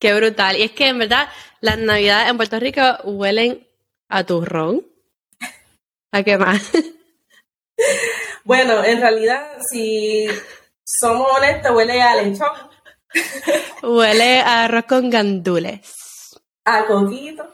Qué 0.00 0.14
brutal. 0.14 0.56
Y 0.56 0.62
es 0.62 0.72
que 0.72 0.88
en 0.88 0.98
verdad 0.98 1.28
las 1.60 1.78
navidades 1.78 2.30
en 2.30 2.36
Puerto 2.36 2.58
Rico 2.58 2.82
huelen 3.04 3.68
a 4.08 4.24
turrón. 4.24 4.86
¿A 6.10 6.22
qué 6.22 6.36
más? 6.36 6.62
Bueno, 8.44 8.82
en 8.84 9.00
realidad, 9.00 9.58
si 9.70 10.26
somos 10.84 11.30
honestos, 11.36 11.72
huele 11.72 12.02
a 12.02 12.16
lechón. 12.16 12.48
Huele 13.82 14.40
a 14.40 14.64
arroz 14.64 14.84
con 14.84 15.08
gandules. 15.08 15.80
A 16.64 16.84
coquito. 16.86 17.48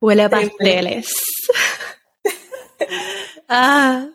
Huele 0.00 0.22
a 0.22 0.30
pasteles. 0.30 1.12
ah. 3.48 4.08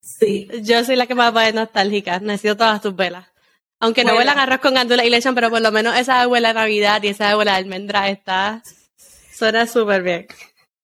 Sí. 0.00 0.48
Yo 0.62 0.84
soy 0.84 0.96
la 0.96 1.06
que 1.06 1.14
más 1.14 1.34
va 1.34 1.44
de 1.44 1.52
nostálgica. 1.52 2.18
Necesito 2.20 2.56
todas 2.56 2.80
tus 2.80 2.94
velas. 2.94 3.29
Aunque 3.80 4.04
no 4.04 4.14
huelan 4.14 4.38
arroz 4.38 4.60
con 4.60 4.74
gandules 4.74 5.06
y 5.06 5.10
lechón, 5.10 5.34
pero 5.34 5.48
por 5.48 5.62
lo 5.62 5.72
menos 5.72 5.98
esa 5.98 6.28
huele 6.28 6.48
a 6.48 6.52
Navidad 6.52 7.02
y 7.02 7.08
esa 7.08 7.36
huele 7.36 7.50
a 7.50 7.56
almendra 7.56 8.10
está. 8.10 8.62
Suena 9.34 9.66
súper 9.66 10.02
bien. 10.02 10.26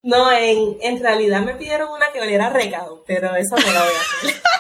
No, 0.02 0.33
en, 0.33 0.79
en 0.80 1.02
realidad 1.02 1.43
me 1.43 1.55
pidieron 1.55 1.91
una 1.91 2.11
que 2.12 2.21
oliera 2.21 2.47
a 2.47 2.51
recado, 2.51 3.05
pero 3.07 3.37
esa 3.37 3.57
no 3.57 3.73
la 3.73 3.83
voy 3.83 3.93
a 3.93 4.01
hacer. 4.01 4.43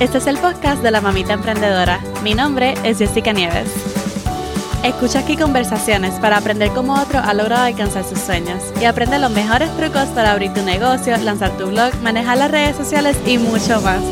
Este 0.00 0.16
es 0.16 0.26
el 0.26 0.38
podcast 0.38 0.82
de 0.82 0.90
la 0.90 1.02
mamita 1.02 1.34
emprendedora. 1.34 2.00
Mi 2.22 2.32
nombre 2.34 2.72
es 2.84 2.98
Jessica 2.98 3.32
Nieves. 3.32 3.89
Escucha 4.82 5.18
aquí 5.18 5.36
conversaciones 5.36 6.18
para 6.20 6.38
aprender 6.38 6.70
cómo 6.70 6.94
otro 6.94 7.18
ha 7.18 7.34
logrado 7.34 7.64
alcanzar 7.64 8.02
sus 8.02 8.18
sueños 8.18 8.72
y 8.80 8.86
aprende 8.86 9.18
los 9.18 9.30
mejores 9.30 9.68
trucos 9.76 10.06
para 10.14 10.32
abrir 10.32 10.54
tu 10.54 10.62
negocio, 10.62 11.14
lanzar 11.18 11.50
tu 11.58 11.66
blog, 11.66 11.94
manejar 12.02 12.38
las 12.38 12.50
redes 12.50 12.76
sociales 12.76 13.20
y 13.26 13.36
mucho 13.36 13.78
más. 13.82 14.02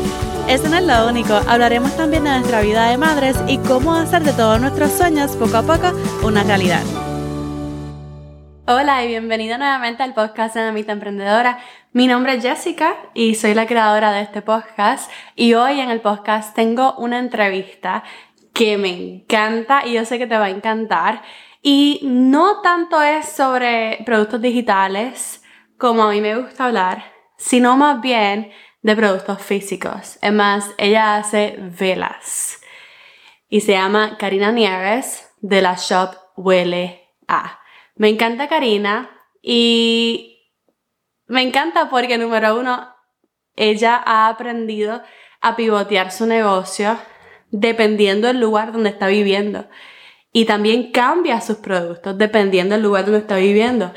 Eso 0.47 0.69
no 0.69 0.77
es 0.77 0.83
lo 0.83 1.07
único, 1.07 1.33
hablaremos 1.47 1.97
también 1.97 2.23
de 2.23 2.29
nuestra 2.29 2.61
vida 2.61 2.87
de 2.87 2.97
madres 2.97 3.35
y 3.47 3.57
cómo 3.57 3.95
hacer 3.95 4.21
de 4.21 4.33
todos 4.33 4.61
nuestros 4.61 4.91
sueños 4.91 5.35
poco 5.37 5.57
a 5.57 5.63
poco 5.63 5.91
una 6.23 6.43
realidad. 6.43 6.83
Hola 8.67 9.03
y 9.03 9.07
bienvenido 9.07 9.57
nuevamente 9.57 10.03
al 10.03 10.13
podcast 10.13 10.53
de 10.53 10.61
Mamita 10.61 10.91
Emprendedora. 10.91 11.57
Mi 11.91 12.05
nombre 12.05 12.35
es 12.35 12.43
Jessica 12.43 12.95
y 13.15 13.33
soy 13.33 13.55
la 13.55 13.65
creadora 13.65 14.11
de 14.11 14.21
este 14.21 14.43
podcast 14.43 15.09
y 15.35 15.55
hoy 15.55 15.79
en 15.79 15.89
el 15.89 16.01
podcast 16.01 16.53
tengo 16.53 16.93
una 16.99 17.17
entrevista 17.17 18.03
que 18.59 18.77
me 18.77 18.89
encanta 18.89 19.85
y 19.85 19.93
yo 19.93 20.03
sé 20.03 20.17
que 20.17 20.27
te 20.27 20.37
va 20.37 20.47
a 20.47 20.49
encantar 20.49 21.23
y 21.61 22.01
no 22.03 22.59
tanto 22.59 23.01
es 23.01 23.25
sobre 23.29 23.99
productos 24.05 24.41
digitales 24.41 25.41
como 25.77 26.03
a 26.03 26.11
mí 26.11 26.19
me 26.19 26.35
gusta 26.35 26.65
hablar, 26.65 27.05
sino 27.37 27.77
más 27.77 28.01
bien 28.01 28.51
de 28.81 28.97
productos 28.97 29.41
físicos. 29.41 30.19
Es 30.21 30.33
más, 30.33 30.73
ella 30.77 31.15
hace 31.15 31.55
velas 31.57 32.59
y 33.47 33.61
se 33.61 33.71
llama 33.71 34.17
Karina 34.17 34.51
Nieves 34.51 35.31
de 35.39 35.61
la 35.61 35.75
shop 35.75 36.15
Huele 36.35 37.07
A. 37.29 37.61
Me 37.95 38.09
encanta 38.09 38.49
Karina 38.49 39.09
y 39.41 40.51
me 41.27 41.43
encanta 41.43 41.89
porque, 41.89 42.17
número 42.17 42.59
uno, 42.59 42.93
ella 43.55 44.03
ha 44.05 44.27
aprendido 44.27 45.01
a 45.39 45.55
pivotear 45.55 46.11
su 46.11 46.25
negocio 46.25 46.99
dependiendo 47.51 48.27
del 48.27 48.39
lugar 48.39 48.71
donde 48.71 48.89
está 48.89 49.07
viviendo. 49.07 49.67
Y 50.31 50.45
también 50.45 50.91
cambia 50.91 51.41
sus 51.41 51.57
productos 51.57 52.17
dependiendo 52.17 52.75
del 52.75 52.83
lugar 52.83 53.05
donde 53.05 53.19
está 53.19 53.37
viviendo. 53.37 53.93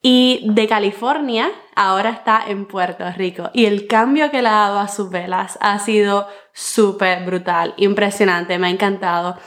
Y 0.00 0.44
de 0.48 0.66
California 0.66 1.50
ahora 1.76 2.10
está 2.10 2.44
en 2.48 2.66
Puerto 2.66 3.04
Rico. 3.16 3.50
Y 3.52 3.66
el 3.66 3.86
cambio 3.86 4.30
que 4.30 4.42
le 4.42 4.48
ha 4.48 4.52
dado 4.52 4.78
a 4.80 4.88
sus 4.88 5.10
velas 5.10 5.58
ha 5.60 5.78
sido 5.78 6.28
súper 6.52 7.24
brutal, 7.24 7.74
impresionante, 7.76 8.58
me 8.58 8.66
ha 8.66 8.70
encantado. 8.70 9.38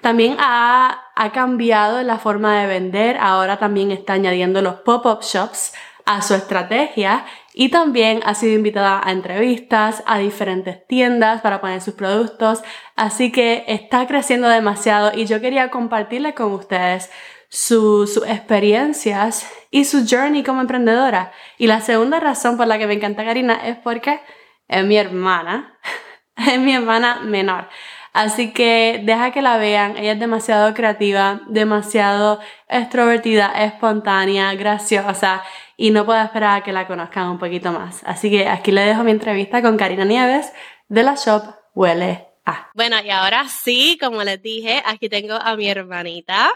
También 0.00 0.36
ha, 0.38 1.02
ha 1.16 1.32
cambiado 1.32 2.02
la 2.02 2.18
forma 2.18 2.60
de 2.60 2.66
vender, 2.66 3.16
ahora 3.18 3.58
también 3.58 3.90
está 3.90 4.12
añadiendo 4.14 4.62
los 4.62 4.76
pop-up 4.76 5.22
shops 5.22 5.72
a 6.04 6.22
su 6.22 6.34
estrategia 6.34 7.24
y 7.56 7.68
también 7.68 8.20
ha 8.24 8.34
sido 8.34 8.54
invitada 8.54 9.00
a 9.02 9.12
entrevistas, 9.12 10.02
a 10.06 10.18
diferentes 10.18 10.84
tiendas 10.88 11.40
para 11.40 11.60
poner 11.60 11.80
sus 11.80 11.94
productos, 11.94 12.64
así 12.96 13.30
que 13.30 13.64
está 13.68 14.06
creciendo 14.08 14.48
demasiado 14.48 15.12
y 15.16 15.26
yo 15.26 15.40
quería 15.40 15.70
compartirle 15.70 16.34
con 16.34 16.52
ustedes 16.52 17.10
sus 17.48 18.16
experiencias 18.26 19.48
y 19.70 19.84
su 19.84 20.04
journey 20.04 20.42
como 20.42 20.62
emprendedora. 20.62 21.30
Y 21.56 21.68
la 21.68 21.80
segunda 21.80 22.18
razón 22.18 22.56
por 22.56 22.66
la 22.66 22.78
que 22.78 22.88
me 22.88 22.94
encanta 22.94 23.24
Karina 23.24 23.54
es 23.64 23.76
porque 23.76 24.20
es 24.66 24.84
mi 24.84 24.96
hermana, 24.96 25.78
es 26.36 26.58
mi 26.58 26.74
hermana 26.74 27.20
menor. 27.20 27.68
Así 28.12 28.52
que 28.52 29.00
deja 29.04 29.30
que 29.30 29.42
la 29.42 29.58
vean, 29.58 29.96
ella 29.96 30.12
es 30.12 30.20
demasiado 30.20 30.72
creativa, 30.74 31.40
demasiado 31.48 32.40
extrovertida, 32.68 33.52
espontánea, 33.64 34.54
graciosa 34.54 35.42
y 35.76 35.90
no 35.90 36.04
puedo 36.04 36.22
esperar 36.22 36.60
a 36.60 36.64
que 36.64 36.72
la 36.72 36.86
conozcan 36.86 37.28
un 37.28 37.38
poquito 37.38 37.72
más. 37.72 38.02
Así 38.04 38.30
que 38.30 38.48
aquí 38.48 38.70
le 38.70 38.82
dejo 38.82 39.04
mi 39.04 39.10
entrevista 39.10 39.62
con 39.62 39.76
Karina 39.76 40.04
Nieves 40.04 40.52
de 40.88 41.02
la 41.02 41.14
shop 41.14 41.42
Huele 41.74 42.28
A. 42.44 42.70
Bueno, 42.74 42.96
y 43.02 43.10
ahora 43.10 43.46
sí, 43.48 43.98
como 44.00 44.22
les 44.22 44.40
dije, 44.42 44.82
aquí 44.84 45.08
tengo 45.08 45.34
a 45.34 45.56
mi 45.56 45.68
hermanita, 45.68 46.50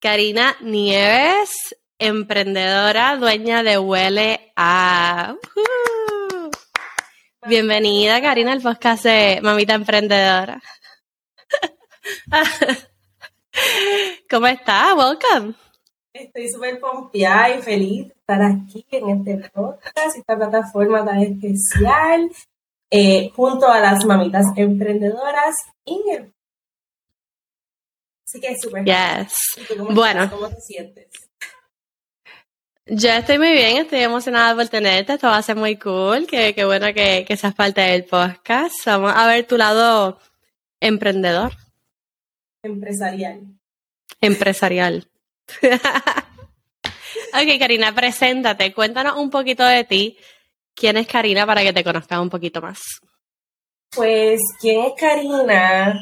Karina 0.00 0.54
Nieves, 0.60 1.76
emprendedora, 1.98 3.16
dueña 3.16 3.62
de 3.62 3.78
Huele 3.78 4.52
A. 4.56 5.34
Bienvenida, 7.46 8.22
Karina, 8.22 8.52
al 8.52 8.62
podcast 8.62 9.04
de 9.04 9.40
Mamita 9.42 9.74
Emprendedora. 9.74 10.62
¿Cómo 14.30 14.46
estás? 14.46 14.94
Welcome. 14.94 15.63
Estoy 16.14 16.48
súper 16.48 16.78
pompeada 16.78 17.56
y 17.58 17.62
feliz 17.62 18.06
de 18.06 18.14
estar 18.14 18.40
aquí 18.40 18.86
en 18.92 19.10
este 19.10 19.50
podcast, 19.50 20.16
esta 20.16 20.36
plataforma 20.36 21.04
tan 21.04 21.18
especial, 21.18 22.30
eh, 22.88 23.30
junto 23.34 23.66
a 23.66 23.80
las 23.80 24.04
mamitas 24.04 24.46
emprendedoras. 24.54 25.56
Así 28.26 28.40
que 28.40 28.46
es 28.48 28.60
súper 28.60 28.84
Yes. 28.84 29.34
cómo 29.76 29.90
Bueno. 29.90 30.22
estás? 30.22 30.38
¿Cómo 30.38 30.48
te 30.50 30.60
sientes? 30.60 31.08
Yo 32.86 33.08
estoy 33.10 33.38
muy 33.38 33.52
bien, 33.52 33.78
estoy 33.78 34.00
emocionada 34.00 34.54
por 34.54 34.68
tenerte, 34.68 35.14
esto 35.14 35.26
va 35.26 35.38
a 35.38 35.42
ser 35.42 35.56
muy 35.56 35.76
cool, 35.78 36.26
qué, 36.28 36.54
qué 36.54 36.64
bueno 36.64 36.86
que, 36.94 37.24
que 37.26 37.36
seas 37.36 37.54
parte 37.56 37.80
del 37.80 38.04
podcast. 38.04 38.76
Vamos 38.86 39.12
a 39.16 39.26
ver 39.26 39.46
tu 39.48 39.56
lado 39.56 40.20
emprendedor, 40.80 41.50
Empresarial. 42.62 43.40
empresarial. 44.20 45.08
ok, 47.32 47.58
Karina, 47.58 47.94
preséntate, 47.94 48.72
cuéntanos 48.72 49.16
un 49.16 49.30
poquito 49.30 49.64
de 49.64 49.84
ti. 49.84 50.18
¿Quién 50.74 50.96
es 50.96 51.06
Karina 51.06 51.46
para 51.46 51.62
que 51.62 51.72
te 51.72 51.84
conozcan 51.84 52.20
un 52.20 52.30
poquito 52.30 52.60
más? 52.60 52.80
Pues, 53.94 54.40
¿quién 54.60 54.84
es 54.84 54.92
Karina? 54.98 56.00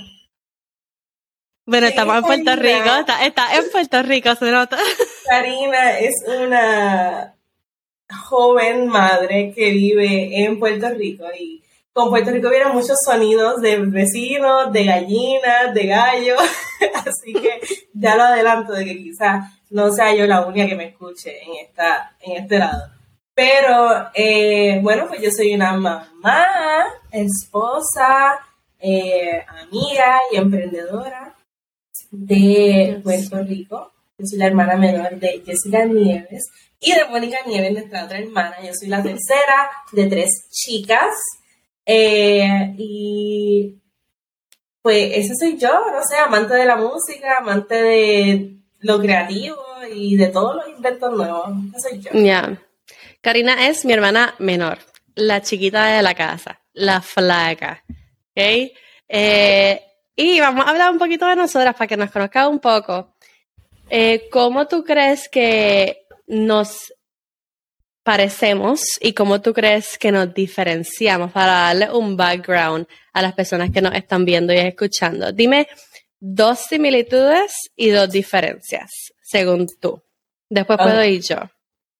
Bueno, 1.64 1.86
¿Quién 1.86 1.90
estamos 1.90 2.16
es 2.16 2.22
en 2.22 2.26
Puerto 2.26 2.44
Karina? 2.44 2.84
Rico, 2.84 2.96
está, 3.00 3.26
está 3.26 3.56
en 3.56 3.70
Puerto 3.70 4.02
Rico, 4.02 4.34
se 4.34 4.50
nota. 4.50 4.78
Karina 5.28 5.98
es 5.98 6.14
una 6.26 7.36
joven 8.28 8.88
madre 8.88 9.52
que 9.54 9.70
vive 9.70 10.44
en 10.44 10.58
Puerto 10.58 10.88
Rico 10.90 11.24
y 11.38 11.61
con 11.92 12.08
Puerto 12.08 12.30
Rico 12.30 12.48
vieron 12.48 12.74
muchos 12.74 12.96
sonidos 13.04 13.60
de 13.60 13.78
vecinos, 13.78 14.72
de 14.72 14.84
gallinas, 14.84 15.74
de 15.74 15.86
gallos, 15.86 16.40
así 16.94 17.32
que 17.34 17.60
ya 17.92 18.16
lo 18.16 18.22
adelanto 18.22 18.72
de 18.72 18.84
que 18.84 18.96
quizás 18.96 19.44
no 19.70 19.92
sea 19.92 20.14
yo 20.14 20.26
la 20.26 20.46
única 20.46 20.66
que 20.66 20.76
me 20.76 20.88
escuche 20.88 21.42
en, 21.42 21.66
esta, 21.66 22.16
en 22.20 22.42
este 22.42 22.58
lado. 22.58 22.90
Pero 23.34 24.10
eh, 24.14 24.78
bueno, 24.82 25.06
pues 25.08 25.22
yo 25.22 25.30
soy 25.30 25.54
una 25.54 25.72
mamá, 25.74 26.46
esposa, 27.10 28.38
eh, 28.78 29.44
amiga 29.48 30.20
y 30.30 30.36
emprendedora 30.36 31.34
de 32.10 33.00
Puerto 33.02 33.42
Rico. 33.42 33.92
Yo 34.18 34.26
soy 34.26 34.38
la 34.38 34.46
hermana 34.46 34.76
menor 34.76 35.18
de 35.18 35.42
Jessica 35.44 35.84
Nieves 35.84 36.44
y 36.78 36.92
de 36.92 37.06
Mónica 37.06 37.38
Nieves, 37.46 37.72
nuestra 37.72 38.04
otra 38.04 38.18
hermana. 38.18 38.56
Yo 38.62 38.72
soy 38.74 38.88
la 38.88 39.02
tercera 39.02 39.70
de 39.92 40.06
tres 40.06 40.30
chicas. 40.50 41.14
Eh, 41.84 42.74
y 42.78 43.78
pues 44.82 45.10
ese 45.14 45.34
soy 45.36 45.56
yo, 45.58 45.68
no 45.68 46.02
sé, 46.02 46.16
amante 46.16 46.54
de 46.54 46.64
la 46.64 46.76
música, 46.76 47.38
amante 47.38 47.82
de 47.82 48.56
lo 48.80 49.00
creativo 49.00 49.56
y 49.92 50.16
de 50.16 50.28
todos 50.28 50.56
los 50.56 50.68
inventos 50.68 51.12
nuevos. 51.12 51.48
Ese 51.76 51.88
soy 51.90 52.00
yo. 52.00 52.10
Ya. 52.12 52.58
Karina 53.20 53.68
es 53.68 53.84
mi 53.84 53.92
hermana 53.92 54.34
menor, 54.38 54.78
la 55.14 55.40
chiquita 55.42 55.86
de 55.86 56.02
la 56.02 56.14
casa, 56.14 56.60
la 56.72 57.00
flaca. 57.00 57.84
¿Ok? 57.88 58.72
Eh, 59.08 59.82
y 60.16 60.40
vamos 60.40 60.66
a 60.66 60.70
hablar 60.70 60.90
un 60.90 60.98
poquito 60.98 61.26
de 61.26 61.36
nosotras 61.36 61.74
para 61.74 61.86
que 61.86 61.96
nos 61.96 62.10
conozcan 62.10 62.48
un 62.48 62.58
poco. 62.58 63.14
Eh, 63.88 64.28
¿Cómo 64.32 64.66
tú 64.66 64.82
crees 64.84 65.28
que 65.28 66.06
nos 66.26 66.92
parecemos 68.02 68.82
y 69.00 69.12
cómo 69.12 69.40
tú 69.40 69.52
crees 69.52 69.96
que 69.98 70.12
nos 70.12 70.34
diferenciamos 70.34 71.32
para 71.32 71.52
darle 71.52 71.92
un 71.92 72.16
background 72.16 72.86
a 73.12 73.22
las 73.22 73.32
personas 73.34 73.70
que 73.70 73.80
nos 73.80 73.94
están 73.94 74.24
viendo 74.24 74.52
y 74.52 74.58
escuchando. 74.58 75.32
Dime 75.32 75.68
dos 76.18 76.60
similitudes 76.60 77.52
y 77.76 77.90
dos 77.90 78.10
diferencias, 78.10 78.90
según 79.22 79.66
tú. 79.80 80.02
Después 80.48 80.78
puedo 80.78 81.02
ir 81.04 81.22
yo. 81.22 81.36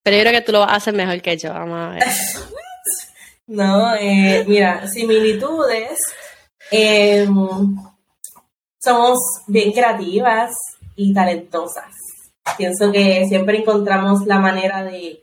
Pero 0.03 0.17
yo 0.17 0.23
creo 0.23 0.33
que 0.33 0.41
tú 0.43 0.53
lo 0.53 0.61
vas 0.61 0.71
a 0.73 0.77
hacer 0.77 0.95
mejor 0.95 1.21
que 1.23 1.37
yo. 1.37 1.53
Vamos 1.53 1.79
a 1.79 1.89
ver. 1.91 2.05
no, 3.47 3.95
eh, 3.95 4.45
mira, 4.47 4.87
similitudes. 4.89 5.99
Em, 6.71 7.77
somos 8.79 9.19
bien 9.47 9.73
creativas 9.73 10.51
y 10.97 11.15
talentosas. 11.15 11.93
Pienso 12.57 12.91
que 12.91 13.25
siempre 13.29 13.59
encontramos 13.59 14.27
la 14.27 14.39
manera 14.39 14.83
de 14.83 15.22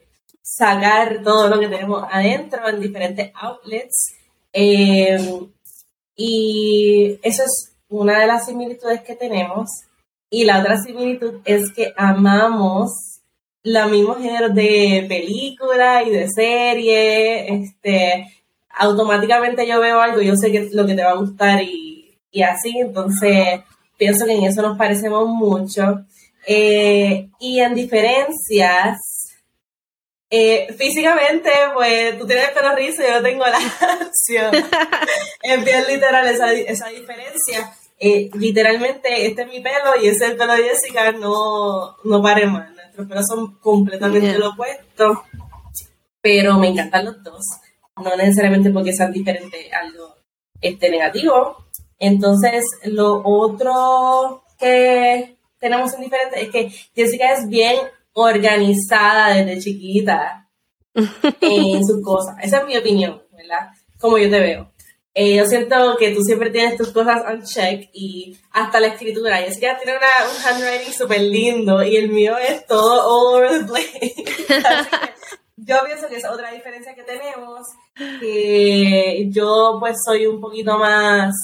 sacar 0.58 1.22
todo 1.24 1.48
lo 1.48 1.60
que 1.60 1.68
tenemos 1.68 2.04
adentro 2.12 2.68
en 2.68 2.82
diferentes 2.82 3.32
outlets. 3.36 4.16
Em, 4.52 5.48
y 6.16 7.20
eso 7.22 7.44
es 7.44 7.72
una 7.90 8.20
de 8.20 8.28
las 8.28 8.46
similitudes 8.46 9.02
que 9.02 9.16
tenemos. 9.16 9.70
Y 10.30 10.46
la 10.46 10.60
otra 10.60 10.78
similitud 10.78 11.42
es 11.46 11.72
que 11.74 11.94
amamos 11.96 12.92
los 13.64 13.92
mismos 13.92 14.18
géneros 14.18 14.54
de 14.54 15.06
película 15.08 16.04
y 16.04 16.10
de 16.10 16.28
serie. 16.30 17.54
Este, 17.54 18.26
automáticamente 18.72 19.68
yo 19.68 19.80
veo 19.80 20.02
algo, 20.02 20.22
yo 20.22 20.36
sé 20.36 20.52
que 20.52 20.60
es 20.60 20.74
lo 20.74 20.86
que 20.86 20.96
te 20.96 21.04
va 21.04 21.12
a 21.12 21.16
gustar 21.16 21.62
y, 21.62 22.18
y 22.32 22.42
así. 22.42 22.80
Entonces, 22.80 23.62
pienso 23.98 24.26
que 24.26 24.34
en 24.34 24.44
eso 24.44 24.62
nos 24.62 24.78
parecemos 24.78 25.28
mucho. 25.28 26.06
Eh, 26.48 27.30
y 27.40 27.60
en 27.60 27.76
diferencias, 27.76 28.98
eh, 30.32 30.68
físicamente, 30.78 31.50
pues 31.74 32.18
tú 32.20 32.28
tienes 32.28 32.50
el 32.50 32.54
pelo 32.54 32.76
rizo 32.76 33.02
y 33.02 33.12
yo 33.12 33.22
tengo 33.22 33.46
la 33.46 33.58
acción. 33.58 34.54
es 35.44 35.66
bien 35.66 35.84
literal 35.88 36.28
esa, 36.28 36.54
esa 36.54 36.88
diferencia. 36.90 37.74
Eh, 37.98 38.30
literalmente, 38.36 39.26
este 39.26 39.42
es 39.42 39.48
mi 39.48 39.60
pelo 39.60 39.96
y 40.02 40.08
ese 40.08 40.26
es 40.26 40.32
el 40.32 40.38
pelo 40.38 40.54
de 40.54 40.64
Jessica, 40.64 41.12
no, 41.14 41.98
no 42.04 42.22
pare 42.22 42.46
más. 42.46 42.72
Nuestros 42.72 43.08
pelos 43.08 43.26
son 43.28 43.60
completamente 43.60 44.38
lo 44.38 44.52
opuesto, 44.52 45.24
pero 46.22 46.60
me 46.60 46.68
encantan 46.68 47.06
los 47.06 47.24
dos. 47.24 47.44
No 47.98 48.16
necesariamente 48.16 48.70
porque 48.70 48.94
sean 48.94 49.12
diferentes 49.12 49.74
algo 49.74 50.16
este, 50.62 50.90
negativo. 50.90 51.66
Entonces, 51.98 52.64
lo 52.84 53.22
otro 53.26 54.44
que 54.58 55.38
tenemos 55.60 55.94
en 55.94 56.02
diferente 56.02 56.42
es 56.42 56.50
que 56.50 56.70
Jessica 56.96 57.34
es 57.34 57.48
bien 57.48 57.78
organizada 58.24 59.34
desde 59.36 59.60
chiquita 59.60 60.50
en 61.42 61.86
sus 61.86 62.04
cosas. 62.04 62.36
Esa 62.42 62.60
es 62.60 62.66
mi 62.66 62.78
opinión, 62.78 63.22
¿verdad? 63.32 63.70
Como 64.00 64.18
yo 64.18 64.30
te 64.30 64.40
veo. 64.40 64.72
Eh, 65.14 65.36
yo 65.36 65.46
siento 65.46 65.98
que 65.98 66.12
tú 66.12 66.22
siempre 66.22 66.50
tienes 66.52 66.78
tus 66.78 66.92
cosas 66.92 67.24
on 67.28 67.44
check 67.44 67.90
y 67.94 68.38
hasta 68.52 68.80
la 68.80 68.88
escritura. 68.88 69.38
Jessica 69.38 69.78
tiene 69.78 69.98
una, 69.98 70.08
un 70.30 70.46
handwriting 70.46 70.94
súper 70.94 71.22
lindo 71.22 71.84
y 71.84 71.98
el 71.98 72.10
mío 72.10 72.38
es 72.38 72.66
todo 72.68 73.04
all 73.06 73.44
over 73.44 73.60
the 73.60 73.66
place. 73.66 74.14
yo 75.58 75.76
pienso 75.86 76.08
que 76.08 76.18
es 76.18 76.26
otra 76.26 76.52
diferencia 76.52 76.96
que 76.96 77.04
tenemos, 77.04 77.68
que 78.20 79.28
yo 79.30 79.78
pues 79.80 79.98
soy 80.06 80.26
un 80.28 80.40
poquito 80.40 80.78
más 80.78 81.36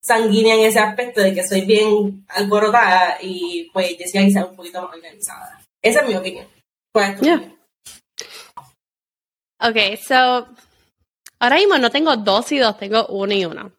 sanguínea 0.00 0.54
en 0.54 0.66
ese 0.66 0.78
aspecto 0.78 1.20
de 1.20 1.34
que 1.34 1.46
soy 1.46 1.62
bien 1.62 2.24
alborotada 2.28 3.18
y 3.20 3.70
pues 3.72 3.96
Jessica 3.96 4.24
quizás 4.24 4.48
un 4.48 4.56
poquito 4.56 4.82
más 4.82 4.94
organizada. 4.94 5.55
Esa 5.82 6.00
es 6.00 6.08
mi 6.08 6.14
opinión. 6.14 6.46
¿Cuál 6.92 7.18
Ok, 9.58 9.76
so 10.06 10.48
ahora 11.38 11.56
mismo 11.56 11.78
no 11.78 11.90
tengo 11.90 12.16
dos 12.16 12.52
y 12.52 12.58
dos, 12.58 12.76
tengo 12.78 13.06
uno 13.06 13.32
y 13.32 13.44
uno. 13.44 13.72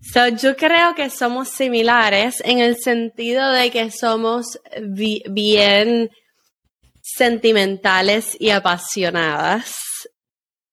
So, 0.00 0.28
yo 0.28 0.56
creo 0.56 0.94
que 0.94 1.10
somos 1.10 1.48
similares 1.48 2.40
en 2.44 2.60
el 2.60 2.76
sentido 2.76 3.50
de 3.50 3.70
que 3.70 3.90
somos 3.90 4.58
bien 4.80 6.10
sentimentales 7.02 8.36
y 8.38 8.50
apasionadas 8.50 9.76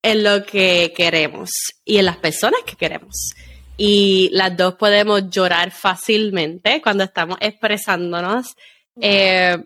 en 0.02 0.22
lo 0.22 0.44
que 0.44 0.92
queremos 0.96 1.50
y 1.84 1.98
en 1.98 2.06
las 2.06 2.18
personas 2.18 2.60
que 2.64 2.76
queremos. 2.76 3.34
Y 3.76 4.30
las 4.32 4.56
dos 4.56 4.74
podemos 4.74 5.28
llorar 5.28 5.72
fácilmente 5.72 6.80
cuando 6.80 7.04
estamos 7.04 7.36
expresándonos. 7.40 8.54
Eh, 9.00 9.56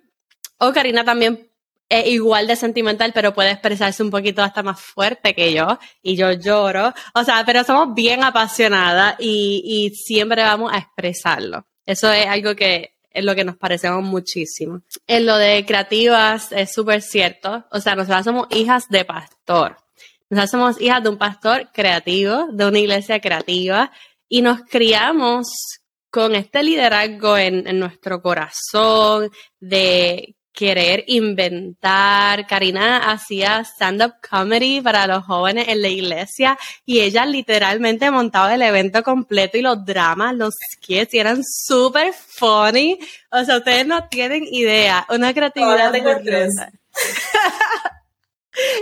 o 0.60 0.72
Karina 0.72 1.04
también 1.04 1.50
es 1.88 2.06
igual 2.06 2.46
de 2.46 2.54
sentimental, 2.54 3.12
pero 3.12 3.34
puede 3.34 3.50
expresarse 3.50 4.02
un 4.02 4.10
poquito 4.10 4.42
hasta 4.42 4.62
más 4.62 4.80
fuerte 4.80 5.34
que 5.34 5.52
yo, 5.52 5.78
y 6.02 6.14
yo 6.16 6.30
lloro. 6.32 6.94
O 7.14 7.24
sea, 7.24 7.42
pero 7.44 7.64
somos 7.64 7.94
bien 7.94 8.22
apasionadas 8.22 9.16
y, 9.18 9.62
y 9.64 9.96
siempre 9.96 10.42
vamos 10.42 10.72
a 10.72 10.78
expresarlo. 10.78 11.66
Eso 11.84 12.12
es 12.12 12.26
algo 12.26 12.54
que 12.54 12.94
es 13.10 13.24
lo 13.24 13.34
que 13.34 13.44
nos 13.44 13.56
parecemos 13.56 14.04
muchísimo. 14.04 14.82
En 15.08 15.26
lo 15.26 15.36
de 15.36 15.64
creativas 15.66 16.52
es 16.52 16.72
súper 16.72 17.02
cierto. 17.02 17.64
O 17.72 17.80
sea, 17.80 17.96
nosotras 17.96 18.24
somos 18.24 18.46
hijas 18.50 18.88
de 18.88 19.04
pastor. 19.04 19.76
Nosotras 20.28 20.50
somos 20.50 20.80
hijas 20.80 21.02
de 21.02 21.08
un 21.08 21.18
pastor 21.18 21.70
creativo, 21.72 22.46
de 22.52 22.66
una 22.66 22.78
iglesia 22.78 23.20
creativa, 23.20 23.90
y 24.28 24.42
nos 24.42 24.60
criamos 24.62 25.48
con 26.08 26.36
este 26.36 26.62
liderazgo 26.62 27.36
en, 27.36 27.66
en 27.66 27.80
nuestro 27.80 28.22
corazón 28.22 29.30
de 29.58 30.36
querer 30.52 31.04
inventar. 31.06 32.46
Karina 32.46 33.10
hacía 33.10 33.60
stand-up 33.60 34.14
comedy 34.28 34.80
para 34.80 35.06
los 35.06 35.24
jóvenes 35.24 35.68
en 35.68 35.82
la 35.82 35.88
iglesia 35.88 36.58
y 36.84 37.00
ella 37.00 37.26
literalmente 37.26 38.10
montaba 38.10 38.54
el 38.54 38.62
evento 38.62 39.02
completo 39.02 39.58
y 39.58 39.62
los 39.62 39.84
dramas, 39.84 40.34
los 40.34 40.54
skits, 40.74 41.14
y 41.14 41.18
eran 41.18 41.42
súper 41.44 42.12
funny. 42.12 42.98
O 43.30 43.44
sea, 43.44 43.58
ustedes 43.58 43.86
no 43.86 44.08
tienen 44.08 44.44
idea. 44.50 45.06
Una 45.08 45.32
creatividad. 45.32 45.92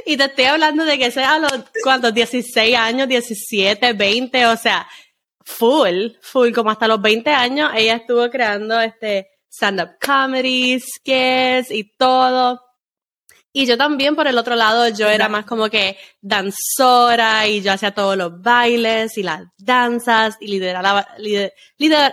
y 0.07 0.17
te 0.17 0.25
estoy 0.25 0.45
hablando 0.45 0.85
de 0.85 0.99
que 0.99 1.11
sea 1.11 1.35
a 1.35 1.39
los, 1.39 1.53
¿cuántos? 1.83 2.15
16 2.15 2.77
años, 2.77 3.09
17, 3.09 3.93
20, 3.93 4.47
o 4.47 4.57
sea, 4.57 4.89
full, 5.45 6.13
full, 6.21 6.53
como 6.53 6.71
hasta 6.71 6.89
los 6.89 7.01
20 7.01 7.31
años 7.31 7.71
ella 7.75 7.97
estuvo 7.97 8.29
creando 8.31 8.81
este 8.81 9.29
stand-up 9.51 9.97
comedy, 10.01 10.81
skits 10.81 11.71
y 11.71 11.85
todo. 11.97 12.61
Y 13.51 13.67
yo 13.67 13.79
también, 13.79 14.15
por 14.15 14.29
el 14.29 14.37
otro 14.37 14.55
lado, 14.57 14.89
yo 14.89 15.09
era 15.09 15.29
más 15.29 15.47
como 15.47 15.71
que 15.71 15.97
danzora 16.21 17.49
y 17.49 17.63
yo 17.63 17.73
hacía 17.73 17.93
todos 17.93 18.17
los 18.17 18.41
bailes 18.43 19.17
y 19.17 19.23
las 19.23 19.43
danzas 19.57 20.37
y 20.39 20.49
lideraba, 20.49 21.09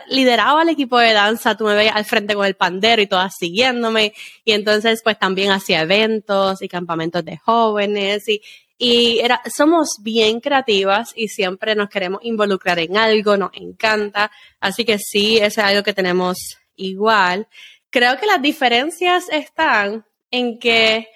lideraba 0.07 0.63
el 0.63 0.69
equipo 0.69 0.97
de 0.97 1.11
danza. 1.13 1.55
Tú 1.57 1.65
me 1.65 1.75
veías 1.75 1.95
al 1.95 2.05
frente 2.05 2.35
con 2.35 2.45
el 2.45 2.55
pandero 2.55 3.01
y 3.01 3.07
todas 3.07 3.33
siguiéndome. 3.37 4.13
Y 4.45 4.53
entonces, 4.53 5.01
pues 5.03 5.19
también 5.19 5.51
hacía 5.51 5.81
eventos 5.81 6.61
y 6.61 6.69
campamentos 6.69 7.23
de 7.25 7.37
jóvenes 7.37 8.27
y, 8.29 8.41
y 8.77 9.19
era, 9.19 9.41
somos 9.53 9.97
bien 10.01 10.39
creativas 10.39 11.11
y 11.15 11.27
siempre 11.27 11.75
nos 11.75 11.89
queremos 11.89 12.21
involucrar 12.23 12.79
en 12.79 12.97
algo, 12.97 13.35
nos 13.37 13.51
encanta. 13.53 14.31
Así 14.61 14.85
que 14.85 14.97
sí, 14.99 15.37
eso 15.37 15.61
es 15.61 15.67
algo 15.67 15.83
que 15.83 15.93
tenemos 15.93 16.57
igual. 16.75 17.47
Creo 17.89 18.17
que 18.17 18.25
las 18.25 18.41
diferencias 18.41 19.29
están 19.29 20.05
en 20.31 20.59
que 20.59 21.07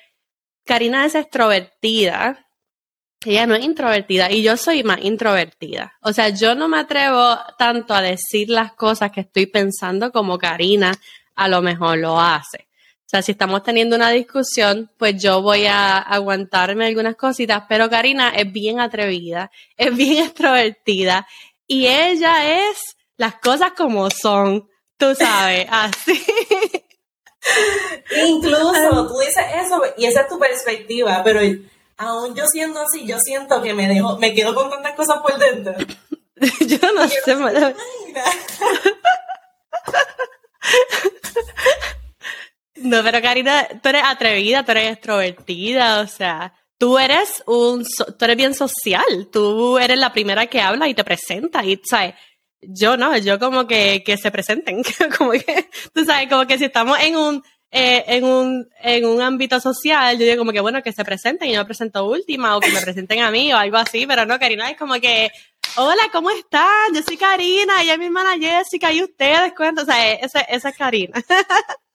Karina 0.66 1.06
es 1.06 1.16
extrovertida, 1.16 2.50
ella 3.26 3.46
no 3.46 3.56
es 3.56 3.66
introvertida 3.66 4.32
y 4.32 4.42
yo 4.44 4.56
soy 4.56 4.84
más 4.84 5.00
introvertida. 5.02 5.94
O 6.02 6.14
sea, 6.14 6.30
yo 6.30 6.56
no 6.56 6.68
me 6.68 6.80
atrevo 6.80 7.38
tanto 7.58 7.94
a 7.94 8.02
decir 8.02 8.50
las 8.50 8.74
cosas 8.74 9.12
que 9.12 9.22
estoy 9.22 9.46
pensando 9.48 10.12
como 10.12 10.38
Karina 10.38 10.94
a 11.36 11.48
lo 11.48 11.62
mejor 11.62 11.98
lo 11.98 12.20
hace. 12.20 12.70
O 13.00 13.10
sea, 13.10 13.22
si 13.22 13.32
estamos 13.32 13.64
teniendo 13.64 13.96
una 13.96 14.12
discusión, 14.12 14.92
pues 14.98 15.22
yo 15.22 15.42
voy 15.42 15.66
a 15.66 15.98
aguantarme 15.98 16.86
algunas 16.86 17.16
cositas, 17.16 17.64
pero 17.68 17.90
Karina 17.90 18.30
es 18.30 18.52
bien 18.54 18.80
atrevida, 18.80 19.52
es 19.76 19.96
bien 19.96 20.24
extrovertida 20.26 21.28
y 21.66 21.88
ella 21.88 22.70
es 22.70 22.96
las 23.18 23.36
cosas 23.36 23.72
como 23.76 24.10
son. 24.12 24.70
Tú 25.00 25.16
sabes, 25.16 25.66
así. 25.72 26.24
Incluso 28.28 29.08
tú 29.08 29.18
dices 29.20 29.46
eso 29.66 29.82
y 29.98 30.06
esa 30.06 30.22
es 30.22 30.28
tu 30.28 30.38
perspectiva, 30.38 31.22
pero 31.24 31.40
aún 31.96 32.36
yo 32.36 32.46
siendo 32.48 32.82
así, 32.82 33.06
yo 33.08 33.18
siento 33.18 33.62
que 33.62 33.74
me 33.74 33.88
dejo, 33.88 34.18
me 34.18 34.34
quedo 34.34 34.54
con 34.54 34.70
tantas 34.70 34.96
cosas 34.96 35.20
por 35.22 35.38
dentro. 35.38 35.74
yo 36.68 36.92
no 36.94 37.08
sé, 37.08 37.34
no 37.36 37.50
No, 42.76 43.02
pero 43.04 43.22
Karina, 43.22 43.68
tú 43.82 43.88
eres 43.90 44.04
atrevida, 44.06 44.66
tú 44.66 44.72
eres 44.72 44.92
extrovertida, 44.92 46.02
o 46.02 46.08
sea, 46.08 46.54
tú 46.78 47.00
eres 47.00 47.42
un, 47.46 47.86
tú 47.86 48.26
eres 48.26 48.38
bien 48.38 48.54
social, 48.54 49.30
tú 49.32 49.78
eres 49.78 49.98
la 49.98 50.12
primera 50.12 50.48
que 50.48 50.62
habla 50.62 50.90
y 50.90 50.94
te 50.94 51.06
presenta 51.06 51.64
y, 51.64 51.82
¿sabes? 51.84 52.16
Yo 52.62 52.98
no, 52.98 53.18
yo 53.18 53.40
como 53.40 53.68
que, 53.68 54.04
que 54.06 54.18
se 54.18 54.32
presenten, 54.32 54.82
como 55.18 55.32
que, 55.32 55.70
tú 55.94 56.04
sabes, 56.06 56.28
como 56.30 56.46
que 56.46 56.58
si 56.58 56.66
estamos 56.66 57.00
en 57.00 57.16
un, 57.16 57.44
eh, 57.72 58.04
en, 58.08 58.26
un, 58.26 58.70
en 58.82 59.06
un 59.06 59.22
ámbito 59.22 59.60
social, 59.60 60.18
yo 60.18 60.26
digo 60.26 60.40
como 60.40 60.52
que 60.52 60.60
bueno, 60.60 60.82
que 60.82 60.92
se 60.92 61.06
presenten 61.06 61.50
y 61.50 61.54
yo 61.54 61.60
me 61.60 61.66
presento 61.66 62.06
última 62.06 62.58
o 62.58 62.60
que 62.60 62.72
me 62.72 62.82
presenten 62.82 63.22
a 63.22 63.32
mí 63.32 63.54
o 63.54 63.58
algo 63.58 63.78
así, 63.78 64.06
pero 64.08 64.26
no, 64.26 64.40
Karina 64.40 64.70
es 64.70 64.78
como 64.78 64.96
que, 64.96 65.32
hola, 65.78 66.04
¿cómo 66.12 66.32
están? 66.32 66.94
Yo 66.94 67.02
soy 67.04 67.16
Karina, 67.16 67.82
ella 67.82 67.94
es 67.94 68.00
mi 68.00 68.06
hermana 68.06 68.38
Jessica 68.38 68.92
y 68.92 69.04
ustedes 69.04 69.54
cuentan, 69.56 69.84
o 69.84 69.86
sea, 69.86 70.14
esa, 70.14 70.42
esa 70.42 70.70
es 70.70 70.78
Karina. 70.78 71.24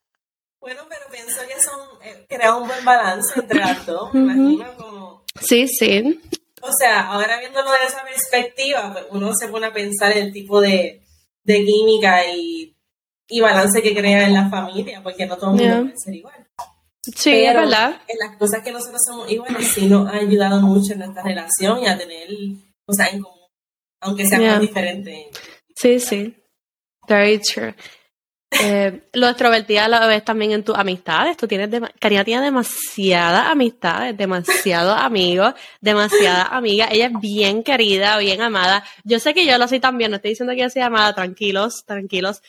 Bueno, 0.65 0.81
pero 0.89 1.03
pienso 1.13 1.43
que 1.47 1.61
son, 1.61 1.79
eh, 2.03 2.25
crea 2.27 2.57
un 2.57 2.67
buen 2.67 2.83
balance 2.87 3.39
entre 3.39 3.59
las 3.61 3.85
dos, 3.85 4.15
me 4.15 4.33
imagino 4.33 4.75
como... 4.79 5.23
Sí, 5.39 5.69
sí. 5.69 6.19
O 6.67 6.73
sea, 6.79 7.09
ahora 7.09 7.39
viéndolo 7.39 7.71
de 7.71 7.87
esa 7.87 8.03
perspectiva, 8.05 8.93
pues, 8.93 9.05
uno 9.11 9.35
se 9.35 9.49
pone 9.49 9.67
a 9.67 9.73
pensar 9.73 10.17
el 10.17 10.33
tipo 10.33 10.61
de, 10.61 11.03
de 11.45 11.65
química 11.65 12.27
y, 12.27 12.75
y, 13.29 13.41
balance 13.41 13.83
que 13.83 13.95
crea 13.95 14.27
en 14.27 14.35
la 14.35 14.49
familia, 14.49 15.03
porque 15.03 15.27
no 15.27 15.37
todo 15.37 15.55
el 15.55 15.57
mundo 15.57 15.83
puede 15.83 15.99
ser 15.99 16.15
igual. 16.15 16.47
Sí, 17.03 17.45
es 17.45 17.55
verdad. 17.55 18.01
En 18.09 18.19
las 18.19 18.39
cosas 18.39 18.63
que 18.63 18.73
nosotros 18.73 19.01
somos 19.07 19.31
iguales, 19.31 19.69
sí 19.69 19.87
nos 19.87 20.09
ha 20.09 20.17
ayudado 20.17 20.61
mucho 20.63 20.95
en 20.95 21.01
nuestra 21.01 21.23
relación 21.23 21.83
y 21.83 21.87
a 21.87 21.99
tener 21.99 22.29
cosas 22.87 23.13
en 23.13 23.21
común, 23.21 23.49
aunque 24.01 24.27
sean 24.27 24.61
diferentes. 24.61 25.27
Sí, 25.77 26.01
sí. 26.01 26.35
Very 27.07 27.39
true. 27.39 27.75
Eh, 28.63 29.03
lo 29.13 29.29
extrovertida 29.29 29.89
lo 29.89 30.07
ves 30.07 30.25
también 30.25 30.53
en 30.53 30.63
tus 30.63 30.77
amistades. 30.77 31.37
Tú 31.37 31.49
tienes, 31.49 31.69
Karina 31.99 32.25
tiene 32.25 32.43
demasiadas 32.43 33.49
amistades, 33.49 34.17
demasiados 34.17 34.97
amigos, 35.01 35.55
demasiadas 35.81 36.49
amigas. 36.51 36.91
Ella 36.93 37.07
es 37.07 37.21
bien 37.21 37.63
querida, 37.63 38.17
bien 38.19 38.43
amada. 38.43 38.85
Yo 39.03 39.19
sé 39.19 39.35
que 39.35 39.47
yo 39.47 39.59
lo 39.59 39.67
soy 39.69 39.81
también, 39.81 40.11
no 40.11 40.17
estoy 40.17 40.31
diciendo 40.31 40.55
que 40.55 40.61
yo 40.61 40.71
soy 40.71 40.83
amada, 40.83 41.15
tranquilos, 41.15 41.85
tranquilos. 41.85 42.43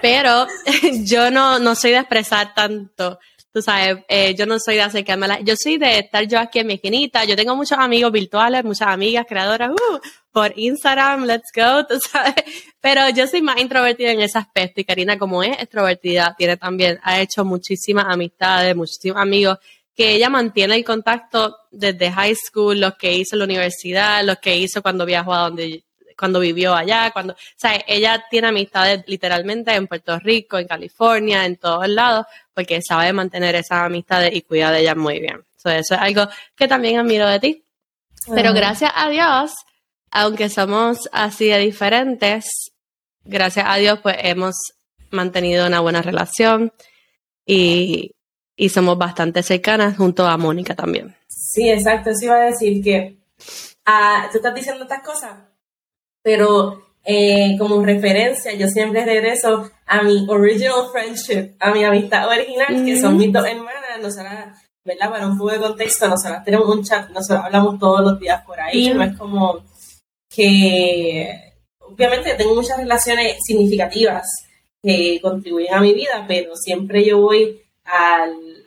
Pero 0.00 0.46
yo 1.04 1.30
no, 1.30 1.58
no 1.58 1.74
soy 1.74 1.92
de 1.92 1.98
expresar 1.98 2.54
tanto 2.54 3.18
tú 3.52 3.60
sabes, 3.60 4.04
eh, 4.08 4.34
yo 4.34 4.46
no 4.46 4.58
soy 4.58 4.76
de 4.76 4.82
acercarme 4.82 5.26
a 5.26 5.28
la, 5.28 5.40
yo 5.40 5.54
soy 5.56 5.76
de 5.76 5.98
estar 5.98 6.26
yo 6.26 6.38
aquí 6.38 6.60
en 6.60 6.66
mi 6.68 6.74
esquinita, 6.74 7.24
yo 7.24 7.36
tengo 7.36 7.54
muchos 7.54 7.78
amigos 7.78 8.10
virtuales, 8.10 8.64
muchas 8.64 8.88
amigas 8.88 9.26
creadoras, 9.28 9.70
uh, 9.70 9.98
por 10.32 10.58
Instagram, 10.58 11.24
let's 11.24 11.50
go, 11.54 11.86
tú 11.86 11.98
sabes, 12.00 12.34
pero 12.80 13.08
yo 13.10 13.26
soy 13.26 13.42
más 13.42 13.60
introvertida 13.60 14.12
en 14.12 14.22
ese 14.22 14.38
aspecto 14.38 14.80
y 14.80 14.84
Karina 14.84 15.18
como 15.18 15.42
es 15.42 15.56
extrovertida, 15.60 16.34
tiene 16.38 16.56
también, 16.56 16.98
ha 17.02 17.20
hecho 17.20 17.44
muchísimas 17.44 18.06
amistades, 18.08 18.74
muchísimos 18.74 19.20
amigos 19.20 19.58
que 19.94 20.14
ella 20.14 20.30
mantiene 20.30 20.76
el 20.76 20.84
contacto 20.84 21.54
desde 21.70 22.10
high 22.10 22.34
school, 22.34 22.80
los 22.80 22.94
que 22.94 23.12
hizo 23.12 23.34
en 23.34 23.40
la 23.40 23.44
universidad, 23.44 24.24
los 24.24 24.38
que 24.38 24.56
hizo 24.56 24.80
cuando 24.80 25.04
viajó 25.04 25.34
a 25.34 25.42
donde 25.42 25.84
cuando 26.22 26.38
vivió 26.38 26.72
allá, 26.72 27.10
cuando, 27.10 27.32
o 27.32 27.36
sea, 27.56 27.82
ella 27.84 28.24
tiene 28.30 28.46
amistades 28.46 29.02
literalmente 29.08 29.74
en 29.74 29.88
Puerto 29.88 30.20
Rico, 30.20 30.56
en 30.56 30.68
California, 30.68 31.44
en 31.44 31.56
todos 31.56 31.88
lados, 31.88 32.26
porque 32.54 32.80
sabe 32.80 33.12
mantener 33.12 33.56
esas 33.56 33.82
amistades 33.82 34.32
y 34.32 34.42
cuida 34.42 34.70
de 34.70 34.82
ellas 34.82 34.96
muy 34.96 35.18
bien. 35.18 35.42
eso 35.56 35.70
es 35.72 35.90
algo 35.90 36.28
que 36.54 36.68
también 36.68 37.00
admiro 37.00 37.26
de 37.26 37.40
ti. 37.40 37.64
Pero 38.32 38.54
gracias 38.54 38.92
a 38.94 39.08
Dios, 39.08 39.52
aunque 40.12 40.48
somos 40.48 41.08
así 41.10 41.48
de 41.48 41.58
diferentes, 41.58 42.70
gracias 43.24 43.66
a 43.68 43.74
Dios, 43.78 43.98
pues 44.00 44.14
hemos 44.20 44.54
mantenido 45.10 45.66
una 45.66 45.80
buena 45.80 46.02
relación 46.02 46.72
y, 47.44 48.12
y 48.54 48.68
somos 48.68 48.96
bastante 48.96 49.42
cercanas 49.42 49.96
junto 49.96 50.24
a 50.24 50.36
Mónica 50.36 50.76
también. 50.76 51.16
Sí, 51.26 51.68
exacto. 51.68 52.10
Eso 52.10 52.26
iba 52.26 52.36
a 52.36 52.46
decir 52.46 52.80
que 52.80 53.16
ah, 53.84 54.28
tú 54.30 54.38
estás 54.38 54.54
diciendo 54.54 54.84
estas 54.84 55.02
cosas, 55.02 55.51
pero 56.22 56.82
eh, 57.04 57.56
como 57.58 57.84
referencia, 57.84 58.52
yo 58.54 58.68
siempre 58.68 59.04
regreso 59.04 59.70
a 59.86 60.02
mi 60.02 60.24
original 60.28 60.86
friendship, 60.92 61.54
a 61.58 61.72
mi 61.72 61.84
amistad 61.84 62.28
original, 62.28 62.84
que 62.84 63.00
son 63.00 63.16
mis 63.16 63.32
dos 63.32 63.44
hermanas, 63.44 64.00
nosotras, 64.00 64.56
¿verdad? 64.84 65.10
Para 65.10 65.26
un 65.26 65.36
poco 65.36 65.50
de 65.50 65.58
contexto, 65.58 66.08
nosotras 66.08 66.44
tenemos 66.44 66.68
un 66.68 66.84
chat, 66.84 67.10
nosotros 67.10 67.44
hablamos 67.44 67.78
todos 67.78 68.00
los 68.02 68.20
días 68.20 68.42
por 68.46 68.60
ahí, 68.60 68.94
no 68.94 69.02
es 69.02 69.16
como 69.18 69.64
que, 70.28 71.54
obviamente 71.80 72.34
tengo 72.34 72.54
muchas 72.54 72.78
relaciones 72.78 73.36
significativas 73.44 74.22
que 74.80 75.20
contribuyen 75.20 75.74
a 75.74 75.80
mi 75.80 75.94
vida, 75.94 76.24
pero 76.26 76.54
siempre 76.56 77.04
yo 77.04 77.20
voy 77.20 77.60
al, 77.84 78.64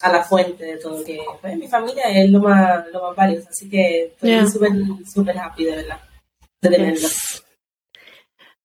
a 0.00 0.12
la 0.12 0.22
fuente 0.22 0.64
de 0.64 0.78
todo, 0.78 1.04
que 1.04 1.20
pues, 1.40 1.56
mi 1.56 1.68
familia 1.68 2.04
es 2.04 2.30
lo 2.30 2.40
más, 2.40 2.86
lo 2.92 3.02
más 3.02 3.16
valioso, 3.16 3.48
así 3.50 3.68
que 3.68 4.06
estoy 4.06 4.46
súper, 4.46 4.72
súper 5.12 5.38
happy, 5.38 5.64
de 5.64 5.76
verdad. 5.76 6.00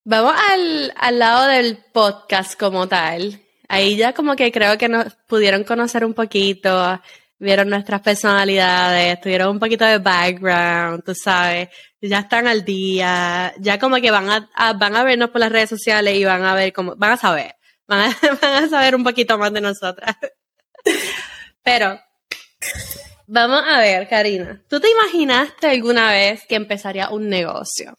Vamos 0.03 0.34
al, 0.50 0.94
al 0.96 1.20
lado 1.20 1.48
del 1.48 1.77
podcast 1.94 2.60
como 2.60 2.88
tal. 2.88 3.39
Ahí 3.68 3.96
ya 3.96 4.13
como 4.13 4.36
que 4.36 4.51
creo 4.51 4.77
que 4.77 4.89
nos 4.89 5.13
pudieron 5.27 5.63
conocer 5.63 6.03
un 6.03 6.13
poquito, 6.13 7.00
vieron 7.38 7.70
nuestras 7.70 8.01
personalidades, 8.01 9.22
tuvieron 9.22 9.50
un 9.50 9.60
poquito 9.60 9.86
de 9.86 10.00
background, 10.00 11.03
tú 11.03 11.13
sabes, 11.13 11.70
ya 12.01 12.20
están 12.20 12.48
al 12.48 12.65
día, 12.65 13.53
ya 13.60 13.77
como 13.77 13.98
que 13.98 14.10
van 14.10 14.29
a, 14.29 14.74
van 14.74 14.96
a 14.96 15.03
vernos 15.03 15.29
por 15.29 15.41
las 15.41 15.51
redes 15.51 15.70
sociales 15.70 16.15
y 16.15 16.25
van 16.25 16.44
a 16.44 16.56
ver 16.56 16.74
cómo, 16.74 16.96
van 16.96 17.12
a 17.12 17.18
saber, 17.18 17.56
van 17.88 18.10
a, 18.10 18.18
van 18.41 18.63
a 18.63 18.70
saber 18.70 18.96
un 18.96 19.03
poquito 19.03 19.38
más 19.38 19.53
de 19.53 19.62
nosotras. 19.62 20.15
Pero 21.63 22.00
Vamos 23.31 23.62
a 23.63 23.77
ver, 23.77 24.09
Karina. 24.09 24.59
¿Tú 24.67 24.79
te 24.79 24.89
imaginaste 24.89 25.67
alguna 25.67 26.12
vez 26.12 26.48
que 26.48 26.55
empezaría 26.55 27.12
un 27.12 27.29
negocio? 27.29 27.93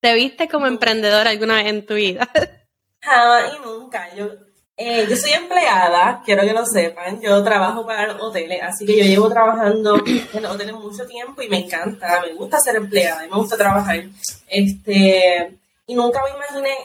¿Te 0.00 0.14
viste 0.14 0.48
como 0.48 0.68
emprendedora 0.68 1.30
alguna 1.30 1.56
vez 1.56 1.66
en 1.66 1.84
tu 1.84 1.94
vida? 1.94 2.28
Jamás 3.00 3.54
y 3.56 3.66
nunca. 3.66 4.14
Yo, 4.14 4.28
eh, 4.76 5.04
yo 5.10 5.16
soy 5.16 5.32
empleada, 5.32 6.22
quiero 6.24 6.44
que 6.44 6.52
lo 6.52 6.64
sepan. 6.64 7.20
Yo 7.20 7.42
trabajo 7.42 7.84
para 7.84 8.14
hoteles, 8.22 8.62
así 8.62 8.86
que 8.86 8.98
yo 8.98 9.02
llevo 9.02 9.28
trabajando 9.28 10.00
en 10.06 10.46
hoteles 10.46 10.74
mucho 10.74 11.08
tiempo 11.08 11.42
y 11.42 11.48
me 11.48 11.64
encanta. 11.64 12.22
Me 12.24 12.32
gusta 12.34 12.60
ser 12.60 12.76
empleada 12.76 13.26
y 13.26 13.30
me 13.30 13.38
gusta 13.38 13.56
trabajar. 13.56 14.00
Este, 14.46 15.58
y 15.88 15.94
nunca 15.96 16.22
me 16.22 16.36
imaginé 16.36 16.76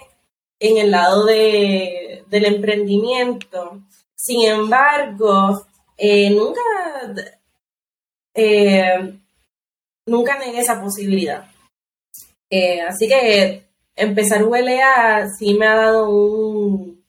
en 0.60 0.77
el 0.79 0.89
lado 0.89 1.25
de, 1.25 2.24
del 2.25 2.46
emprendimiento. 2.46 3.81
Sin 4.15 4.50
embargo, 4.50 5.67
eh, 5.96 6.31
nunca 6.31 6.62
eh, 8.38 9.20
nunca 10.06 10.38
negué 10.38 10.60
esa 10.60 10.79
posibilidad. 10.79 11.46
Eh, 12.50 12.79
así 12.82 13.08
que 13.08 13.63
empezar 13.96 14.44
ULA 14.44 15.27
sí 15.38 15.56
me 15.56 15.67
ha 15.67 15.75
dado 15.75 16.10
un, 16.10 17.03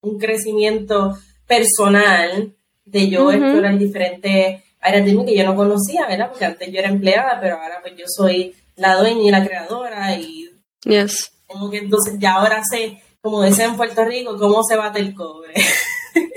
un 0.00 0.18
crecimiento 0.18 1.18
personal 1.46 2.54
de 2.84 3.08
yo 3.10 3.30
explorar 3.32 3.76
diferentes 3.76 4.62
áreas 4.80 5.04
de 5.04 5.12
mí 5.12 5.26
que 5.26 5.36
yo 5.36 5.44
no 5.44 5.56
conocía, 5.56 6.06
¿verdad? 6.06 6.30
Porque 6.30 6.44
antes 6.44 6.72
yo 6.72 6.78
era 6.78 6.88
empleada, 6.88 7.38
pero 7.40 7.56
ahora 7.60 7.80
pues 7.82 7.94
yo 7.96 8.04
soy 8.06 8.54
la 8.76 8.96
dueña 8.96 9.22
y 9.22 9.30
la 9.30 9.44
creadora 9.44 10.14
y 10.16 10.48
yes. 10.84 11.32
como 11.46 11.68
que 11.70 11.78
entonces 11.78 12.14
ya 12.18 12.34
ahora 12.34 12.62
sé, 12.70 13.02
como 13.20 13.42
dicen 13.42 13.70
en 13.70 13.76
Puerto 13.76 14.04
Rico, 14.04 14.38
cómo 14.38 14.62
se 14.62 14.76
bate 14.76 15.00
el 15.00 15.14
cobre. 15.14 15.54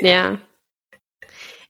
Ya. 0.01 0.43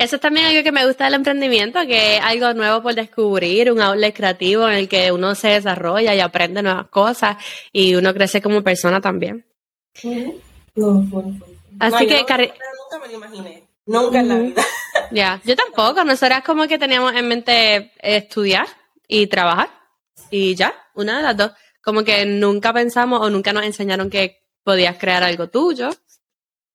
Eso 0.02 0.16
es 0.16 0.22
también 0.22 0.48
algo 0.48 0.64
que 0.64 0.72
me 0.72 0.88
gusta 0.88 1.06
del 1.06 1.14
emprendimiento, 1.14 1.80
que 1.86 2.18
es 2.18 2.22
algo 2.24 2.56
nuevo 2.56 2.82
por 2.82 2.96
descubrir, 2.96 3.72
un 3.72 3.80
outlet 3.82 4.16
creativo 4.16 4.68
en 4.68 4.74
el 4.74 4.90
que 4.90 5.12
uno 5.12 5.36
se 5.36 5.50
desarrolla 5.50 6.16
y 6.16 6.20
aprende 6.20 6.64
nuevas 6.64 6.88
cosas 6.88 7.38
y 7.72 7.94
uno 7.94 8.12
crece 8.12 8.42
como 8.42 8.64
persona 8.64 9.00
también. 9.00 9.46
Así 11.80 12.08
que, 12.08 12.22
nunca 12.22 12.38
me 13.00 13.08
lo 13.10 13.14
imaginé, 13.14 13.64
nunca 13.86 14.22
en 14.22 14.28
la 14.28 14.40
vida. 14.40 14.64
Ya, 15.12 15.40
yo 15.46 15.56
tampoco, 15.56 16.04
nosotras 16.06 16.44
como 16.44 16.68
que 16.68 16.80
teníamos 16.80 17.14
en 17.14 17.28
mente 17.28 17.92
estudiar 18.00 18.66
y 19.08 19.28
trabajar 19.28 19.70
y 20.32 20.56
ya, 20.56 20.74
una 20.96 21.18
de 21.18 21.24
las 21.24 21.38
dos. 21.38 21.52
Como 21.84 22.04
que 22.04 22.26
nunca 22.26 22.74
pensamos 22.74 23.22
o 23.22 23.30
nunca 23.30 23.54
nos 23.54 23.66
enseñaron 23.66 24.10
que 24.10 24.42
podías 24.64 24.98
crear 24.98 25.22
algo 25.22 25.48
tuyo 25.50 25.92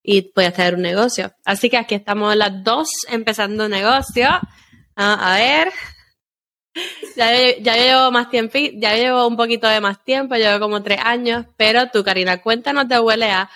y 0.09 0.23
puedes 0.23 0.55
tener 0.55 0.77
un 0.77 0.83
negocio. 0.83 1.33
Así 1.45 1.69
que 1.69 1.77
aquí 1.77 1.97
estamos 1.97 2.35
las 2.37 2.63
dos 2.63 2.89
empezando 3.09 3.65
un 3.65 3.73
negocio. 3.73 4.29
a 4.95 5.35
ver. 5.35 5.73
Ya, 7.17 7.33
ya 7.59 7.75
llevo 7.75 8.13
más 8.13 8.29
tiempo, 8.29 8.59
ya 8.75 8.95
llevo 8.95 9.27
un 9.27 9.37
poquito 9.37 9.67
de 9.67 9.81
más 9.81 10.05
tiempo, 10.05 10.35
llevo 10.35 10.61
como 10.61 10.83
tres 10.83 11.01
años, 11.03 11.47
pero 11.57 11.91
tú, 11.91 12.05
Karina, 12.05 12.43
cuéntanos 12.43 12.87
de 12.87 13.01
ULA, 13.01 13.51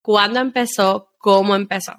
¿cuándo 0.00 0.38
empezó? 0.38 1.10
¿Cómo 1.18 1.56
empezó? 1.56 1.92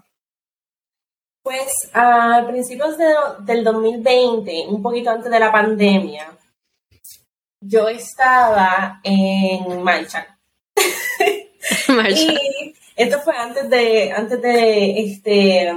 Pues 1.43 1.69
a 1.93 2.45
principios 2.47 2.95
del 3.39 3.63
2020, 3.65 4.67
un 4.69 4.81
poquito 4.81 5.09
antes 5.09 5.29
de 5.29 5.39
la 5.39 5.51
pandemia, 5.51 6.31
yo 7.59 7.89
estaba 7.89 9.01
en 9.03 9.83
marcha. 9.83 10.39
y 12.15 12.73
esto 13.01 13.19
fue 13.21 13.35
antes 13.35 13.69
de, 13.69 14.11
antes 14.11 14.41
de, 14.41 14.99
este, 14.99 15.69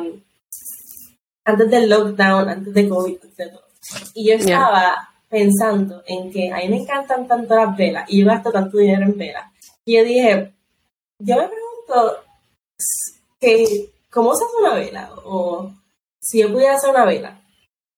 antes 1.44 1.70
del 1.70 1.88
lockdown, 1.88 2.48
antes 2.48 2.74
de 2.74 2.88
COVID, 2.88 3.18
etc. 3.24 3.54
Y 4.14 4.28
yo 4.28 4.36
estaba 4.36 5.08
pensando 5.28 6.02
en 6.06 6.30
que 6.30 6.52
a 6.52 6.58
mí 6.58 6.68
me 6.68 6.76
encantan 6.78 7.26
tanto 7.26 7.54
las 7.56 7.76
velas 7.76 8.04
y 8.08 8.20
yo 8.20 8.26
gasto 8.26 8.52
tanto 8.52 8.78
dinero 8.78 9.04
en 9.04 9.18
velas. 9.18 9.50
Y 9.84 9.96
yo 9.96 10.04
dije, 10.04 10.52
yo 11.18 11.36
me 11.36 11.48
pregunto 11.48 12.24
que 13.40 13.90
¿cómo 14.10 14.34
se 14.34 14.44
hace 14.44 14.56
una 14.58 14.74
vela? 14.74 15.10
O 15.24 15.70
si 16.20 16.40
yo 16.40 16.52
pudiera 16.52 16.76
hacer 16.76 16.90
una 16.90 17.04
vela. 17.04 17.40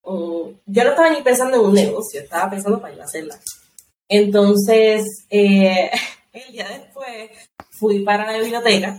O 0.03 0.53
yo 0.65 0.85
no 0.85 0.91
estaba 0.91 1.11
ni 1.11 1.23
pensando 1.23 1.57
en 1.57 1.67
un 1.67 1.75
negocio, 1.75 2.21
estaba 2.21 2.51
pensando 2.51 2.81
para 2.81 2.95
ir 2.95 3.01
a 3.01 3.05
hacerla. 3.05 3.39
Entonces, 4.09 5.27
eh, 5.31 5.91
el 6.33 6.53
día 6.53 6.69
después 6.69 7.31
fui 7.71 8.01
para 8.01 8.33
la 8.33 8.39
biblioteca 8.39 8.99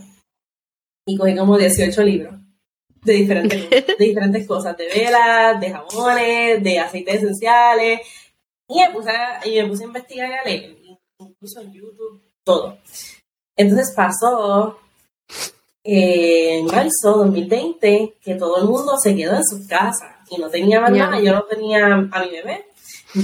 y 1.08 1.16
cogí 1.16 1.34
como 1.34 1.56
18 1.56 2.02
libros 2.02 2.34
de 3.02 3.12
diferentes, 3.14 3.70
de 3.70 4.04
diferentes 4.04 4.46
cosas, 4.46 4.76
de 4.76 4.88
velas, 4.88 5.58
de 5.58 5.70
jabones, 5.70 6.62
de 6.62 6.78
aceites 6.78 7.14
esenciales. 7.14 8.00
Y 8.68 8.78
me 8.78 8.90
puse 8.90 9.10
a, 9.10 9.40
y 9.46 9.62
me 9.62 9.68
puse 9.68 9.84
a 9.84 9.86
investigar 9.86 10.30
y 10.30 10.34
a 10.34 10.44
leer, 10.44 10.76
incluso 11.18 11.62
en 11.62 11.72
YouTube, 11.72 12.20
todo. 12.44 12.76
Entonces 13.56 13.94
pasó 13.96 14.78
en 15.82 16.66
marzo 16.66 17.24
2020 17.24 18.16
que 18.20 18.34
todo 18.34 18.58
el 18.58 18.64
mundo 18.68 18.98
se 18.98 19.16
quedó 19.16 19.36
en 19.36 19.44
sus 19.44 19.66
casas 19.66 20.16
y 20.28 20.38
no 20.38 20.50
tenía 20.50 20.78
más 20.80 20.92
nada. 20.92 21.18
Yo 21.20 21.32
no 21.32 21.44
tenía 21.44 21.86
a 21.86 22.22
mi 22.22 22.30
bebé. 22.30 22.66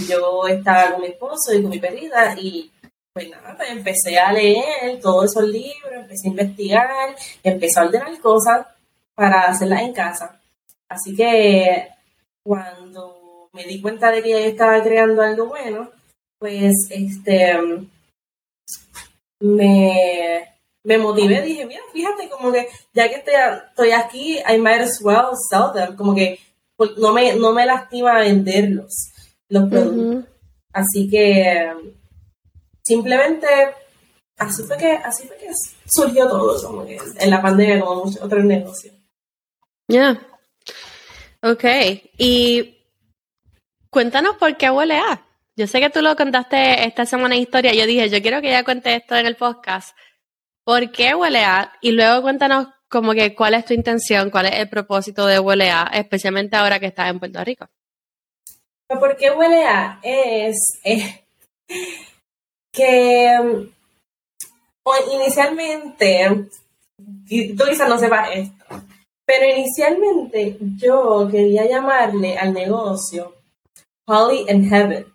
Yo 0.09 0.47
estaba 0.47 0.93
con 0.93 1.03
mi 1.03 1.09
esposo 1.09 1.53
y 1.53 1.61
con 1.61 1.71
mi 1.71 1.79
perrita 1.79 2.35
y 2.41 2.71
pues 3.15 3.31
nada, 3.31 3.55
pues 3.57 3.71
empecé 3.71 4.19
a 4.19 4.33
leer 4.33 5.01
todos 5.01 5.31
esos 5.31 5.45
libros, 5.45 5.93
empecé 5.93 6.27
a 6.27 6.31
investigar, 6.31 7.17
empecé 7.45 7.79
a 7.79 7.85
ordenar 7.85 8.21
cosas 8.21 8.67
para 9.15 9.43
hacerlas 9.43 9.83
en 9.83 9.93
casa. 9.93 10.41
Así 10.89 11.15
que 11.15 11.91
cuando 12.43 13.49
me 13.53 13.65
di 13.67 13.81
cuenta 13.81 14.11
de 14.11 14.21
que 14.21 14.31
yo 14.31 14.39
estaba 14.39 14.83
creando 14.83 15.23
algo 15.23 15.47
bueno, 15.47 15.91
pues 16.41 16.73
este 16.91 17.57
me, 19.39 20.49
me 20.83 20.99
motivé, 20.99 21.41
dije, 21.43 21.67
mira, 21.67 21.83
fíjate, 21.93 22.29
como 22.29 22.51
que 22.51 22.67
ya 22.93 23.09
que 23.09 23.23
estoy, 23.25 23.93
aquí, 23.93 24.39
I 24.39 24.59
might 24.59 24.81
as 24.81 25.01
well 25.01 25.31
sell 25.49 25.73
them, 25.73 25.95
como 25.95 26.17
que 26.17 26.41
no 26.97 27.13
me, 27.13 27.37
no 27.37 27.53
me 27.53 27.65
lastima 27.65 28.19
venderlos, 28.19 28.93
los 29.49 29.69
productos. 29.69 30.25
Así 30.73 31.09
que 31.09 31.95
simplemente 32.85 33.47
así 34.39 34.63
fue 34.65 34.77
que, 34.77 34.93
así 34.93 35.27
fue 35.27 35.37
que 35.39 35.51
surgió 35.87 36.29
todo, 36.29 36.63
como 36.63 36.87
que 36.87 36.99
en 37.19 37.31
la 37.31 37.41
pandemia, 37.41 37.81
como 37.81 38.05
muchos 38.05 38.23
otros 38.23 38.45
negocios. 38.45 38.95
Ya. 39.89 40.21
Ok. 41.43 41.65
Y 42.19 42.79
cuéntanos 43.91 44.37
por 44.37 44.57
qué 44.57 44.71
huele 44.71 44.99
a. 44.99 45.27
Yo 45.57 45.67
sé 45.67 45.81
que 45.81 45.91
tú 45.91 46.03
lo 46.03 46.17
contaste 46.17 46.85
esta 46.85 47.07
semana 47.07 47.37
en 47.37 47.43
historia. 47.43 47.75
Yo 47.75 47.87
dije, 47.87 48.09
yo 48.09 48.21
quiero 48.21 48.41
que 48.41 48.49
ella 48.49 48.65
cuente 48.65 48.95
esto 48.97 49.15
en 49.15 49.27
el 49.27 49.37
podcast. 49.37 49.97
¿Por 50.65 50.91
qué 50.91 51.15
huele 51.15 51.45
a? 51.45 51.73
Y 51.81 51.93
luego 51.93 52.23
cuéntanos 52.23 52.69
como 52.89 53.13
que 53.13 53.35
cuál 53.35 53.55
es 53.55 53.65
tu 53.65 53.75
intención, 53.75 54.31
cuál 54.31 54.47
es 54.47 54.55
el 54.55 54.69
propósito 54.69 55.27
de 55.27 55.39
huele 55.39 55.71
a, 55.71 55.85
especialmente 55.93 56.57
ahora 56.57 56.81
que 56.81 56.87
estás 56.87 57.11
en 57.11 57.19
Puerto 57.19 57.43
Rico. 57.45 57.69
¿Por 58.89 59.17
qué 59.17 59.31
huele 59.31 59.65
a? 59.65 60.01
Es 60.03 60.57
eh, 60.85 61.25
que 62.75 63.31
um, 63.41 63.71
inicialmente, 65.13 66.49
tú 67.57 67.65
quizás 67.69 67.89
no 67.89 67.99
sepas 67.99 68.31
esto, 68.35 68.65
pero 69.25 69.47
inicialmente 69.47 70.59
yo 70.77 71.29
quería 71.31 71.67
llamarle 71.67 72.37
al 72.37 72.53
negocio 72.53 73.35
Holly 74.07 74.47
and 74.51 74.69
Heaven. 74.69 75.07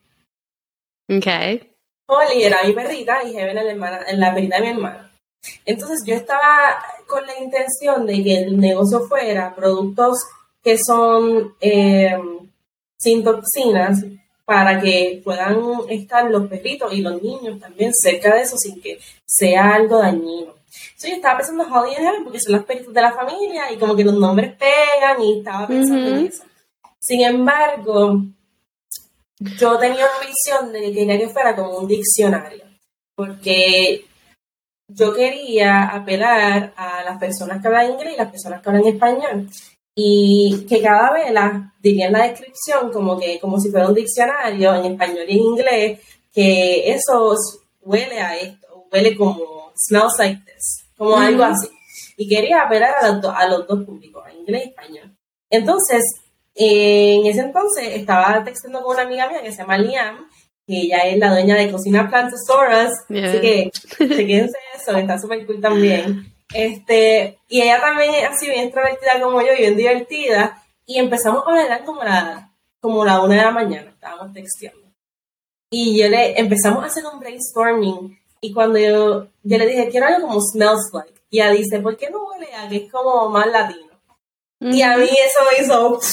Okay. 1.18 1.70
Holly 2.08 2.44
era 2.44 2.63
mi 2.63 2.74
perrita 2.74 3.24
y 3.24 3.34
Heaven 3.34 3.58
era 3.58 4.13
la, 4.13 4.34
perrita 4.34 4.56
de 4.56 4.62
mi 4.62 4.70
hermana. 4.70 5.12
Entonces 5.66 6.04
yo 6.06 6.16
estaba 6.16 6.84
con 7.08 7.25
la 7.25 7.38
intención 7.39 8.06
de 8.06 8.24
que 8.24 8.44
el 8.44 8.58
negocio 8.58 9.01
fuera 9.01 9.56
productos 9.56 10.20
que 10.63 10.78
son 10.78 11.56
eh, 11.62 12.18
sin 13.00 13.24
toxinas 13.24 14.04
para 14.50 14.82
que 14.82 15.22
puedan 15.24 15.60
estar 15.89 16.27
los 16.32 16.48
perritos 16.48 16.91
y 16.91 17.01
los 17.01 17.22
niños 17.22 17.60
también 17.60 17.93
cerca 17.93 18.34
de 18.34 18.41
eso 18.41 18.58
sin 18.58 18.82
que 18.82 18.97
sea 19.23 19.76
algo 19.76 20.00
dañino. 20.00 20.56
Sí, 20.95 21.12
estaba 21.12 21.38
pensando 21.38 21.65
en 21.65 21.71
Holly 21.71 21.93
Heaven 21.93 22.23
porque 22.23 22.39
son 22.39 22.54
los 22.54 22.65
perritos 22.65 22.91
de 22.91 23.00
la 23.00 23.13
familia 23.13 23.71
y 23.71 23.78
como 23.78 23.95
que 23.95 24.04
los 24.04 24.15
nombres 24.15 24.56
pegan 24.56 25.21
y 25.21 25.38
estaba 25.38 25.67
pensando 25.67 26.08
en 26.08 26.26
eso. 26.26 26.43
Sin 27.00 27.21
embargo, 27.21 28.23
yo 29.39 29.78
tenía 29.78 30.08
una 30.08 30.28
visión 30.28 30.73
de 30.73 30.82
que 30.82 30.93
quería 30.93 31.19
que 31.19 31.30
fuera 31.30 31.56
como 31.56 31.78
un 31.78 31.88
diccionario, 31.88 32.63
porque 33.13 34.04
yo 34.88 35.13
quería 35.13 35.89
apelar 35.89 36.73
a 36.76 37.04
las 37.04 37.19
personas 37.19 37.62
que 37.62 37.67
hablan 37.67 37.91
inglés 37.91 38.15
y 38.15 38.17
las 38.17 38.32
personas 38.32 38.63
que 38.63 38.69
hablan 38.69 38.88
español 38.88 39.47
y 39.95 40.65
que 40.67 40.82
cada 40.82 41.12
vela 41.12 41.73
diría 41.82 42.08
en 42.08 42.13
la 42.13 42.28
descripción 42.28 42.91
como 42.91 43.19
que 43.19 43.39
como 43.39 43.60
si 43.60 43.69
fuera 43.69 43.88
un 43.88 43.95
diccionario 43.95 44.75
en 44.75 44.93
español 44.93 45.25
y 45.28 45.38
en 45.38 45.43
inglés 45.43 45.99
que 46.34 46.91
eso 46.91 47.36
huele 47.82 48.19
a 48.19 48.38
esto, 48.38 48.86
huele 48.91 49.15
como 49.15 49.71
smells 49.75 50.17
like 50.19 50.41
this, 50.45 50.86
como 50.97 51.17
algo 51.17 51.43
así. 51.43 51.67
Y 52.17 52.28
quería 52.28 52.62
apelar 52.62 52.95
a, 53.02 53.08
a 53.08 53.47
los 53.47 53.67
dos 53.67 53.84
públicos, 53.86 54.23
a 54.25 54.34
inglés 54.34 54.65
y 54.65 54.69
español. 54.69 55.15
Entonces, 55.49 56.04
en 56.56 57.25
ese 57.25 57.41
entonces 57.41 57.88
estaba 57.95 58.43
textando 58.43 58.82
con 58.82 58.95
una 58.95 59.04
amiga 59.04 59.30
mía 59.30 59.41
que 59.41 59.52
se 59.52 59.60
llama 59.60 59.78
Liam, 59.78 60.28
que 60.67 60.82
ella 60.82 60.99
es 60.99 61.17
la 61.17 61.32
dueña 61.32 61.56
de 61.56 61.71
Cocina 61.71 62.10
Plantosaurus, 62.10 62.91
así 63.10 63.41
que 63.41 63.71
chequense 63.97 64.58
eso, 64.75 64.95
está 64.97 65.17
súper 65.17 65.45
cool 65.45 65.62
también. 65.62 66.32
Este, 66.53 67.39
y 67.47 67.62
ella 67.62 67.79
también 67.79 68.15
es 68.15 68.29
así 68.29 68.47
bien 68.47 68.65
extrovertida 68.65 69.21
como 69.21 69.41
yo 69.41 69.55
bien 69.57 69.75
divertida, 69.77 70.63
y 70.85 70.97
empezamos 70.97 71.43
a 71.45 71.51
hablar 71.51 71.85
como 71.85 72.03
la, 72.03 72.51
como 72.79 73.05
la 73.05 73.21
una 73.21 73.35
de 73.35 73.41
la 73.41 73.51
mañana, 73.51 73.91
estábamos 73.91 74.33
texteando. 74.33 74.88
Y 75.69 75.99
yo 76.01 76.07
le 76.07 76.39
empezamos 76.39 76.83
a 76.83 76.88
hacer 76.88 77.03
un 77.05 77.19
brainstorming, 77.19 78.19
y 78.41 78.53
cuando 78.53 78.79
yo, 78.79 79.27
yo 79.43 79.57
le 79.57 79.67
dije, 79.67 79.89
quiero 79.89 80.07
algo 80.07 80.27
como 80.27 80.41
smells 80.41 80.89
like, 80.93 81.21
y 81.29 81.39
ella 81.39 81.51
dice, 81.51 81.79
¿por 81.79 81.95
qué 81.97 82.09
no 82.09 82.25
huele 82.25 82.53
a 82.55 82.67
que 82.67 82.77
es 82.77 82.91
como 82.91 83.29
más 83.29 83.47
latino? 83.47 83.89
Y 84.62 84.81
a 84.81 84.97
mí 84.97 85.07
eso 85.07 85.39
me 85.49 85.63
hizo 85.63 85.99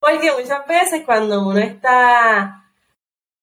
porque 0.00 0.32
muchas 0.32 0.66
veces 0.66 1.02
cuando 1.04 1.46
uno 1.46 1.58
está 1.58 2.64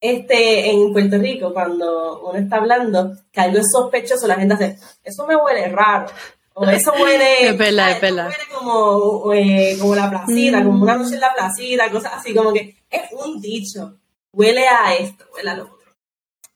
este, 0.02 0.70
en 0.70 0.94
Puerto 0.94 1.18
Rico, 1.18 1.54
cuando 1.54 2.22
uno 2.22 2.40
está 2.40 2.58
hablando, 2.58 3.16
que 3.32 3.42
algo 3.42 3.60
es 3.60 3.68
sospechoso, 3.72 4.28
la 4.28 4.36
gente 4.36 4.54
hace, 4.54 4.78
eso 5.04 5.28
me 5.28 5.36
huele 5.36 5.68
raro. 5.70 6.08
O 6.54 6.66
eso 6.66 6.92
huele, 6.94 7.48
es 7.50 7.58
verdad, 7.58 7.92
es 7.92 8.02
verdad. 8.02 8.28
huele 8.28 8.44
como, 8.54 9.34
eh, 9.34 9.78
como 9.80 9.96
la 9.96 10.10
placita, 10.10 10.64
como 10.64 10.84
una 10.84 10.96
noche 10.96 11.16
en 11.16 11.22
la 11.22 11.34
placita, 11.34 11.92
cosas 11.92 12.14
así, 12.16 12.34
como 12.34 12.54
que 12.54 12.76
es 12.90 13.02
un 13.12 13.42
dicho. 13.42 13.98
Huele 14.32 14.68
a 14.68 14.94
esto, 14.94 15.26
huele 15.34 15.50
a 15.50 15.56
lo 15.56 15.64
otro. 15.64 15.92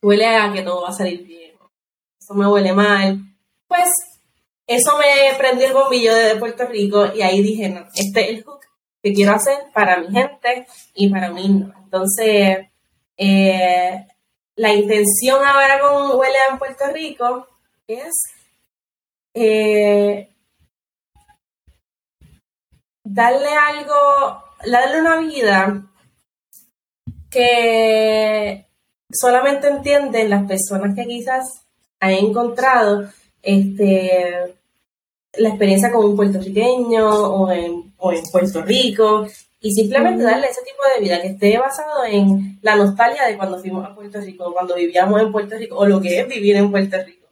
Huele 0.02 0.26
a 0.28 0.52
que 0.54 0.62
todo 0.62 0.84
va 0.84 0.90
a 0.90 0.94
salir 0.94 1.24
bien. 1.24 1.54
Eso 2.20 2.34
me 2.34 2.48
huele 2.48 2.74
mal. 2.74 3.20
Pues 3.68 3.90
eso 4.68 4.98
me 4.98 5.38
prendió 5.38 5.68
el 5.68 5.74
bombillo 5.74 6.14
de 6.14 6.36
Puerto 6.36 6.66
Rico 6.66 7.08
y 7.14 7.22
ahí 7.22 7.42
dije, 7.42 7.70
no, 7.70 7.88
este 7.96 8.22
es 8.22 8.30
el 8.30 8.44
hook 8.44 8.62
que 9.02 9.14
quiero 9.14 9.34
hacer 9.34 9.58
para 9.74 10.00
mi 10.00 10.12
gente 10.14 10.68
y 10.94 11.10
para 11.10 11.32
mí 11.32 11.50
no. 11.50 11.74
Entonces, 11.84 12.70
eh, 13.24 14.08
la 14.56 14.74
intención 14.74 15.46
ahora 15.46 15.80
con 15.80 16.18
Huele 16.18 16.38
en 16.52 16.58
Puerto 16.58 16.86
Rico 16.94 17.48
es 17.88 18.12
eh, 19.34 20.30
darle 23.04 23.50
algo, 23.50 24.44
darle 24.66 25.02
una 25.02 25.18
vida 25.18 25.84
que 27.30 28.68
solamente 29.12 29.68
entienden 29.68 30.30
las 30.30 30.46
personas 30.46 30.96
que 30.96 31.06
quizás 31.06 31.66
han 32.00 32.12
encontrado 32.12 33.10
este, 33.42 34.56
la 35.34 35.50
experiencia 35.50 35.92
con 35.92 36.06
un 36.06 36.16
puertorriqueño 36.16 37.10
o 37.10 37.52
en, 37.52 37.94
o 37.98 38.12
en 38.12 38.24
Puerto 38.32 38.62
Rico 38.62 39.28
y 39.66 39.72
simplemente 39.72 40.24
darle 40.24 40.48
ese 40.48 40.62
tipo 40.62 40.84
de 40.94 41.02
vida 41.02 41.22
que 41.22 41.30
esté 41.30 41.58
basado 41.58 42.04
en 42.04 42.60
la 42.62 42.76
nostalgia 42.76 43.26
de 43.26 43.38
cuando 43.38 43.58
fuimos 43.58 43.90
a 43.90 43.96
Puerto 43.96 44.20
Rico, 44.20 44.52
cuando 44.52 44.76
vivíamos 44.76 45.22
en 45.22 45.32
Puerto 45.32 45.56
Rico 45.58 45.78
o 45.78 45.86
lo 45.86 46.02
que 46.02 46.20
es 46.20 46.28
vivir 46.28 46.58
en 46.58 46.70
Puerto 46.70 46.98
Rico. 47.02 47.30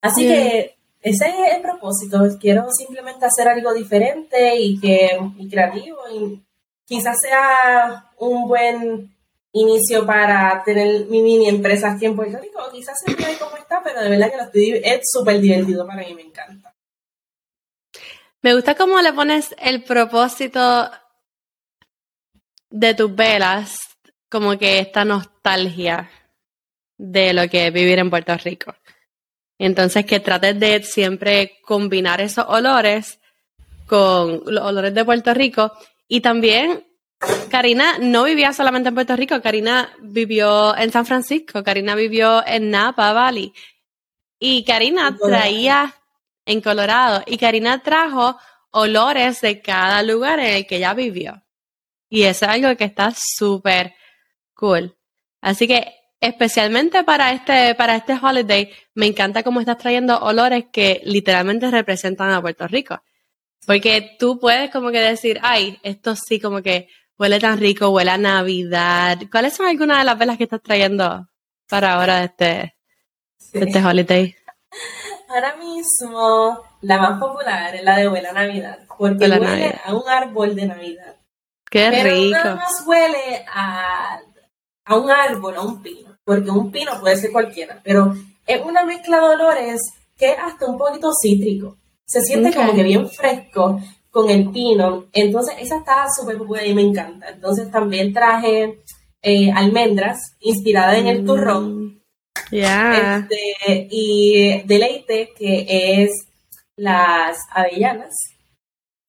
Así 0.00 0.26
que 0.26 0.74
ese 1.00 1.28
es 1.28 1.54
el 1.54 1.62
propósito. 1.62 2.18
Quiero 2.40 2.66
simplemente 2.72 3.26
hacer 3.26 3.46
algo 3.46 3.72
diferente 3.72 4.56
y 4.58 4.80
que 4.80 5.16
y 5.38 5.48
creativo 5.48 5.98
y 6.12 6.42
quizás 6.84 7.16
sea 7.20 8.10
un 8.18 8.48
buen 8.48 9.14
inicio 9.52 10.04
para 10.04 10.64
tener 10.64 11.06
mi 11.06 11.22
mini 11.22 11.48
empresa 11.48 11.92
aquí 11.92 12.06
en 12.06 12.16
Puerto 12.16 12.38
Rico. 12.38 12.58
O 12.60 12.72
quizás 12.72 12.98
se 13.06 13.14
quede 13.14 13.38
como 13.38 13.56
está, 13.56 13.80
pero 13.84 14.00
de 14.00 14.10
verdad 14.10 14.32
que 14.32 14.36
lo 14.36 14.42
estoy, 14.42 14.80
es 14.82 15.02
súper 15.04 15.38
divertido 15.38 15.86
para 15.86 16.02
mí, 16.02 16.12
me 16.12 16.22
encanta. 16.22 16.74
Me 18.40 18.52
gusta 18.52 18.74
cómo 18.74 19.00
le 19.00 19.12
pones 19.12 19.54
el 19.60 19.84
propósito 19.84 20.90
de 22.72 22.94
tus 22.94 23.14
velas, 23.14 23.78
como 24.28 24.58
que 24.58 24.80
esta 24.80 25.04
nostalgia 25.04 26.10
de 26.96 27.32
lo 27.32 27.48
que 27.48 27.68
es 27.68 27.72
vivir 27.72 27.98
en 27.98 28.10
Puerto 28.10 28.36
Rico. 28.38 28.74
Entonces 29.58 30.04
que 30.06 30.20
trates 30.20 30.58
de 30.58 30.82
siempre 30.82 31.60
combinar 31.62 32.20
esos 32.20 32.46
olores 32.48 33.20
con 33.86 34.42
los 34.46 34.64
olores 34.64 34.94
de 34.94 35.04
Puerto 35.04 35.34
Rico. 35.34 35.72
Y 36.08 36.20
también 36.20 36.84
Karina 37.50 37.98
no 38.00 38.24
vivía 38.24 38.52
solamente 38.52 38.88
en 38.88 38.94
Puerto 38.94 39.14
Rico, 39.14 39.40
Karina 39.40 39.92
vivió 40.00 40.76
en 40.76 40.90
San 40.90 41.06
Francisco, 41.06 41.62
Karina 41.62 41.94
vivió 41.94 42.44
en 42.46 42.70
Napa 42.70 43.12
Valley. 43.12 43.52
Y 44.38 44.64
Karina 44.64 45.16
traía 45.16 45.94
en 46.44 46.60
Colorado 46.60 47.22
y 47.26 47.38
Karina 47.38 47.82
trajo 47.82 48.36
olores 48.70 49.40
de 49.40 49.60
cada 49.60 50.02
lugar 50.02 50.40
en 50.40 50.56
el 50.56 50.66
que 50.66 50.76
ella 50.76 50.94
vivió. 50.94 51.42
Y 52.12 52.24
eso 52.24 52.44
es 52.44 52.50
algo 52.50 52.76
que 52.76 52.84
está 52.84 53.14
súper 53.16 53.94
cool. 54.52 54.94
Así 55.40 55.66
que 55.66 55.94
especialmente 56.20 57.04
para 57.04 57.32
este, 57.32 57.74
para 57.74 57.96
este 57.96 58.18
holiday, 58.22 58.70
me 58.94 59.06
encanta 59.06 59.42
cómo 59.42 59.60
estás 59.60 59.78
trayendo 59.78 60.18
olores 60.18 60.66
que 60.70 61.00
literalmente 61.04 61.70
representan 61.70 62.30
a 62.30 62.42
Puerto 62.42 62.68
Rico. 62.68 63.02
Porque 63.66 64.14
tú 64.18 64.38
puedes 64.38 64.70
como 64.70 64.90
que 64.90 65.00
decir, 65.00 65.40
ay, 65.42 65.80
esto 65.82 66.14
sí 66.14 66.38
como 66.38 66.60
que 66.60 66.86
huele 67.16 67.40
tan 67.40 67.58
rico, 67.58 67.88
huele 67.88 68.10
a 68.10 68.18
Navidad. 68.18 69.16
¿Cuáles 69.30 69.54
son 69.54 69.64
algunas 69.64 70.00
de 70.00 70.04
las 70.04 70.18
velas 70.18 70.36
que 70.36 70.44
estás 70.44 70.60
trayendo 70.60 71.26
para 71.66 71.94
ahora 71.94 72.18
de 72.18 72.24
este, 72.26 72.76
de 73.58 73.64
este 73.64 73.82
holiday? 73.82 74.36
Ahora 75.30 75.56
mismo, 75.56 76.62
la 76.82 76.98
más 76.98 77.18
popular 77.18 77.74
es 77.74 77.82
la 77.82 77.96
de 77.96 78.06
huele 78.06 78.28
a 78.28 78.32
Navidad, 78.34 78.80
porque 78.98 79.30
huele 79.30 79.80
a 79.82 79.94
un 79.94 80.06
árbol 80.06 80.54
de 80.54 80.66
Navidad. 80.66 81.11
Qué 81.72 81.88
Pero 81.90 82.14
rico. 82.14 82.36
nada 82.36 82.54
más 82.56 82.84
huele 82.86 83.44
a, 83.50 84.20
a 84.84 84.96
un 84.96 85.10
árbol, 85.10 85.54
a 85.56 85.62
un 85.62 85.82
pino, 85.82 86.18
porque 86.22 86.50
un 86.50 86.70
pino 86.70 87.00
puede 87.00 87.16
ser 87.16 87.32
cualquiera, 87.32 87.80
pero 87.82 88.14
es 88.46 88.60
una 88.62 88.84
mezcla 88.84 89.18
de 89.20 89.24
olores 89.36 89.80
que 90.18 90.32
es 90.32 90.36
hasta 90.38 90.66
un 90.66 90.76
poquito 90.76 91.10
cítrico. 91.18 91.78
Se 92.04 92.20
siente 92.20 92.52
como 92.52 92.74
que 92.74 92.82
bien 92.82 93.08
fresco 93.08 93.80
con 94.10 94.28
el 94.28 94.50
pino. 94.50 95.06
Entonces, 95.14 95.54
esa 95.58 95.78
está 95.78 96.04
súper 96.14 96.36
buena 96.36 96.66
y 96.66 96.74
me 96.74 96.82
encanta. 96.82 97.30
Entonces, 97.30 97.70
también 97.70 98.12
traje 98.12 98.80
eh, 99.22 99.50
almendras 99.50 100.18
inspiradas 100.40 100.98
en 100.98 101.06
el 101.06 101.24
turrón. 101.24 101.86
Mm, 101.86 102.00
Ya. 102.50 103.16
Este, 103.30 103.88
y 103.90 104.60
deleite, 104.66 105.30
que 105.38 105.64
es 106.02 106.10
las 106.76 107.38
avellanas 107.50 108.12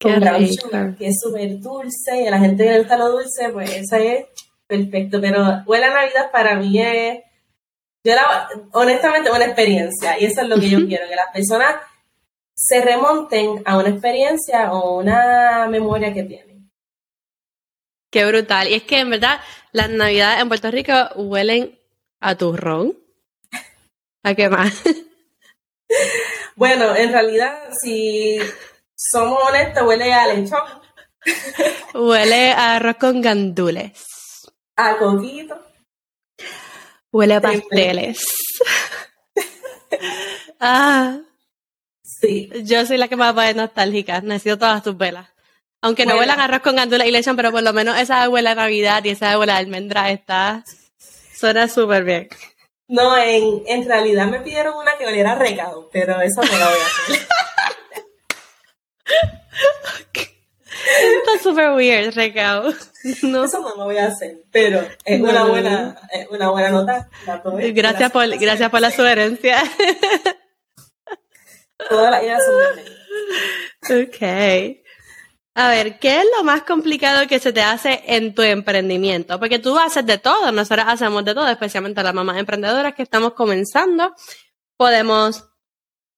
con 0.04 0.20
brown 0.20 0.40
rico. 0.40 0.66
sugar, 0.66 0.96
que 0.96 1.08
es 1.08 1.18
súper 1.20 1.58
dulce, 1.58 2.22
y 2.22 2.26
a 2.26 2.30
la 2.30 2.38
gente 2.38 2.64
que 2.64 2.70
le 2.70 2.78
gusta 2.78 2.96
lo 2.96 3.10
dulce, 3.10 3.48
pues 3.52 3.74
esa 3.74 3.98
es 3.98 4.26
perfecto. 4.66 5.20
Pero 5.20 5.62
huele 5.66 5.86
a 5.86 5.94
Navidad 5.94 6.30
para 6.30 6.56
mí 6.56 6.80
es, 6.80 7.20
yo 8.04 8.14
la, 8.14 8.48
honestamente, 8.72 9.30
una 9.30 9.46
experiencia, 9.46 10.20
y 10.20 10.26
eso 10.26 10.42
es 10.42 10.48
lo 10.48 10.60
que 10.60 10.70
yo 10.70 10.86
quiero, 10.86 11.08
que 11.08 11.16
las 11.16 11.32
personas 11.32 11.76
se 12.54 12.80
remonten 12.80 13.62
a 13.64 13.78
una 13.78 13.88
experiencia 13.88 14.72
o 14.72 14.98
una 14.98 15.66
memoria 15.68 16.12
que 16.12 16.22
tienen. 16.22 16.70
Qué 18.10 18.24
brutal. 18.26 18.68
Y 18.68 18.74
es 18.74 18.82
que 18.84 19.00
en 19.00 19.10
verdad 19.10 19.40
las 19.72 19.90
navidades 19.90 20.40
en 20.40 20.48
Puerto 20.48 20.70
Rico 20.70 20.92
huelen 21.16 21.78
a 22.20 22.36
turrón. 22.36 22.96
¿A 24.22 24.34
qué 24.34 24.48
más? 24.48 24.72
Bueno, 26.56 26.94
en 26.94 27.10
realidad, 27.10 27.58
si 27.82 28.38
somos 29.10 29.38
honestos, 29.48 29.82
huele 29.86 30.12
a 30.12 30.26
lechón, 30.26 30.60
Huele 31.94 32.52
a 32.52 32.76
arroz 32.76 32.96
con 32.96 33.20
gandules. 33.22 34.04
a 34.76 34.96
coquito. 34.98 35.56
Huele 37.12 37.34
a 37.34 37.40
pasteles. 37.40 38.26
ah, 40.60 41.18
Sí, 42.02 42.50
yo 42.64 42.84
soy 42.86 42.96
la 42.98 43.08
que 43.08 43.16
me 43.16 43.22
va 43.24 43.30
a 43.30 43.34
poner 43.34 43.56
nostálgica. 43.56 44.20
Necesito 44.20 44.58
todas 44.58 44.82
tus 44.82 44.96
velas. 44.96 45.28
Aunque 45.82 46.06
no 46.06 46.16
huelan 46.16 46.40
arroz 46.40 46.60
con 46.60 46.76
gandules 46.76 47.06
y 47.06 47.10
lechón, 47.10 47.36
pero 47.36 47.52
por 47.52 47.62
lo 47.62 47.72
menos 47.74 47.98
esa 47.98 48.28
huele 48.30 48.48
a 48.50 48.54
Navidad 48.54 49.04
y 49.04 49.10
esa 49.10 49.38
huele 49.38 49.52
a 49.52 49.56
almendra 49.58 50.10
está... 50.10 50.64
Suena 51.34 51.68
súper 51.68 52.04
bien. 52.04 52.28
No, 52.88 53.16
en, 53.16 53.62
en 53.66 53.86
realidad 53.86 54.26
me 54.28 54.40
pidieron 54.40 54.76
una 54.76 54.96
que 54.96 55.06
oliera 55.06 55.32
a 55.32 55.34
recado, 55.34 55.90
pero 55.92 56.20
eso 56.22 56.40
no 56.42 56.58
la 56.58 56.68
voy 56.70 56.78
a 56.78 56.86
hacer. 56.86 57.26
Está 60.86 61.42
súper 61.42 61.72
weird, 61.72 62.14
recao. 62.14 62.72
No. 63.22 63.44
Eso 63.44 63.60
no 63.60 63.76
lo 63.76 63.84
voy 63.84 63.98
a 63.98 64.06
hacer, 64.06 64.44
pero 64.50 64.80
es 65.04 65.20
No, 65.20 65.28
una 65.28 65.44
buena, 65.44 65.96
es 66.10 66.26
una 66.30 66.50
buena 66.50 66.70
nota. 66.70 67.08
Gracias 67.74 68.10
por, 68.10 68.26
gracias 68.38 68.70
por 68.70 68.80
la 68.80 68.90
sugerencia. 68.90 69.62
Todas 71.88 72.10
las 72.10 72.22
ideas 72.22 72.42
son. 72.44 74.04
Ok. 74.04 74.78
A 75.56 75.68
ver, 75.68 75.98
¿qué 75.98 76.18
es 76.18 76.24
lo 76.36 76.44
más 76.44 76.62
complicado 76.62 77.28
que 77.28 77.38
se 77.38 77.52
te 77.52 77.60
hace 77.62 78.02
en 78.06 78.34
tu 78.34 78.42
emprendimiento? 78.42 79.38
Porque 79.38 79.60
tú 79.60 79.78
haces 79.78 80.04
de 80.04 80.18
todo, 80.18 80.50
nosotros 80.50 80.86
hacemos 80.88 81.24
de 81.24 81.34
todo, 81.34 81.46
especialmente 81.48 82.02
las 82.02 82.14
mamás 82.14 82.38
emprendedoras 82.38 82.94
que 82.94 83.02
estamos 83.02 83.34
comenzando. 83.34 84.14
Podemos 84.76 85.44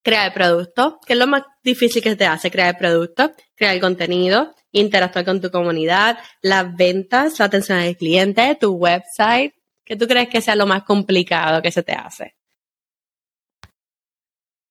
crear 0.07 0.33
productos, 0.33 0.95
¿qué 1.05 1.14
es 1.14 1.19
lo 1.19 1.27
más 1.27 1.42
difícil 1.64 2.01
que 2.01 2.11
se 2.11 2.16
te 2.16 2.27
hace? 2.27 2.49
Crear 2.49 2.79
productos, 2.79 3.33
crear 3.57 3.81
contenido, 3.81 4.55
interactuar 4.71 5.25
con 5.25 5.40
tu 5.40 5.51
comunidad, 5.51 6.16
las 6.42 6.77
ventas, 6.77 7.40
la 7.40 7.47
atención 7.47 7.79
al 7.79 7.97
cliente, 7.97 8.55
tu 8.55 8.75
website. 8.77 9.53
¿Qué 9.85 9.97
tú 9.97 10.07
crees 10.07 10.29
que 10.29 10.40
sea 10.40 10.55
lo 10.55 10.64
más 10.64 10.85
complicado 10.85 11.61
que 11.61 11.73
se 11.73 11.83
te 11.83 11.92
hace? 11.92 12.37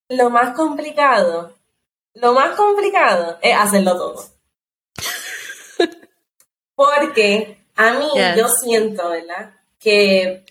Lo 0.07 0.29
más 0.29 0.55
complicado, 0.55 1.53
lo 2.13 2.31
más 2.33 2.55
complicado 2.55 3.37
es 3.41 3.57
hacerlo 3.57 3.97
todo. 3.97 4.23
Porque 6.75 7.57
a 7.75 7.91
mí 7.99 8.07
Yes. 8.15 8.37
yo 8.37 8.47
siento, 8.47 9.09
¿verdad? 9.09 9.53
Que 9.79 10.45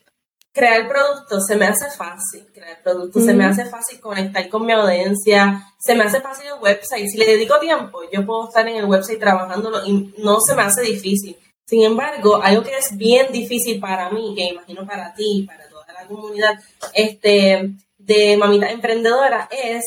crear 0.55 0.89
productos 0.89 1.47
se 1.47 1.57
me 1.57 1.67
hace 1.67 1.91
fácil. 1.91 2.47
Crear 2.55 2.81
productos 2.83 3.25
se 3.25 3.35
me 3.35 3.45
hace 3.45 3.67
fácil 3.67 4.01
conectar 4.01 4.49
con 4.49 4.65
mi 4.65 4.73
audiencia. 4.73 5.67
Se 5.79 5.95
me 5.97 6.05
hace 6.05 6.21
fácil 6.21 6.47
el 6.47 6.63
website. 6.63 7.09
Si 7.09 7.19
le 7.19 7.27
dedico 7.27 7.59
tiempo, 7.59 8.01
yo 8.11 8.25
puedo 8.25 8.49
estar 8.49 8.67
en 8.69 8.77
el 8.77 8.85
website 8.85 9.19
trabajándolo 9.19 9.85
y 9.85 10.15
no 10.19 10.41
se 10.41 10.55
me 10.55 10.63
hace 10.63 10.83
difícil. 10.83 11.37
Sin 11.67 11.83
embargo, 11.83 12.41
algo 12.41 12.63
que 12.63 12.77
es 12.79 12.97
bien 12.97 13.33
difícil 13.33 13.81
para 13.81 14.11
mí, 14.11 14.33
que 14.37 14.45
imagino 14.45 14.87
para 14.87 15.13
ti 15.13 15.41
y 15.41 15.47
para 15.47 15.69
toda 15.69 15.93
la 15.93 16.07
comunidad 16.07 16.55
este, 16.95 17.73
de 17.99 18.37
mamita 18.37 18.71
emprendedora, 18.71 19.49
es 19.51 19.85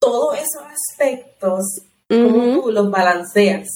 todos 0.00 0.36
esos 0.36 0.62
aspectos, 0.64 1.62
cómo 2.08 2.28
Ujú, 2.28 2.62
tú 2.62 2.72
los 2.72 2.90
balanceas. 2.90 3.68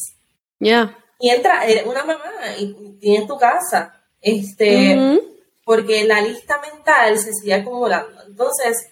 Ya. 0.58 0.96
Y 1.20 1.30
entra, 1.30 1.64
eres 1.66 1.86
una 1.86 2.04
mamá 2.04 2.24
y 2.58 2.96
tienes 2.98 3.28
tu 3.28 3.38
casa, 3.38 3.99
este, 4.20 5.20
porque 5.64 6.04
la 6.04 6.20
lista 6.20 6.60
mental 6.60 7.18
se 7.18 7.32
sigue 7.32 7.54
acumulando. 7.54 8.22
Entonces, 8.26 8.88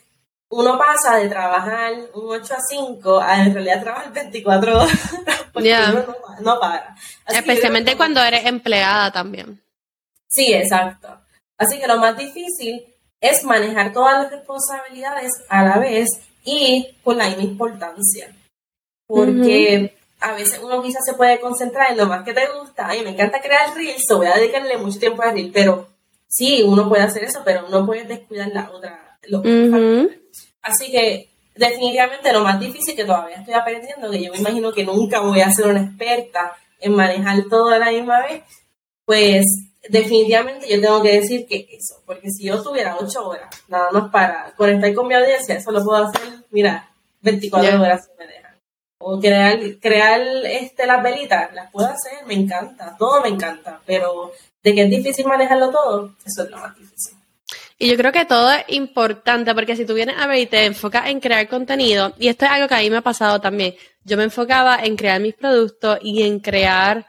uno 0.51 0.79
pasa 0.79 1.17
de 1.17 1.29
trabajar 1.29 1.93
un 2.15 2.31
8 2.31 2.55
a 2.55 2.61
5 2.61 3.21
a 3.21 3.43
en 3.43 3.53
realidad 3.55 3.83
trabajar 3.83 4.13
24 4.13 4.79
horas, 4.79 5.11
porque 5.53 5.75
uno 5.91 6.05
no, 6.07 6.41
no 6.55 6.61
para. 6.61 6.95
Así 7.27 7.39
Especialmente 7.39 7.91
que- 7.93 7.97
cuando 7.97 8.23
eres 8.23 8.47
empleada 8.47 9.13
también. 9.13 9.61
Sí, 10.27 10.53
exacto. 10.55 11.09
Así 11.59 11.79
que 11.79 11.87
lo 11.87 11.99
más 11.99 12.17
difícil 12.17 12.85
es 13.21 13.43
manejar 13.45 13.93
todas 13.93 14.23
las 14.23 14.31
responsabilidades 14.33 15.33
a 15.49 15.65
la 15.65 15.79
vez 15.79 16.07
y 16.45 16.97
con 17.03 17.19
la 17.19 17.29
misma 17.29 17.43
importancia. 17.43 18.33
Porque 19.07 19.98
a 20.21 20.33
veces 20.33 20.61
uno 20.63 20.83
quizás 20.83 21.05
se 21.05 21.15
puede 21.15 21.41
concentrar 21.41 21.91
en 21.93 21.99
lo 21.99 22.07
más 22.07 22.25
que 22.25 22.33
te 22.33 22.47
gusta. 22.59 22.89
Ay, 22.89 23.03
me 23.03 23.11
encanta 23.11 23.41
crear 23.41 23.75
reels, 23.75 24.05
so 24.07 24.19
voy 24.19 24.27
a 24.27 24.35
dedicarle 24.35 24.77
mucho 24.79 24.99
tiempo 24.99 25.23
a 25.23 25.33
reel, 25.33 25.51
pero 25.53 25.89
sí, 26.27 26.63
uno 26.63 26.89
puede 26.89 27.03
hacer 27.03 27.25
eso, 27.25 27.43
pero 27.45 27.69
no 27.69 27.87
puedes 27.87 28.09
descuidar 28.09 28.49
la 28.49 28.71
otra. 28.71 29.19
Lo. 29.29 29.43
Así 30.63 30.91
que 30.91 31.29
definitivamente 31.55 32.33
lo 32.33 32.43
más 32.43 32.59
difícil 32.61 32.95
que 32.97 33.05
todavía 33.05 33.37
estoy 33.37 33.55
aprendiendo, 33.55 34.11
que 34.11 34.23
yo 34.23 34.33
me 34.33 34.39
imagino 34.39 34.73
que 34.73 34.85
nunca 34.85 35.21
voy 35.21 35.41
a 35.41 35.51
ser 35.51 35.67
una 35.67 35.83
experta 35.83 36.53
en 36.81 36.95
manejar 36.95 37.45
todo 37.51 37.69
a 37.71 37.79
la 37.79 37.91
misma 37.91 38.21
vez, 38.21 38.43
pues 39.05 39.45
definitivamente 39.89 40.69
yo 40.69 40.81
tengo 40.81 41.03
que 41.03 41.21
decir 41.21 41.47
que 41.47 41.67
eso, 41.71 42.03
porque 42.07 42.31
si 42.31 42.45
yo 42.45 42.63
tuviera 42.63 42.97
ocho 43.01 43.27
horas 43.27 43.49
nada 43.69 43.91
más 43.91 44.11
para 44.11 44.53
conectar 44.57 44.93
con 44.95 45.09
mi 45.09 45.15
audiencia, 45.15 45.57
eso 45.57 45.71
lo 45.73 45.83
puedo 45.85 46.05
hacer, 46.05 46.23
mira, 46.51 46.89
24 47.23 47.71
Ya. 47.71 47.81
horas 47.81 48.05
si 48.05 48.11
me. 48.19 48.48
O 48.99 49.21
crear, 49.21 49.59
crear 49.81 50.21
este, 50.45 50.87
las 50.87 51.03
velitas, 51.03 51.55
las 51.55 51.71
puedo 51.71 51.87
hacer, 51.87 52.27
me 52.27 52.35
encanta, 52.35 52.97
todo 52.99 53.23
me 53.23 53.29
encanta, 53.29 53.81
pero 53.87 54.33
de 54.63 54.75
que 54.75 54.83
es 54.83 54.91
difícil 54.91 55.27
manejarlo 55.27 55.71
todo, 55.71 56.15
eso 56.27 56.43
es 56.43 56.51
lo 56.51 56.59
más 56.59 56.77
difícil. 56.77 57.17
Y 57.81 57.89
yo 57.89 57.97
creo 57.97 58.11
que 58.11 58.25
todo 58.25 58.51
es 58.51 58.65
importante 58.69 59.55
porque 59.55 59.77
si 59.77 59.87
tú 59.87 59.95
vienes 59.95 60.17
a 60.19 60.27
ver 60.27 60.39
y 60.39 60.47
te 60.47 60.65
enfocas 60.65 61.09
en 61.09 61.21
crear 61.21 61.49
contenido, 61.49 62.13
y 62.19 62.27
esto 62.27 62.45
es 62.45 62.51
algo 62.51 62.67
que 62.67 62.75
a 62.75 62.81
mí 62.81 62.91
me 62.91 62.97
ha 62.97 63.03
pasado 63.03 63.41
también, 63.41 63.77
yo 64.03 64.17
me 64.17 64.25
enfocaba 64.25 64.81
en 64.83 64.97
crear 64.97 65.21
mis 65.21 65.35
productos 65.35 65.99
y 66.03 66.25
en 66.25 66.41
crear 66.41 67.07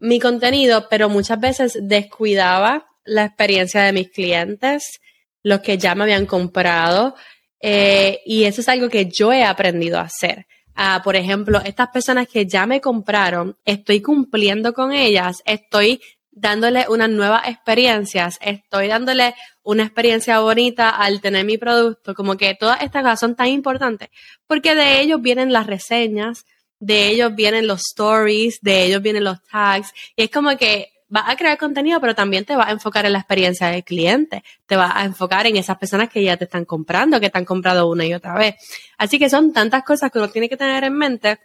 mi 0.00 0.18
contenido, 0.18 0.88
pero 0.90 1.08
muchas 1.08 1.38
veces 1.38 1.78
descuidaba 1.80 2.88
la 3.04 3.26
experiencia 3.26 3.82
de 3.82 3.92
mis 3.92 4.10
clientes, 4.10 5.00
los 5.42 5.60
que 5.60 5.78
ya 5.78 5.94
me 5.94 6.02
habían 6.02 6.26
comprado. 6.26 7.14
Eh, 7.60 8.20
y 8.26 8.44
eso 8.44 8.60
es 8.60 8.68
algo 8.68 8.88
que 8.88 9.06
yo 9.06 9.32
he 9.32 9.44
aprendido 9.44 9.98
a 9.98 10.02
hacer. 10.02 10.46
Ah, 10.76 11.00
por 11.02 11.16
ejemplo, 11.16 11.60
estas 11.64 11.88
personas 11.88 12.28
que 12.28 12.46
ya 12.46 12.66
me 12.66 12.82
compraron, 12.82 13.56
estoy 13.64 14.02
cumpliendo 14.02 14.74
con 14.74 14.92
ellas, 14.92 15.42
estoy 15.46 16.02
dándole 16.30 16.84
unas 16.90 17.08
nuevas 17.08 17.48
experiencias, 17.48 18.38
estoy 18.42 18.88
dándole 18.88 19.34
una 19.62 19.84
experiencia 19.84 20.38
bonita 20.40 20.90
al 20.90 21.22
tener 21.22 21.46
mi 21.46 21.56
producto, 21.56 22.14
como 22.14 22.36
que 22.36 22.54
todas 22.54 22.82
estas 22.82 23.02
cosas 23.02 23.20
son 23.20 23.34
tan 23.34 23.48
importantes, 23.48 24.10
porque 24.46 24.74
de 24.74 25.00
ellos 25.00 25.22
vienen 25.22 25.50
las 25.50 25.66
reseñas, 25.66 26.44
de 26.78 27.08
ellos 27.08 27.34
vienen 27.34 27.66
los 27.66 27.80
stories, 27.80 28.60
de 28.60 28.84
ellos 28.84 29.00
vienen 29.00 29.24
los 29.24 29.42
tags, 29.44 29.94
y 30.14 30.24
es 30.24 30.30
como 30.30 30.58
que 30.58 30.92
vas 31.08 31.24
a 31.28 31.36
crear 31.36 31.56
contenido, 31.58 32.00
pero 32.00 32.14
también 32.14 32.44
te 32.44 32.56
vas 32.56 32.68
a 32.68 32.72
enfocar 32.72 33.06
en 33.06 33.12
la 33.12 33.18
experiencia 33.18 33.68
del 33.68 33.84
cliente, 33.84 34.42
te 34.66 34.76
vas 34.76 34.92
a 34.94 35.04
enfocar 35.04 35.46
en 35.46 35.56
esas 35.56 35.78
personas 35.78 36.08
que 36.08 36.22
ya 36.22 36.36
te 36.36 36.44
están 36.44 36.64
comprando, 36.64 37.20
que 37.20 37.30
te 37.30 37.38
han 37.38 37.44
comprado 37.44 37.88
una 37.88 38.04
y 38.04 38.14
otra 38.14 38.34
vez. 38.34 38.56
Así 38.98 39.18
que 39.18 39.30
son 39.30 39.52
tantas 39.52 39.84
cosas 39.84 40.10
que 40.10 40.18
uno 40.18 40.28
tiene 40.28 40.48
que 40.48 40.56
tener 40.56 40.84
en 40.84 40.94
mente 40.94 41.38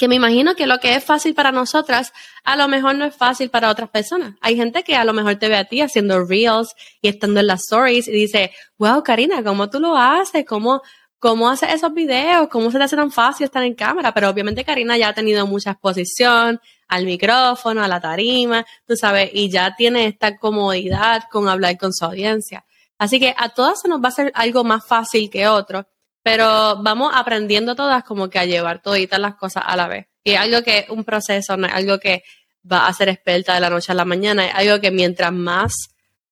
que 0.00 0.08
me 0.08 0.14
imagino 0.14 0.54
que 0.54 0.66
lo 0.66 0.78
que 0.78 0.94
es 0.94 1.04
fácil 1.04 1.34
para 1.34 1.52
nosotras, 1.52 2.14
a 2.42 2.56
lo 2.56 2.68
mejor 2.68 2.94
no 2.94 3.04
es 3.04 3.14
fácil 3.14 3.50
para 3.50 3.68
otras 3.68 3.90
personas. 3.90 4.34
Hay 4.40 4.56
gente 4.56 4.82
que 4.82 4.96
a 4.96 5.04
lo 5.04 5.12
mejor 5.12 5.36
te 5.36 5.48
ve 5.48 5.56
a 5.56 5.64
ti 5.64 5.82
haciendo 5.82 6.24
reels 6.24 6.74
y 7.02 7.08
estando 7.08 7.40
en 7.40 7.48
las 7.48 7.64
stories 7.64 8.08
y 8.08 8.12
dice, 8.12 8.50
wow, 8.78 9.02
Karina, 9.02 9.42
¿cómo 9.44 9.68
tú 9.68 9.78
lo 9.78 9.94
haces? 9.94 10.46
¿Cómo, 10.46 10.80
cómo 11.20 11.48
haces 11.48 11.72
esos 11.72 11.94
videos? 11.94 12.48
¿Cómo 12.48 12.72
se 12.72 12.78
te 12.78 12.84
hace 12.84 12.96
tan 12.96 13.12
fácil 13.12 13.44
estar 13.44 13.62
en 13.62 13.74
cámara? 13.74 14.12
Pero 14.12 14.28
obviamente 14.28 14.64
Karina 14.64 14.96
ya 14.98 15.10
ha 15.10 15.14
tenido 15.14 15.46
mucha 15.46 15.72
exposición, 15.72 16.60
al 16.88 17.04
micrófono, 17.04 17.84
a 17.84 17.88
la 17.88 18.00
tarima, 18.00 18.66
tú 18.84 18.96
sabes, 18.96 19.30
y 19.32 19.48
ya 19.48 19.76
tiene 19.76 20.06
esta 20.06 20.36
comodidad 20.36 21.22
con 21.30 21.48
hablar 21.48 21.78
con 21.78 21.92
su 21.92 22.04
audiencia. 22.04 22.64
Así 22.98 23.20
que 23.20 23.32
a 23.38 23.50
todas 23.50 23.80
se 23.80 23.88
nos 23.88 24.02
va 24.02 24.06
a 24.06 24.08
hacer 24.08 24.32
algo 24.34 24.64
más 24.64 24.84
fácil 24.84 25.30
que 25.30 25.46
otro, 25.46 25.86
pero 26.22 26.82
vamos 26.82 27.12
aprendiendo 27.14 27.76
todas 27.76 28.02
como 28.02 28.28
que 28.28 28.40
a 28.40 28.44
llevar 28.44 28.82
toditas 28.82 29.20
las 29.20 29.36
cosas 29.36 29.62
a 29.66 29.76
la 29.76 29.86
vez. 29.86 30.06
Y 30.24 30.34
algo 30.34 30.62
que 30.62 30.86
un 30.90 31.04
proceso, 31.04 31.56
no 31.56 31.68
es 31.68 31.72
algo 31.72 31.98
que 31.98 32.24
va 32.70 32.88
a 32.88 32.92
ser 32.92 33.08
experta 33.08 33.54
de 33.54 33.60
la 33.60 33.70
noche 33.70 33.92
a 33.92 33.94
la 33.94 34.04
mañana, 34.04 34.46
es 34.46 34.54
algo 34.54 34.80
que 34.80 34.90
mientras 34.90 35.32
más 35.32 35.72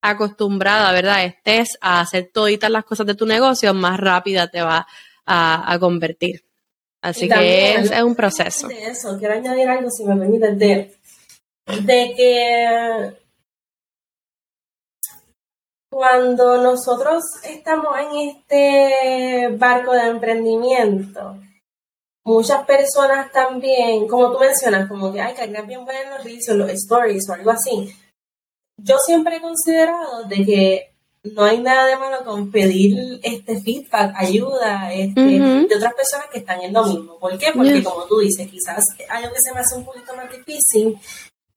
acostumbrada, 0.01 0.93
¿verdad?, 0.93 1.25
estés 1.25 1.79
a 1.81 2.01
hacer 2.01 2.31
toditas 2.33 2.71
las 2.71 2.85
cosas 2.85 3.07
de 3.07 3.15
tu 3.15 3.27
negocio, 3.27 3.75
más 3.75 3.99
rápida 3.99 4.49
te 4.49 4.63
va 4.63 4.87
a 5.27 5.77
convertir. 5.79 6.49
Así 7.01 7.29
que 7.29 7.75
es, 7.75 8.03
un 8.03 8.15
proceso. 8.15 8.69
eso, 8.71 9.17
quiero 9.19 9.35
añadir 9.35 9.69
algo, 9.69 9.89
si 9.91 10.05
me 10.05 10.17
permites, 10.17 10.59
de, 10.59 10.95
de 11.83 12.15
que 12.17 13.17
cuando 15.89 16.59
nosotros 16.59 17.23
estamos 17.45 17.97
en 17.99 18.29
este 18.29 19.49
barco 19.57 19.93
de 19.93 20.09
emprendimiento, 20.09 21.37
muchas 22.25 22.67
personas 22.67 23.31
también, 23.31 24.09
como 24.09 24.33
tú 24.33 24.41
mencionas, 24.41 24.89
como 24.89 25.13
que, 25.13 25.21
hay 25.21 25.35
que 25.35 25.63
bien 25.63 25.85
buenos 25.85 26.17
los 26.17 26.25
reels 26.25 26.49
o 26.49 26.55
los 26.55 26.71
stories 26.71 27.29
o 27.31 27.35
algo 27.35 27.51
así. 27.53 27.95
Yo 28.79 28.97
siempre 29.05 29.37
he 29.37 29.41
considerado 29.41 30.25
de 30.25 30.45
que 30.45 30.93
no 31.25 31.45
hay 31.45 31.61
nada 31.61 31.87
de 31.87 31.97
malo 31.97 32.25
con 32.25 32.51
pedir 32.51 33.21
este 33.23 33.61
feedback, 33.61 34.15
ayuda 34.17 34.93
este, 34.93 35.21
de 35.21 35.75
otras 35.77 35.95
personas 35.95 36.27
que 36.33 36.39
están 36.39 36.61
en 36.63 36.73
lo 36.73 36.85
mismo. 36.85 37.19
¿Por 37.19 37.37
qué? 37.39 37.49
Porque 37.55 37.83
como 37.83 38.05
tú 38.05 38.19
dices, 38.21 38.49
quizás 38.49 38.85
algo 39.09 39.33
que 39.33 39.41
se 39.41 39.53
me 39.53 39.61
hace 39.61 39.77
un 39.77 39.85
poquito 39.85 40.15
más 40.15 40.31
difícil, 40.31 40.97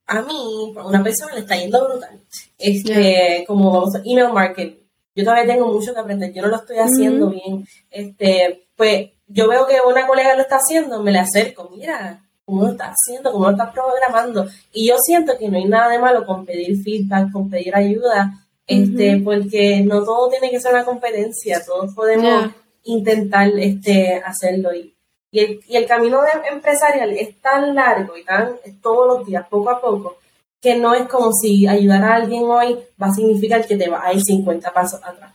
a 0.08 0.22
mí, 0.22 0.74
a 0.76 0.86
una 0.86 1.04
persona 1.04 1.34
le 1.34 1.42
está 1.42 1.56
yendo 1.56 1.88
brutal. 1.88 2.20
Este, 2.58 3.44
como 3.48 3.72
vamos 3.72 3.96
a 3.96 4.02
email 4.04 4.34
marketing. 4.34 4.78
Yo 5.16 5.26
todavía 5.26 5.54
tengo 5.54 5.68
mucho 5.68 5.94
que 5.94 6.00
aprender, 6.00 6.34
yo 6.34 6.42
no 6.42 6.48
lo 6.48 6.56
estoy 6.58 6.78
haciendo 6.78 7.30
bien. 7.30 7.68
Este, 7.90 8.68
pues 8.76 9.12
yo 9.28 9.48
veo 9.48 9.68
que 9.68 9.78
una 9.86 10.08
colega 10.08 10.36
lo 10.36 10.42
está 10.42 10.58
haciendo, 10.58 11.02
me 11.02 11.12
le 11.12 11.20
acerco, 11.20 11.70
mira, 11.76 12.24
cómo 12.46 12.64
lo 12.64 12.72
estás 12.72 12.94
haciendo, 12.96 13.32
cómo 13.32 13.46
lo 13.46 13.52
estás 13.52 13.74
programando. 13.74 14.48
Y 14.74 14.88
yo 14.88 14.96
siento 15.00 15.38
que 15.38 15.50
no 15.50 15.58
hay 15.58 15.66
nada 15.66 15.90
de 15.90 16.00
malo 16.00 16.26
con 16.26 16.46
pedir 16.46 16.82
feedback, 16.84 17.32
con 17.32 17.50
pedir 17.50 17.76
ayuda, 17.76 18.34
este, 18.68 19.22
porque 19.24 19.82
no 19.82 20.04
todo 20.04 20.30
tiene 20.30 20.50
que 20.50 20.60
ser 20.60 20.74
una 20.74 20.86
competencia, 20.86 21.64
todos 21.66 21.94
podemos 21.94 22.52
intentar 22.84 23.50
este, 23.58 24.22
hacerlo. 24.26 24.74
Y, 24.74 24.96
y, 25.32 25.40
el, 25.40 25.60
y 25.68 25.76
el 25.76 25.86
camino 25.86 26.22
empresarial 26.52 27.12
es 27.12 27.40
tan 27.42 27.76
largo 27.76 28.18
y 28.18 28.24
tan 28.24 28.56
todos 28.82 29.08
los 29.08 29.28
días, 29.28 29.46
poco 29.50 29.70
a 29.70 29.82
poco, 29.82 30.18
que 30.62 30.76
no 30.76 30.94
es 30.94 31.08
como 31.08 31.32
si 31.34 31.68
ayudar 31.68 32.04
a 32.04 32.16
alguien 32.16 32.44
hoy 32.44 32.78
va 33.02 33.08
a 33.08 33.14
significar 33.14 33.66
que 33.66 33.76
te 33.76 33.90
va 33.90 34.06
a 34.06 34.14
ir 34.14 34.22
50 34.22 34.72
pasos 34.72 35.02
atrás. 35.04 35.34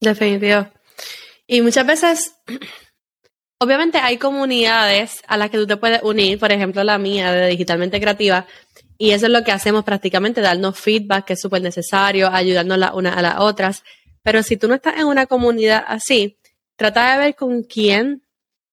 Definitivo. 0.00 0.66
Y 1.46 1.60
muchas 1.60 1.86
veces, 1.86 2.34
obviamente 3.64 3.98
hay 3.98 4.18
comunidades 4.18 5.22
a 5.26 5.36
las 5.36 5.50
que 5.50 5.58
tú 5.58 5.66
te 5.66 5.76
puedes 5.76 6.02
unir, 6.02 6.38
por 6.38 6.52
ejemplo 6.52 6.84
la 6.84 6.98
mía 6.98 7.32
de 7.32 7.48
Digitalmente 7.48 8.00
Creativa, 8.00 8.46
y 8.98 9.10
eso 9.10 9.26
es 9.26 9.32
lo 9.32 9.42
que 9.42 9.52
hacemos 9.52 9.84
prácticamente, 9.84 10.40
darnos 10.40 10.78
feedback 10.78 11.24
que 11.24 11.32
es 11.32 11.40
súper 11.40 11.62
necesario, 11.62 12.30
ayudarnos 12.30 12.78
las 12.78 12.94
unas 12.94 13.16
a 13.16 13.22
las 13.22 13.40
otras. 13.40 13.82
Pero 14.22 14.42
si 14.42 14.56
tú 14.56 14.68
no 14.68 14.74
estás 14.74 14.98
en 14.98 15.06
una 15.06 15.26
comunidad 15.26 15.84
así, 15.86 16.38
trata 16.76 17.12
de 17.12 17.18
ver 17.18 17.34
con 17.34 17.64
quién 17.64 18.22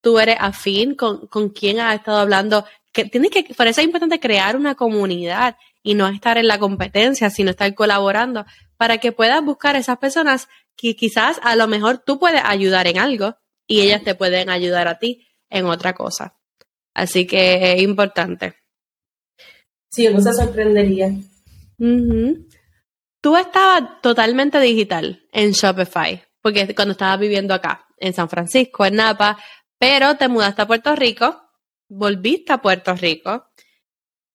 tú 0.01 0.19
eres 0.19 0.37
afín, 0.39 0.95
con, 0.95 1.27
con 1.27 1.49
quién 1.49 1.79
has 1.79 1.95
estado 1.95 2.19
hablando. 2.19 2.65
Que 2.91 3.05
tienes 3.05 3.31
que, 3.31 3.43
por 3.55 3.67
eso 3.67 3.81
es 3.81 3.85
importante 3.85 4.19
crear 4.19 4.55
una 4.55 4.75
comunidad 4.75 5.57
y 5.81 5.95
no 5.95 6.07
estar 6.07 6.37
en 6.37 6.47
la 6.47 6.59
competencia, 6.59 7.29
sino 7.29 7.51
estar 7.51 7.73
colaborando 7.73 8.45
para 8.77 8.99
que 8.99 9.11
puedas 9.11 9.43
buscar 9.43 9.75
esas 9.75 9.97
personas 9.97 10.49
que 10.75 10.95
quizás 10.95 11.39
a 11.43 11.55
lo 11.55 11.67
mejor 11.67 11.97
tú 11.97 12.19
puedes 12.19 12.41
ayudar 12.43 12.87
en 12.87 12.99
algo 12.99 13.35
y 13.71 13.79
ellas 13.79 14.03
te 14.03 14.15
pueden 14.15 14.49
ayudar 14.49 14.89
a 14.89 14.99
ti 14.99 15.25
en 15.49 15.65
otra 15.65 15.93
cosa. 15.93 16.35
Así 16.93 17.25
que 17.25 17.71
es 17.71 17.81
importante. 17.81 18.55
Sí, 19.89 20.09
uno 20.09 20.19
se 20.19 20.33
sorprendería. 20.33 21.09
Tú 23.21 23.37
estabas 23.37 24.01
totalmente 24.01 24.59
digital 24.59 25.25
en 25.31 25.51
Shopify, 25.51 26.21
porque 26.41 26.75
cuando 26.75 26.91
estabas 26.91 27.17
viviendo 27.17 27.53
acá, 27.53 27.87
en 27.97 28.13
San 28.13 28.27
Francisco, 28.27 28.85
en 28.85 28.95
Napa, 28.95 29.37
pero 29.79 30.17
te 30.17 30.27
mudaste 30.27 30.63
a 30.63 30.67
Puerto 30.67 30.93
Rico, 30.93 31.41
volviste 31.87 32.51
a 32.51 32.61
Puerto 32.61 32.93
Rico 32.93 33.51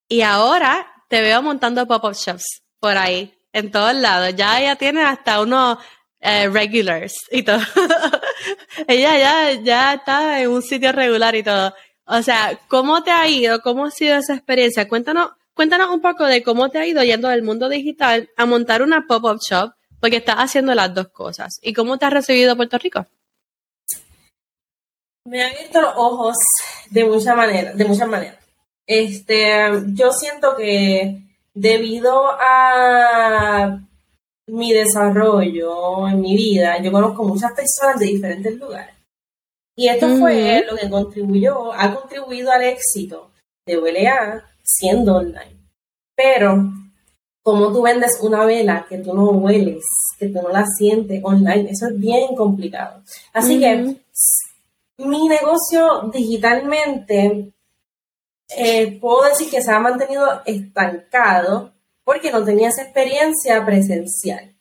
y 0.09 0.23
ahora 0.23 0.87
te 1.11 1.21
veo 1.21 1.43
montando 1.43 1.87
pop-up 1.87 2.15
shops 2.15 2.63
por 2.81 2.97
ahí, 2.97 3.35
en 3.53 3.71
todos 3.71 3.95
lados. 3.95 4.35
Ya 4.35 4.63
ella 4.63 4.77
tiene 4.77 5.03
hasta 5.03 5.43
unos 5.43 5.77
eh, 6.21 6.49
regulars 6.49 7.13
y 7.31 7.43
todo. 7.43 7.61
ella 8.89 9.19
ya, 9.19 9.53
ya 9.63 9.95
está 9.95 10.41
en 10.41 10.51
un 10.51 10.63
sitio 10.63 10.93
regular 10.93 11.35
y 11.35 11.43
todo. 11.43 11.75
O 12.07 12.23
sea, 12.23 12.59
¿cómo 12.69 13.03
te 13.03 13.11
ha 13.11 13.29
ido? 13.29 13.61
¿Cómo 13.63 13.87
ha 13.87 13.91
sido 13.91 14.17
esa 14.17 14.35
experiencia? 14.35 14.89
Cuéntanos 14.89 15.31
Cuéntanos 15.57 15.89
un 15.89 16.03
poco 16.03 16.27
de 16.27 16.43
cómo 16.43 16.69
te 16.69 16.79
ha 16.79 16.87
ido 16.87 17.03
yendo 17.03 17.29
del 17.29 17.43
mundo 17.43 17.71
digital 17.71 18.29
a 18.37 18.45
montar 18.45 18.83
una 18.83 19.07
pop-up 19.07 19.41
shop, 19.41 19.73
porque 20.01 20.19
estás 20.19 20.37
haciendo 20.37 20.75
las 20.75 20.93
dos 20.93 21.09
cosas. 21.09 21.59
¿Y 21.63 21.73
cómo 21.73 21.97
te 21.97 22.05
has 22.05 22.13
recibido 22.13 22.55
Puerto 22.57 22.77
Rico? 22.77 23.07
Me 25.25 25.43
ha 25.43 25.49
abierto 25.49 25.81
los 25.81 25.95
ojos 25.97 26.37
de 26.91 27.05
muchas 27.07 27.35
maneras, 27.35 27.75
de 27.75 27.85
muchas 27.87 28.07
maneras. 28.07 28.37
Este, 28.87 29.57
yo 29.95 30.13
siento 30.13 30.57
que 30.57 31.23
debido 31.55 32.33
a 32.39 33.81
mi 34.49 34.73
desarrollo 34.73 36.09
en 36.09 36.21
mi 36.21 36.37
vida, 36.37 36.81
yo 36.81 36.93
conozco 36.93 37.25
muchas 37.25 37.53
personas 37.53 37.99
de 37.99 38.07
diferentes 38.07 38.57
lugares. 38.57 38.95
Y 39.75 39.89
esto 39.89 40.09
fue 40.17 40.65
lo 40.69 40.77
que 40.77 40.89
contribuyó, 40.89 41.73
ha 41.73 41.95
contribuido 41.95 42.51
al 42.51 42.63
éxito 42.63 43.31
de 43.67 43.79
WLA 43.79 44.43
siendo 44.63 45.17
online. 45.17 45.57
Pero, 46.15 46.73
como 47.43 47.73
tú 47.73 47.83
vendes 47.83 48.19
una 48.23 48.47
vela 48.47 48.87
que 48.89 48.99
tú 48.99 49.13
no 49.13 49.31
hueles, 49.31 49.85
que 50.19 50.29
tú 50.29 50.41
no 50.41 50.49
la 50.49 50.65
sientes 50.79 51.23
online? 51.23 51.71
Eso 51.71 51.89
es 51.89 51.99
bien 51.99 52.35
complicado. 52.35 53.03
Así 53.35 53.61
que 53.61 53.97
mi 54.99 55.29
negocio 55.29 56.11
digitalmente, 56.13 57.53
eh, 58.57 58.99
puedo 58.99 59.29
decir 59.29 59.51
que 59.51 59.61
se 59.61 59.71
ha 59.71 59.79
mantenido 59.79 60.41
estancado 60.47 61.76
porque 62.07 62.31
no 62.31 62.45
tenía 62.45 62.69
esa 62.69 62.83
experiencia 62.83 63.67
presencial. 63.67 64.55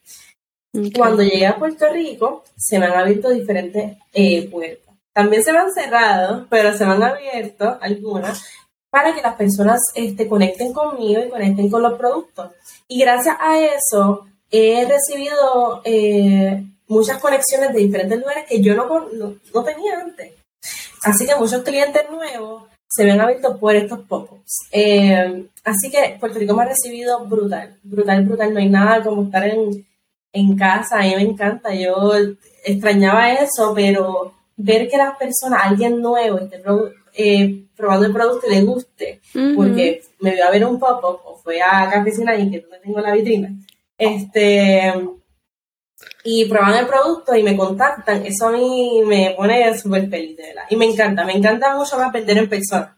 Cuando 0.95 1.21
llegué 1.21 1.45
a 1.45 1.57
Puerto 1.57 1.87
Rico, 1.93 2.43
se 2.57 2.79
me 2.79 2.87
han 2.87 2.93
abierto 2.93 3.29
diferentes 3.29 3.97
eh, 4.11 4.49
puertas. 4.49 4.95
También 5.13 5.43
se 5.43 5.53
me 5.53 5.59
han 5.59 5.71
cerrado, 5.71 6.47
pero 6.49 6.75
se 6.75 6.85
me 6.85 6.93
han 6.93 7.03
abierto 7.03 7.77
algunas 7.79 8.43
para 8.89 9.13
que 9.13 9.21
las 9.21 9.35
personas 9.35 9.79
este, 9.93 10.27
conecten 10.27 10.73
conmigo 10.73 11.21
y 11.23 11.29
conecten 11.29 11.69
con 11.69 11.83
los 11.83 11.93
productos. 11.99 12.51
Y 12.87 12.99
gracias 13.01 13.37
a 13.39 13.59
eso 13.59 14.25
he 14.49 14.85
recibido 14.85 15.81
eh, 15.85 16.63
muchas 16.87 17.19
conexiones 17.19 17.73
de 17.73 17.79
diferentes 17.79 18.19
lugares 18.19 18.45
que 18.49 18.59
yo 18.61 18.73
no, 18.73 18.87
no, 19.53 19.63
tenía 19.63 19.99
antes. 19.99 20.33
Así 21.03 21.27
que 21.27 21.35
muchos 21.35 21.61
clientes 21.61 22.09
nuevos 22.09 22.63
se 22.95 23.03
ven 23.03 23.19
abiertos 23.19 23.57
por 23.57 23.75
estos 23.75 23.99
pop-ups. 24.01 24.67
Eh, 24.71 25.45
así 25.63 25.89
que 25.89 26.17
Puerto 26.19 26.39
Rico 26.39 26.55
me 26.55 26.63
ha 26.63 26.67
recibido 26.67 27.25
brutal, 27.25 27.77
brutal, 27.83 28.25
brutal. 28.25 28.53
No 28.53 28.59
hay 28.59 28.69
nada 28.69 29.03
como 29.03 29.23
estar 29.23 29.45
en, 29.47 29.85
en 30.31 30.57
casa, 30.57 30.99
a 30.99 31.03
mí 31.03 31.15
me 31.15 31.21
encanta, 31.23 31.73
yo 31.73 32.13
extrañaba 32.63 33.33
eso, 33.33 33.73
pero 33.75 34.33
ver 34.55 34.87
que 34.87 34.97
las 34.97 35.17
personas, 35.17 35.61
alguien 35.63 36.01
nuevo, 36.01 36.39
esté 36.39 36.61
eh, 37.13 37.63
probando 37.75 38.05
el 38.05 38.13
producto 38.13 38.47
y 38.47 38.55
le 38.55 38.61
guste, 38.61 39.21
porque 39.55 40.01
me 40.19 40.31
vio 40.31 40.45
a 40.45 40.51
ver 40.51 40.65
un 40.65 40.79
pop-up 40.79 41.19
o 41.25 41.37
fue 41.37 41.61
a 41.61 41.89
Cafecina 41.89 42.35
y 42.37 42.49
que 42.49 42.65
no 42.69 42.77
tengo 42.81 43.01
la 43.01 43.13
vitrina, 43.13 43.53
este, 43.97 44.93
y 46.27 46.45
prueban 46.45 46.73
el 46.73 46.87
producto 46.87 47.35
y 47.35 47.43
me 47.43 47.55
contactan, 47.55 48.25
eso 48.25 48.47
a 48.47 48.51
mí 48.51 49.03
me 49.05 49.35
pone 49.37 49.77
súper 49.77 50.09
feliz, 50.09 50.35
de 50.35 50.47
verdad. 50.47 50.63
Y 50.71 50.75
me 50.75 50.85
encanta, 50.85 51.23
me 51.23 51.33
encanta 51.33 51.75
mucho 51.75 51.99
más 51.99 52.11
vender 52.11 52.39
en 52.39 52.49
persona 52.49 52.97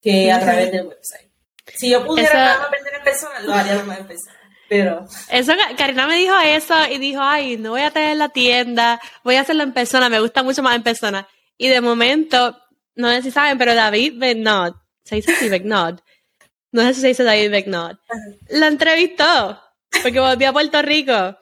que 0.00 0.30
a 0.30 0.38
través 0.38 0.70
del 0.70 0.86
website. 0.86 1.28
Si 1.74 1.90
yo 1.90 2.06
pudiera 2.06 2.56
más 2.60 2.70
vender 2.70 2.94
en 2.94 3.02
persona, 3.02 3.40
lo 3.40 3.52
haría 3.52 3.82
más 3.82 3.98
en 3.98 4.06
persona. 4.06 4.34
Pero... 4.68 5.06
Eso, 5.28 5.52
Karina 5.76 6.06
me 6.06 6.16
dijo 6.16 6.38
eso 6.38 6.74
y 6.88 6.98
dijo, 6.98 7.20
ay, 7.20 7.56
no 7.56 7.70
voy 7.70 7.80
a 7.80 7.90
tener 7.90 8.16
la 8.16 8.28
tienda, 8.28 9.00
voy 9.24 9.34
a 9.34 9.40
hacerlo 9.40 9.64
en 9.64 9.72
persona, 9.72 10.08
me 10.08 10.20
gusta 10.20 10.44
mucho 10.44 10.62
más 10.62 10.76
en 10.76 10.84
persona. 10.84 11.26
Y 11.56 11.66
de 11.66 11.80
momento, 11.80 12.56
no 12.94 13.10
sé 13.10 13.22
si 13.22 13.32
saben, 13.32 13.58
pero 13.58 13.74
David 13.74 14.14
Begnod, 14.18 14.74
se 15.02 15.16
dice 15.16 15.32
así, 15.32 15.50
no 16.70 16.82
sé 16.82 16.94
si 16.94 17.00
se 17.00 17.08
dice 17.08 17.24
David 17.24 17.50
Begnod, 17.50 17.96
la 18.50 18.68
entrevistó 18.68 19.60
porque 20.00 20.20
volvió 20.20 20.50
a 20.50 20.52
Puerto 20.52 20.80
Rico. 20.80 21.36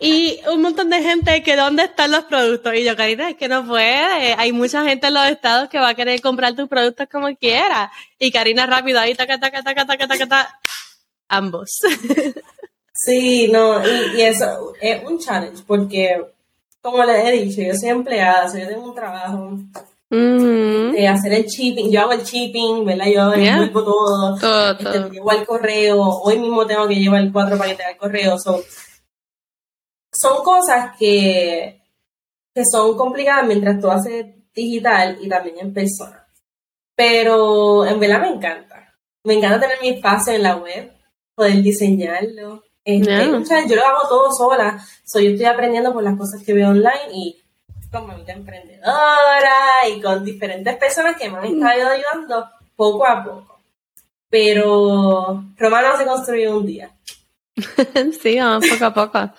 Y 0.00 0.40
un 0.52 0.62
montón 0.62 0.90
de 0.90 1.02
gente 1.02 1.42
que 1.42 1.56
dónde 1.56 1.84
están 1.84 2.10
los 2.10 2.24
productos. 2.24 2.74
Y 2.74 2.84
yo, 2.84 2.96
Karina, 2.96 3.30
es 3.30 3.36
que 3.36 3.48
no 3.48 3.66
puede. 3.66 4.34
Hay 4.34 4.52
mucha 4.52 4.84
gente 4.84 5.08
en 5.08 5.14
los 5.14 5.26
estados 5.26 5.68
que 5.68 5.78
va 5.78 5.90
a 5.90 5.94
querer 5.94 6.20
comprar 6.20 6.54
tus 6.54 6.68
productos 6.68 7.08
como 7.10 7.34
quiera. 7.36 7.90
Y 8.18 8.30
Karina 8.30 8.66
rápido 8.66 9.00
ahí, 9.00 9.14
taca, 9.14 9.38
taca, 9.38 9.62
taca, 9.62 9.86
taca, 9.86 10.08
taca, 10.08 10.26
taca. 10.26 10.60
Ambos. 11.28 11.80
Sí, 13.00 13.46
no, 13.46 13.80
y, 13.86 14.20
eso 14.20 14.72
es 14.80 15.04
un 15.04 15.20
challenge 15.20 15.62
porque, 15.64 16.20
como 16.82 17.04
les 17.04 17.26
he 17.26 17.30
dicho, 17.30 17.62
yo 17.62 17.72
soy 17.72 17.90
empleada, 17.90 18.50
soy 18.50 18.62
de 18.62 18.74
un 18.74 18.92
trabajo 18.92 19.56
de 20.10 21.06
hacer 21.06 21.32
el 21.32 21.44
shipping, 21.44 21.92
yo 21.92 22.00
hago 22.00 22.12
el 22.12 22.24
shipping, 22.24 22.84
¿verdad? 22.84 23.06
Yo 23.06 23.34
yeah. 23.34 23.70
todo, 23.72 24.36
todo, 24.36 24.70
este, 24.72 25.10
llevo 25.10 25.30
al 25.30 25.46
correo, 25.46 26.02
hoy 26.02 26.40
mismo 26.40 26.66
tengo 26.66 26.88
que 26.88 26.96
llevar 26.96 27.30
cuatro 27.30 27.56
paquetes 27.56 27.86
al 27.86 27.96
correo, 27.96 28.36
son 30.12 30.42
cosas 30.42 30.96
que, 30.98 31.82
que 32.54 32.62
son 32.70 32.96
complicadas 32.96 33.46
mientras 33.46 33.80
tú 33.80 33.90
haces 33.90 34.26
digital 34.54 35.18
y 35.20 35.28
también 35.28 35.56
en 35.60 35.72
persona. 35.72 36.26
Pero 36.94 37.86
en 37.86 38.00
verdad 38.00 38.20
me 38.20 38.28
encanta. 38.28 38.94
Me 39.24 39.34
encanta 39.34 39.60
tener 39.60 39.78
mi 39.80 39.90
espacio 39.90 40.32
en 40.32 40.42
la 40.42 40.56
web, 40.56 40.92
poder 41.34 41.62
diseñarlo, 41.62 42.62
este, 42.88 43.68
yo 43.68 43.76
lo 43.76 43.84
hago 43.84 44.08
todo 44.08 44.32
sola. 44.32 44.82
So, 45.04 45.20
yo 45.20 45.32
estoy 45.32 45.44
aprendiendo 45.44 45.92
por 45.92 46.02
las 46.02 46.16
cosas 46.16 46.42
que 46.42 46.54
veo 46.54 46.70
online 46.70 47.12
y 47.12 47.38
con 47.92 48.06
mamita 48.06 48.32
emprendedora 48.32 49.52
y 49.90 50.00
con 50.00 50.24
diferentes 50.24 50.74
personas 50.76 51.16
que 51.16 51.28
me 51.28 51.36
han 51.36 51.44
estado 51.44 51.90
ayudando 51.90 52.48
poco 52.76 53.06
a 53.06 53.22
poco. 53.22 53.60
Pero 54.30 55.44
Roma 55.58 55.82
no 55.82 55.98
se 55.98 56.06
construyó 56.06 56.56
un 56.56 56.66
día. 56.66 56.90
sí, 58.22 58.38
vamos 58.38 58.66
poco 58.70 58.84
a 58.86 58.94
poco. 58.94 59.30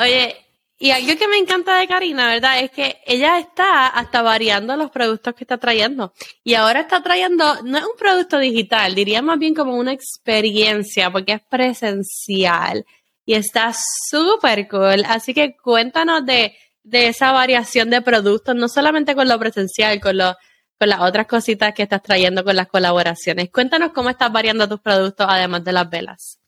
Oye, 0.00 0.36
y 0.78 0.90
algo 0.90 1.16
que 1.18 1.28
me 1.28 1.38
encanta 1.38 1.78
de 1.78 1.88
Karina, 1.88 2.28
¿verdad? 2.28 2.60
Es 2.60 2.70
que 2.70 2.98
ella 3.06 3.38
está 3.38 3.86
hasta 3.86 4.20
variando 4.20 4.76
los 4.76 4.90
productos 4.90 5.34
que 5.34 5.44
está 5.44 5.56
trayendo. 5.56 6.12
Y 6.44 6.54
ahora 6.54 6.80
está 6.80 7.02
trayendo, 7.02 7.62
no 7.62 7.78
es 7.78 7.84
un 7.84 7.96
producto 7.98 8.38
digital, 8.38 8.94
diría 8.94 9.22
más 9.22 9.38
bien 9.38 9.54
como 9.54 9.76
una 9.76 9.92
experiencia, 9.92 11.10
porque 11.10 11.32
es 11.32 11.42
presencial. 11.48 12.84
Y 13.24 13.34
está 13.34 13.72
súper 14.10 14.68
cool. 14.68 15.04
Así 15.08 15.32
que 15.32 15.56
cuéntanos 15.56 16.26
de, 16.26 16.54
de 16.82 17.08
esa 17.08 17.32
variación 17.32 17.88
de 17.88 18.02
productos, 18.02 18.54
no 18.54 18.68
solamente 18.68 19.14
con 19.14 19.28
lo 19.28 19.38
presencial, 19.38 19.98
con, 19.98 20.18
lo, 20.18 20.36
con 20.78 20.90
las 20.90 21.00
otras 21.00 21.26
cositas 21.26 21.72
que 21.74 21.84
estás 21.84 22.02
trayendo 22.02 22.44
con 22.44 22.54
las 22.54 22.68
colaboraciones. 22.68 23.50
Cuéntanos 23.50 23.92
cómo 23.92 24.10
estás 24.10 24.30
variando 24.30 24.68
tus 24.68 24.80
productos 24.80 25.26
además 25.28 25.64
de 25.64 25.72
las 25.72 25.88
velas. 25.88 26.38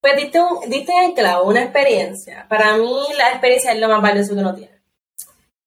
Pues 0.00 0.16
diste, 0.16 0.40
un, 0.40 0.70
diste 0.70 0.92
en 0.92 1.12
clavo, 1.12 1.48
una 1.48 1.62
experiencia. 1.62 2.46
Para 2.48 2.76
mí 2.76 2.96
la 3.18 3.30
experiencia 3.30 3.72
es 3.72 3.78
lo 3.78 3.88
más 3.88 4.00
valioso 4.00 4.34
que 4.34 4.40
uno 4.40 4.54
tiene. 4.54 4.80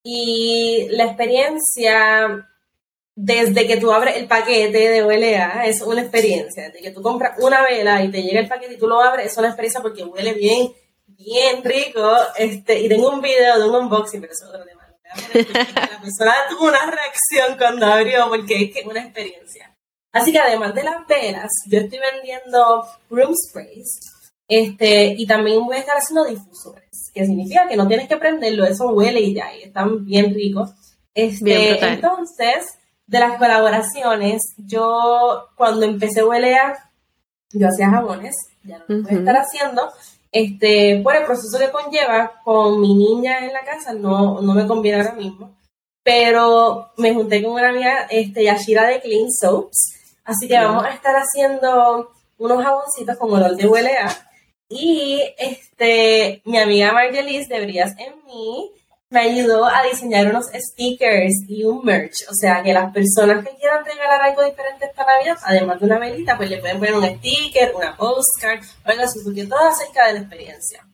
Y 0.02 0.88
la 0.90 1.06
experiencia, 1.06 2.50
desde 3.16 3.68
que 3.68 3.78
tú 3.78 3.92
abres 3.94 4.18
el 4.18 4.28
paquete 4.28 4.90
de 4.90 5.04
OLA, 5.04 5.66
es 5.68 5.82
una 5.82 6.02
experiencia. 6.02 6.64
Desde 6.64 6.82
que 6.82 6.92
tú 6.92 7.04
compras 7.04 7.38
una 7.40 7.62
vela 7.62 8.04
y 8.04 8.10
te 8.10 8.24
llega 8.24 8.40
el 8.40 8.48
paquete 8.48 8.74
y 8.74 8.78
tú 8.78 8.88
lo 8.88 9.00
abres, 9.00 9.32
es 9.32 9.38
una 9.38 9.50
experiencia 9.50 9.82
porque 9.82 10.04
huele 10.04 10.34
bien, 10.34 10.74
bien 11.06 11.64
rico. 11.64 12.12
Este, 12.36 12.80
y 12.80 12.90
tengo 12.90 13.12
un 13.12 13.22
video 13.22 13.60
de 13.60 13.70
un 13.70 13.76
unboxing, 13.76 14.20
pero 14.20 14.34
eso 14.34 14.46
es 14.46 14.50
otro 14.50 14.66
tema. 14.66 14.82
La 15.76 16.02
persona 16.02 16.34
tuvo 16.50 16.70
una 16.70 16.86
reacción 16.88 17.56
cuando 17.60 17.86
abrió 17.86 18.30
porque 18.30 18.64
es 18.64 18.74
que 18.74 18.80
es 18.80 18.86
una 18.88 19.04
experiencia. 19.04 19.78
Así 20.12 20.32
que 20.32 20.40
además 20.40 20.74
de 20.74 20.84
las 20.84 21.06
velas, 21.08 21.52
yo 21.68 21.80
estoy 21.80 22.00
vendiendo 22.00 22.88
room 23.10 23.34
sprays 23.36 24.13
este, 24.56 25.16
y 25.18 25.26
también 25.26 25.66
voy 25.66 25.78
a 25.78 25.80
estar 25.80 25.98
haciendo 25.98 26.26
difusores, 26.26 27.12
que 27.14 27.26
significa 27.26 27.68
que 27.68 27.78
no 27.78 27.88
tienes 27.88 28.08
que 28.08 28.18
prenderlo, 28.18 28.66
eso 28.66 28.88
huele 28.90 29.22
y 29.22 29.34
ya, 29.34 29.56
y 29.56 29.64
están 29.64 30.06
bien 30.06 30.34
ricos. 30.34 30.72
Este, 31.14 31.84
entonces, 31.86 32.66
de 33.08 33.20
las 33.20 33.38
colaboraciones, 33.38 34.42
yo 34.58 35.48
cuando 35.56 35.86
empecé 35.86 36.24
Huelea, 36.24 36.90
yo 37.52 37.68
hacía 37.68 37.90
jabones, 37.90 38.36
ya 38.64 38.80
no 38.80 38.86
lo 38.88 39.04
voy 39.04 39.14
a 39.14 39.20
estar 39.20 39.38
haciendo, 39.38 39.92
este, 40.32 41.02
por 41.04 41.16
el 41.16 41.26
proceso 41.26 41.60
que 41.60 41.72
conlleva 41.72 42.42
con 42.44 42.82
mi 42.82 42.96
niña 42.96 43.46
en 43.46 43.54
la 43.54 43.64
casa, 43.64 43.94
no, 43.94 44.42
no 44.42 44.54
me 44.54 44.66
conviene 44.66 45.02
ahora 45.02 45.14
mismo, 45.14 45.56
pero 46.02 46.92
me 46.98 47.14
junté 47.14 47.44
con 47.44 47.54
una 47.54 47.70
amiga, 47.70 48.08
este, 48.10 48.44
Yashira 48.44 48.88
de 48.88 49.02
Clean 49.02 49.32
Soaps, 49.32 49.96
así 50.26 50.48
que 50.48 50.58
vamos 50.58 50.84
a 50.84 50.94
estar 50.94 51.16
haciendo 51.16 52.12
unos 52.40 52.64
jaboncitos 52.64 53.18
con 53.18 53.32
olor 53.32 53.56
de 53.56 53.68
huelea 53.68 54.30
y 54.74 55.22
este, 55.38 56.42
mi 56.46 56.58
amiga 56.58 56.92
Margelis 56.92 57.48
de 57.48 57.62
Brillas 57.62 57.94
en 57.98 58.14
mí 58.26 58.72
me 59.10 59.20
ayudó 59.20 59.66
a 59.66 59.84
diseñar 59.84 60.28
unos 60.28 60.48
stickers 60.48 61.34
y 61.48 61.64
un 61.64 61.86
merch. 61.86 62.28
O 62.32 62.34
sea, 62.34 62.64
que 62.64 62.74
las 62.74 62.92
personas 62.92 63.46
que 63.46 63.56
quieran 63.58 63.86
regalar 63.86 64.22
algo 64.24 64.44
diferente 64.44 64.86
esta 64.86 65.06
Navidad, 65.06 65.38
además 65.44 65.80
de 65.80 65.86
una 65.86 66.00
velita, 66.00 66.36
pues 66.36 66.50
le 66.50 66.58
pueden 66.58 66.80
poner 66.80 66.96
un 66.96 67.06
sticker, 67.18 67.74
una 67.76 67.96
postcard, 67.96 68.64
o 68.86 68.90
algo 68.90 69.04
así, 69.04 69.20
porque 69.24 69.46
todo 69.46 69.68
acerca 69.68 70.08
de 70.08 70.14
la 70.14 70.20
experiencia. 70.22 70.88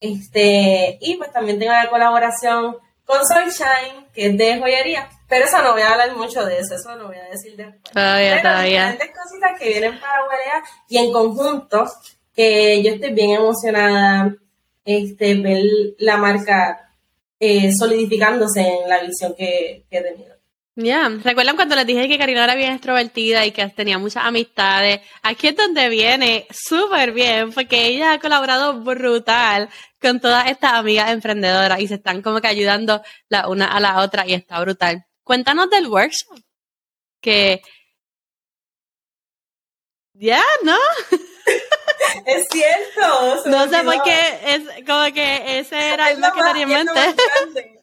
Este, 0.00 0.98
y 1.00 1.16
pues 1.16 1.32
también 1.32 1.58
tengo 1.58 1.72
la 1.72 1.88
colaboración 1.88 2.76
con 3.06 3.26
Sunshine, 3.26 4.06
que 4.12 4.26
es 4.26 4.36
de 4.36 4.58
joyería. 4.58 5.08
Pero 5.28 5.46
eso 5.46 5.62
no 5.62 5.72
voy 5.72 5.80
a 5.80 5.92
hablar 5.92 6.14
mucho 6.14 6.44
de 6.44 6.58
eso, 6.58 6.74
eso 6.74 6.94
lo 6.96 7.06
voy 7.06 7.16
a 7.16 7.24
decir 7.30 7.56
después. 7.56 7.80
Todavía, 7.94 8.30
Pero 8.36 8.42
todavía. 8.42 8.90
diferentes 8.90 9.18
cositas 9.18 9.58
que 9.58 9.68
vienen 9.68 9.98
para 9.98 10.28
Huelea 10.28 10.62
y 10.88 10.98
en 10.98 11.10
conjunto 11.10 11.86
que 12.34 12.82
yo 12.82 12.92
estoy 12.92 13.12
bien 13.12 13.30
emocionada 13.30 14.34
este, 14.84 15.34
ver 15.34 15.62
la 15.98 16.16
marca 16.16 16.94
eh, 17.38 17.72
solidificándose 17.72 18.60
en 18.60 18.88
la 18.88 19.02
visión 19.02 19.34
que, 19.36 19.84
he 19.90 20.02
tenido. 20.02 20.32
Ya, 20.74 21.08
¿recuerdan 21.22 21.56
cuando 21.56 21.76
les 21.76 21.86
dije 21.86 22.08
que 22.08 22.16
Karina 22.16 22.44
era 22.44 22.54
bien 22.54 22.72
extrovertida 22.72 23.44
y 23.44 23.50
que 23.50 23.68
tenía 23.68 23.98
muchas 23.98 24.24
amistades? 24.24 25.00
Aquí 25.22 25.48
es 25.48 25.56
donde 25.56 25.90
viene 25.90 26.46
súper 26.50 27.12
bien, 27.12 27.52
porque 27.52 27.88
ella 27.88 28.12
ha 28.12 28.20
colaborado 28.20 28.80
brutal 28.80 29.68
con 30.00 30.18
todas 30.18 30.50
estas 30.50 30.72
amigas 30.72 31.10
emprendedoras 31.10 31.78
y 31.80 31.88
se 31.88 31.96
están 31.96 32.22
como 32.22 32.40
que 32.40 32.48
ayudando 32.48 33.02
la 33.28 33.48
una 33.48 33.66
a 33.66 33.80
la 33.80 34.00
otra 34.00 34.26
y 34.26 34.32
está 34.32 34.60
brutal. 34.60 35.04
Cuéntanos 35.24 35.68
del 35.68 35.88
workshop. 35.88 36.40
Que. 37.20 37.60
Ya, 40.14 40.42
¿no? 40.62 40.76
Es 42.26 42.48
cierto. 42.50 43.42
No 43.46 43.68
sé 43.68 43.82
por 43.84 44.02
qué, 44.02 44.18
es 44.46 44.62
como 44.86 45.12
que 45.12 45.58
ese 45.58 45.92
era 45.92 46.10
el 46.10 46.20
lo 46.20 46.32
que 46.32 46.42
tenía 46.42 46.62
en 46.62 46.86
mente. 46.86 47.80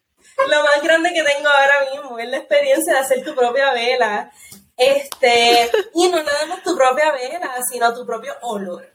Lo 0.47 0.63
más, 0.63 0.81
grande 0.81 1.11
que 1.13 1.21
tengo 1.21 1.49
ahora 1.49 1.91
mismo 1.91 2.17
es 2.17 2.29
la 2.29 2.37
experiencia 2.37 2.93
de 2.93 2.99
hacer 2.99 3.23
tu 3.25 3.35
propia 3.35 3.73
vela. 3.73 4.31
Este, 4.77 5.69
y 5.95 6.07
no 6.07 6.23
nada 6.23 6.45
más 6.47 6.63
tu 6.63 6.75
propia 6.77 7.11
vela, 7.11 7.53
sino 7.69 7.93
tu 7.93 8.05
propio 8.05 8.33
olor. 8.41 8.87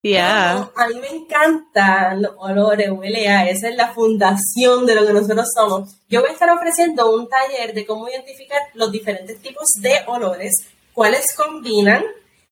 Yeah. 0.00 0.70
a 0.76 0.88
mí 0.88 0.94
me 1.00 1.08
encantan 1.08 2.22
los 2.22 2.32
olores, 2.38 2.88
huele 2.88 3.28
a, 3.28 3.48
esa 3.48 3.68
es 3.68 3.74
la 3.74 3.92
fundación 3.92 4.86
de 4.86 4.94
lo 4.94 5.04
que 5.04 5.12
nosotros 5.12 5.48
somos. 5.52 5.96
Yo 6.08 6.20
voy 6.20 6.30
a 6.30 6.32
estar 6.32 6.48
ofreciendo 6.50 7.10
un 7.10 7.28
taller 7.28 7.74
de 7.74 7.84
cómo 7.84 8.08
identificar 8.08 8.60
los 8.74 8.92
diferentes 8.92 9.40
tipos 9.42 9.66
de 9.80 9.96
olores, 10.06 10.52
cuáles 10.94 11.34
combinan 11.34 12.04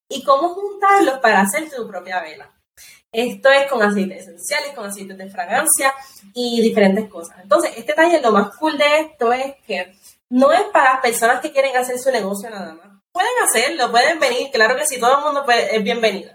y 0.08 0.22
cómo 0.22 0.50
juntarlos 0.50 1.18
para 1.18 1.40
hacer 1.40 1.70
tu 1.70 1.86
propia 1.88 2.20
vela. 2.20 2.52
Esto 3.12 3.50
es 3.50 3.70
con 3.70 3.82
aceites 3.82 4.22
esenciales, 4.22 4.74
con 4.74 4.86
aceites 4.86 5.16
de 5.16 5.30
fragancia 5.30 5.94
y 6.34 6.60
diferentes 6.60 7.08
cosas. 7.08 7.38
Entonces, 7.42 7.72
este 7.76 7.94
taller, 7.94 8.22
lo 8.22 8.32
más 8.32 8.54
cool 8.56 8.76
de 8.76 9.00
esto 9.00 9.32
es 9.32 9.54
que 9.66 9.94
no 10.28 10.52
es 10.52 10.62
para 10.72 11.00
personas 11.00 11.40
que 11.40 11.52
quieren 11.52 11.76
hacer 11.76 11.98
su 11.98 12.10
negocio 12.10 12.50
nada 12.50 12.74
más. 12.74 12.88
Pueden 13.12 13.32
hacerlo, 13.42 13.90
pueden 13.90 14.20
venir, 14.20 14.50
claro 14.50 14.76
que 14.76 14.86
sí, 14.86 15.00
todo 15.00 15.18
el 15.18 15.24
mundo 15.24 15.46
es 15.50 15.82
bienvenido. 15.82 16.32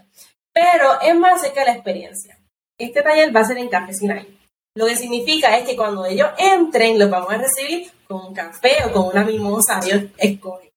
Pero 0.52 1.00
es 1.00 1.14
más 1.14 1.40
acerca 1.40 1.60
de 1.60 1.66
la 1.66 1.72
experiencia. 1.74 2.38
este 2.78 3.02
taller 3.02 3.34
va 3.34 3.40
a 3.40 3.44
ser 3.44 3.58
en 3.58 3.68
Café 3.68 3.94
Sinai. 3.94 4.38
Lo 4.74 4.86
que 4.86 4.96
significa 4.96 5.56
es 5.58 5.66
que 5.66 5.76
cuando 5.76 6.04
ellos 6.04 6.30
entren, 6.38 6.98
los 6.98 7.10
vamos 7.10 7.32
a 7.32 7.38
recibir 7.38 7.92
con 8.08 8.26
un 8.26 8.34
café 8.34 8.84
o 8.86 8.92
con 8.92 9.06
una 9.06 9.22
mimosa, 9.24 9.80
ellos 9.84 10.04
escogen. 10.16 10.70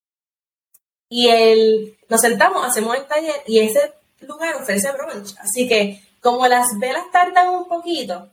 Y 1.09 1.29
el, 1.29 1.94
nos 2.09 2.21
sentamos, 2.21 2.65
hacemos 2.65 2.95
el 2.95 3.05
taller 3.05 3.35
y 3.47 3.59
ese 3.59 3.93
lugar 4.21 4.55
ofrece 4.55 4.91
brunch. 4.91 5.35
Así 5.39 5.67
que 5.67 6.01
como 6.21 6.47
las 6.47 6.67
velas 6.79 7.03
tardan 7.11 7.49
un 7.49 7.67
poquito, 7.67 8.29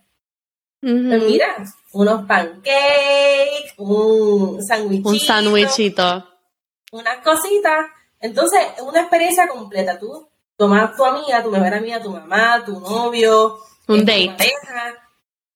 pues 0.80 1.22
mira, 1.22 1.64
unos 1.92 2.26
pancakes, 2.26 3.74
un 3.76 4.60
sándwichito. 4.66 5.08
Un 5.10 5.20
sándwichito. 5.20 6.28
Unas 6.90 7.18
cositas. 7.18 7.86
Entonces, 8.20 8.60
es 8.76 8.82
una 8.82 9.02
experiencia 9.02 9.46
completa. 9.46 9.98
Tú 9.98 10.28
tomas 10.56 10.96
tu 10.96 11.04
amiga, 11.04 11.42
tu 11.42 11.50
mejor 11.50 11.74
amiga, 11.74 12.02
tu 12.02 12.10
mamá, 12.10 12.64
tu 12.64 12.80
novio, 12.80 13.58
un 13.86 14.00
eh, 14.00 14.04
date. 14.04 14.28
Tu 14.28 14.36
pareja, 14.36 15.08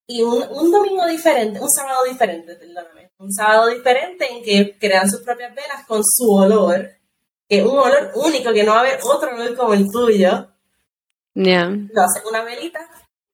y 0.07 0.23
un, 0.23 0.45
un, 0.51 0.71
domingo 0.71 1.07
diferente, 1.07 1.61
un 1.61 1.71
sábado 1.71 2.05
diferente, 2.05 2.55
perdóname. 2.55 3.11
Un 3.19 3.33
sábado 3.33 3.67
diferente 3.69 4.31
en 4.31 4.45
que 4.45 4.79
crean 4.79 5.11
sus 5.11 5.23
propias 5.23 5.55
velas 5.55 5.85
con 5.87 6.03
su 6.05 6.31
olor, 6.33 6.89
que 7.49 7.59
es 7.59 7.65
un 7.65 7.79
olor 7.79 8.13
único, 8.15 8.53
que 8.53 8.65
no 8.65 8.73
va 8.73 8.79
a 8.79 8.81
haber 8.81 8.99
otro 9.03 9.35
olor 9.35 9.57
como 9.57 9.75
el 9.75 9.91
tuyo. 9.91 10.49
Yeah. 11.35 11.69
Lo 11.93 12.03
hacen 12.03 12.23
una 12.29 12.43
velita, 12.43 12.81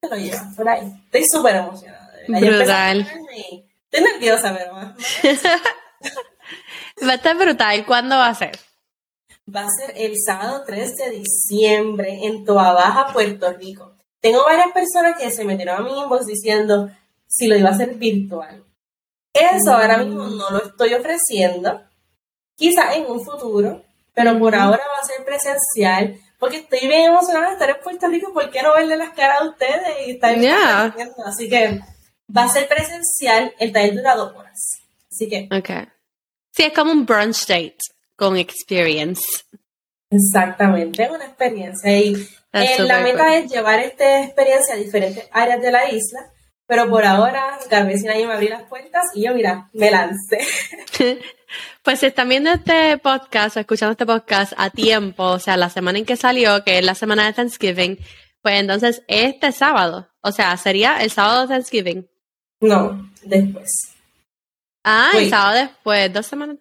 te 0.01 0.09
lo 0.09 0.15
llevas 0.17 0.55
por 0.55 0.67
ahí. 0.67 0.91
Estoy 1.05 1.25
súper 1.31 1.55
emocionada. 1.55 2.11
Brutal. 2.27 3.07
Estoy 3.91 4.11
nerviosa, 4.11 4.55
pero 4.57 4.73
más. 4.73 4.95
va 7.07 7.11
a 7.11 7.15
estar 7.15 7.37
brutal. 7.37 7.85
¿Cuándo 7.85 8.15
va 8.15 8.27
a 8.27 8.35
ser? 8.35 8.57
Va 9.53 9.61
a 9.61 9.69
ser 9.69 9.93
el 9.97 10.15
sábado 10.25 10.63
3 10.65 10.95
de 10.95 11.09
diciembre 11.11 12.19
en 12.25 12.45
Toa 12.45 12.71
Baja, 12.73 13.11
Puerto 13.13 13.51
Rico. 13.53 13.95
Tengo 14.21 14.43
varias 14.45 14.71
personas 14.71 15.17
que 15.19 15.29
se 15.31 15.43
metieron 15.43 15.77
a 15.77 15.81
mi 15.81 15.97
inbox 15.99 16.25
diciendo 16.25 16.89
si 17.27 17.47
lo 17.47 17.57
iba 17.57 17.69
a 17.69 17.73
hacer 17.73 17.95
virtual. 17.95 18.63
Eso 19.33 19.71
Mm. 19.71 19.73
ahora 19.73 19.97
mismo 19.97 20.27
no 20.27 20.49
lo 20.51 20.63
estoy 20.65 20.93
ofreciendo. 20.93 21.81
Quizá 22.55 22.93
en 22.95 23.05
un 23.11 23.23
futuro, 23.25 23.83
pero 24.13 24.37
por 24.39 24.55
ahora 24.55 24.81
va 24.95 25.01
a 25.01 25.05
ser 25.05 25.25
presencial. 25.25 26.19
Porque 26.39 26.57
estoy 26.57 26.87
bien 26.87 27.05
emocionada 27.05 27.47
de 27.47 27.53
estar 27.53 27.69
en 27.69 27.77
Puerto 27.81 28.07
Rico. 28.07 28.33
¿Por 28.33 28.49
qué 28.51 28.61
no 28.61 28.73
verle 28.73 28.97
las 28.97 29.11
caras 29.11 29.41
a 29.41 29.45
ustedes 29.45 30.07
y 30.07 30.11
estar 30.11 30.37
Yeah. 30.37 30.93
Así 31.25 31.49
que 31.49 31.79
va 32.35 32.43
a 32.43 32.49
ser 32.49 32.67
presencial. 32.67 33.53
El 33.59 33.71
taller 33.71 33.95
dura 33.95 34.15
dos 34.15 34.35
horas. 34.35 34.59
Así 35.09 35.29
que, 35.29 35.47
Ok. 35.55 35.89
Sí, 36.51 36.63
es 36.63 36.73
como 36.73 36.91
un 36.91 37.05
brunch 37.05 37.47
date 37.47 37.77
con 38.15 38.37
experience. 38.37 39.21
exactamente, 40.09 41.03
es 41.03 41.09
una 41.09 41.25
experiencia. 41.25 41.97
Y 41.97 42.13
eh, 42.53 42.75
la 42.79 42.99
meta 42.99 43.23
cool. 43.23 43.33
es 43.33 43.51
llevar 43.51 43.79
esta 43.79 44.23
experiencia 44.23 44.75
a 44.75 44.77
diferentes 44.77 45.27
áreas 45.31 45.61
de 45.61 45.71
la 45.71 45.89
isla. 45.89 46.19
Pero 46.65 46.89
por 46.89 47.05
ahora, 47.05 47.59
Garbesina 47.69 48.17
y 48.17 48.25
me 48.25 48.33
abrí 48.33 48.47
las 48.47 48.63
puertas 48.63 49.05
y 49.13 49.25
yo, 49.25 49.33
mira, 49.33 49.69
me 49.73 49.91
lancé. 49.91 50.39
Pues 51.83 51.99
si 51.99 52.07
están 52.07 52.29
viendo 52.29 52.49
este 52.49 52.97
podcast 52.97 53.57
o 53.57 53.59
escuchando 53.59 53.91
este 53.91 54.07
podcast 54.07 54.53
a 54.57 54.71
tiempo, 54.71 55.23
o 55.23 55.39
sea, 55.39 55.55
la 55.55 55.69
semana 55.69 55.99
en 55.99 56.05
que 56.05 56.15
salió, 56.15 56.63
que 56.63 56.79
es 56.79 56.83
la 56.83 56.95
semana 56.95 57.25
de 57.27 57.33
Thanksgiving, 57.33 57.99
pues 58.41 58.59
entonces 58.59 59.03
este 59.07 59.51
sábado, 59.51 60.09
o 60.21 60.31
sea, 60.31 60.57
sería 60.57 60.97
el 61.03 61.11
sábado 61.11 61.41
de 61.41 61.47
Thanksgiving. 61.49 62.09
No, 62.61 63.11
después. 63.21 63.69
Ah, 64.83 65.11
el 65.13 65.29
sábado 65.29 65.57
después, 65.59 66.11
dos 66.11 66.25
semanas 66.25 66.57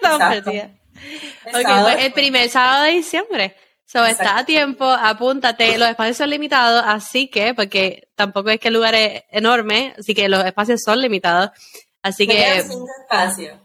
perdidas. 0.00 0.70
El 1.44 1.56
Ok, 1.56 1.62
sábado 1.62 1.88
pues 1.92 2.04
el 2.06 2.12
primer 2.12 2.48
sábado 2.48 2.84
de 2.84 2.90
diciembre. 2.92 3.56
So, 3.86 4.04
está 4.04 4.38
a 4.38 4.44
tiempo, 4.44 4.84
apúntate. 4.84 5.78
Los 5.78 5.88
espacios 5.88 6.16
son 6.16 6.30
limitados, 6.30 6.82
así 6.84 7.28
que, 7.28 7.54
porque 7.54 8.08
tampoco 8.14 8.50
es 8.50 8.58
que 8.58 8.68
el 8.68 8.74
lugar 8.74 8.94
es 8.94 9.22
enorme, 9.30 9.94
así 9.98 10.14
que 10.14 10.28
los 10.28 10.44
espacios 10.44 10.82
son 10.84 11.00
limitados. 11.00 11.50
Así 12.02 12.26
Me 12.26 12.34
que, 12.34 12.40
quedan 12.40 12.68
cinco 12.68 12.88
espacios. 13.02 13.58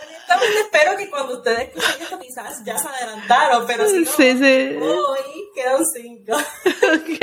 Honestamente 0.00 0.60
espero 0.60 0.96
que 0.96 1.10
cuando 1.10 1.36
ustedes 1.36 1.68
escuchen 1.68 2.02
esto 2.02 2.18
quizás 2.18 2.64
ya 2.64 2.78
se 2.78 2.88
adelantaron, 2.88 3.66
pero 3.66 3.86
si 3.88 4.00
no, 4.00 4.10
sí, 4.10 4.38
sí. 4.38 4.76
hoy 4.80 5.50
quedan 5.54 5.82
cinco. 5.94 6.36
Ok. 6.36 7.20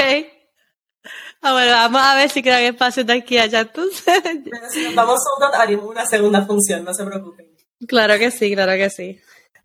Ah, 1.42 1.54
bueno, 1.54 1.72
vamos 1.72 2.02
a 2.02 2.16
ver 2.16 2.30
si 2.30 2.44
quedan 2.44 2.64
espacios 2.64 3.06
de 3.06 3.14
aquí 3.14 3.38
a 3.38 3.44
allá 3.44 3.62
entonces. 3.62 4.22
Pero 4.24 4.70
si 4.70 4.84
nos 4.86 4.96
vamos 4.96 5.20
out, 5.42 5.54
haremos 5.56 5.86
una 5.86 6.06
segunda 6.06 6.46
función, 6.46 6.84
no 6.84 6.94
se 6.94 7.06
preocupen. 7.06 7.49
Claro 7.88 8.18
que 8.18 8.32
sí, 8.32 8.54
claro 8.54 8.74
que 8.74 8.90
sí. 8.90 9.20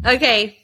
Ok. 0.05 0.55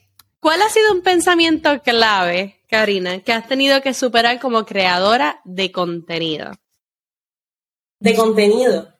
¿Cuál 0.41 0.63
ha 0.63 0.71
sido 0.71 0.93
un 0.93 1.03
pensamiento 1.03 1.83
clave, 1.83 2.61
Karina, 2.69 3.21
que 3.21 3.33
has 3.33 3.47
tenido 3.47 3.83
que 3.83 3.93
superar 3.93 4.41
como 4.41 4.65
creadora 4.65 5.41
de 5.45 5.71
contenido? 5.71 6.53
De 7.99 8.15
contenido. 8.15 8.95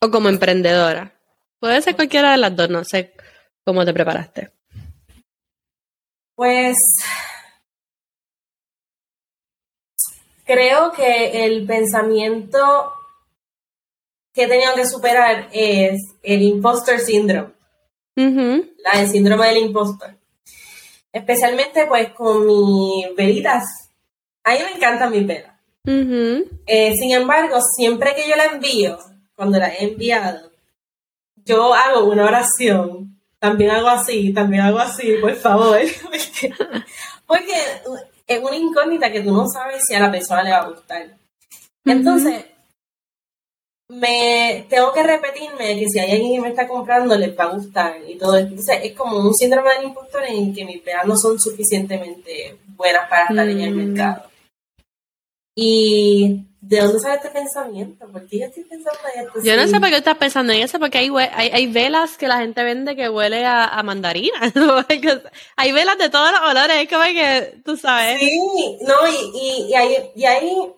O 0.00 0.10
como 0.10 0.28
emprendedora. 0.28 1.18
Puede 1.58 1.82
ser 1.82 1.96
cualquiera 1.96 2.30
de 2.30 2.38
las 2.38 2.54
dos, 2.54 2.70
no 2.70 2.84
sé 2.84 3.14
cómo 3.64 3.84
te 3.84 3.92
preparaste. 3.92 4.52
Pues 6.36 6.76
creo 10.44 10.92
que 10.92 11.44
el 11.44 11.66
pensamiento 11.66 12.92
que 14.32 14.44
he 14.44 14.48
tenido 14.48 14.74
que 14.74 14.86
superar 14.86 15.48
es 15.52 16.00
el 16.22 16.42
imposter 16.42 17.00
syndrome, 17.00 17.52
Ujú. 18.16 18.66
la 18.78 19.00
el 19.00 19.08
síndrome 19.08 19.46
del 19.48 19.58
impostor. 19.58 20.14
Especialmente 21.12 21.86
pues 21.86 22.10
con 22.10 22.46
mis 22.46 23.14
velitas. 23.14 23.64
A 24.44 24.52
mí 24.52 24.58
me 24.64 24.76
encantan 24.76 25.10
mis 25.10 25.26
velas. 25.26 25.52
Ujú. 25.86 26.48
Eh, 26.66 26.94
sin 26.96 27.12
embargo, 27.12 27.58
siempre 27.76 28.14
que 28.14 28.28
yo 28.28 28.36
la 28.36 28.46
envío, 28.46 28.98
cuando 29.36 29.58
la 29.58 29.68
he 29.68 29.84
enviado, 29.84 30.50
yo 31.44 31.74
hago 31.74 32.04
una 32.04 32.24
oración. 32.24 33.18
También 33.38 33.72
hago 33.72 33.88
así, 33.88 34.32
también 34.32 34.62
hago 34.62 34.78
así, 34.78 35.14
por 35.20 35.34
favor. 35.34 35.78
Porque, 36.00 36.52
porque 37.26 37.54
es 38.26 38.40
una 38.40 38.56
incógnita 38.56 39.10
que 39.10 39.22
tú 39.22 39.32
no 39.32 39.46
sabes 39.48 39.82
si 39.86 39.94
a 39.94 40.00
la 40.00 40.10
persona 40.10 40.42
le 40.42 40.50
va 40.50 40.58
a 40.58 40.68
gustar. 40.68 41.16
Entonces, 41.84 42.44
me 43.94 44.66
tengo 44.70 44.92
que 44.92 45.02
repetirme 45.02 45.78
que 45.78 45.86
si 45.88 45.98
hay 45.98 46.12
alguien 46.12 46.32
que 46.34 46.40
me 46.40 46.48
está 46.48 46.66
comprando, 46.66 47.14
les 47.16 47.38
va 47.38 47.44
a 47.44 47.54
gustar 47.54 47.96
y 48.08 48.16
todo 48.16 48.36
esto. 48.36 48.48
Entonces, 48.50 48.78
es 48.84 48.92
como 48.92 49.18
un 49.18 49.34
síndrome 49.34 49.74
del 49.74 49.84
impostor 49.84 50.24
en 50.24 50.54
que 50.54 50.64
mis 50.64 50.82
velas 50.82 51.04
no 51.06 51.16
son 51.16 51.38
suficientemente 51.38 52.56
buenas 52.76 53.08
para 53.08 53.26
estar 53.28 53.48
en 53.48 53.60
el 53.60 53.74
Mm. 53.74 53.76
mercado. 53.92 54.24
¿Y 55.54 56.46
de 56.62 56.80
dónde 56.80 56.98
sale 57.00 57.16
este 57.16 57.28
pensamiento? 57.28 58.06
¿Por 58.08 58.26
qué 58.26 58.38
yo 58.38 58.46
estoy 58.46 58.64
pensando 58.64 58.98
en 59.14 59.26
esto? 59.26 59.42
Yo 59.42 59.56
no 59.56 59.66
sé 59.66 59.78
por 59.78 59.88
qué 59.90 59.96
estás 59.96 60.16
pensando 60.16 60.52
en 60.54 60.62
eso, 60.62 60.78
porque 60.78 60.98
hay, 60.98 61.10
hay, 61.32 61.50
hay 61.50 61.66
velas 61.66 62.16
que 62.16 62.28
la 62.28 62.38
gente 62.38 62.62
vende 62.62 62.96
que 62.96 63.10
huele 63.10 63.44
a, 63.44 63.66
a 63.66 63.82
mandarina. 63.82 64.38
hay 65.56 65.72
velas 65.72 65.98
de 65.98 66.08
todos 66.08 66.30
los 66.32 66.40
olores, 66.50 66.76
es 66.78 66.88
como 66.88 67.04
que, 67.04 67.60
tú 67.64 67.76
sabes. 67.76 68.18
Sí, 68.18 68.78
no, 68.80 68.94
y, 69.06 69.38
y, 69.38 69.66
y 69.70 69.74
ahí, 69.74 69.96
y 70.14 70.24
ahí, 70.24 70.72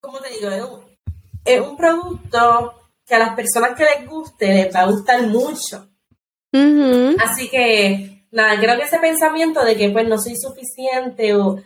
¿cómo 0.00 0.18
te 0.20 0.28
digo? 0.30 0.84
Es 1.44 1.60
un, 1.60 1.76
producto 1.76 2.74
que 3.06 3.14
a 3.14 3.18
las 3.18 3.34
personas 3.34 3.76
que 3.76 3.84
les 3.84 4.08
guste 4.08 4.46
les 4.54 4.74
va 4.74 4.80
a 4.80 4.86
gustar 4.90 5.22
mucho. 5.26 5.88
Así 7.22 7.48
que, 7.48 8.24
nada, 8.30 8.58
creo 8.60 8.76
que 8.76 8.84
ese 8.84 8.98
pensamiento 8.98 9.64
de 9.64 9.76
que 9.76 9.90
pues 9.90 10.06
no 10.06 10.18
soy 10.18 10.36
suficiente 10.36 11.34
o 11.34 11.62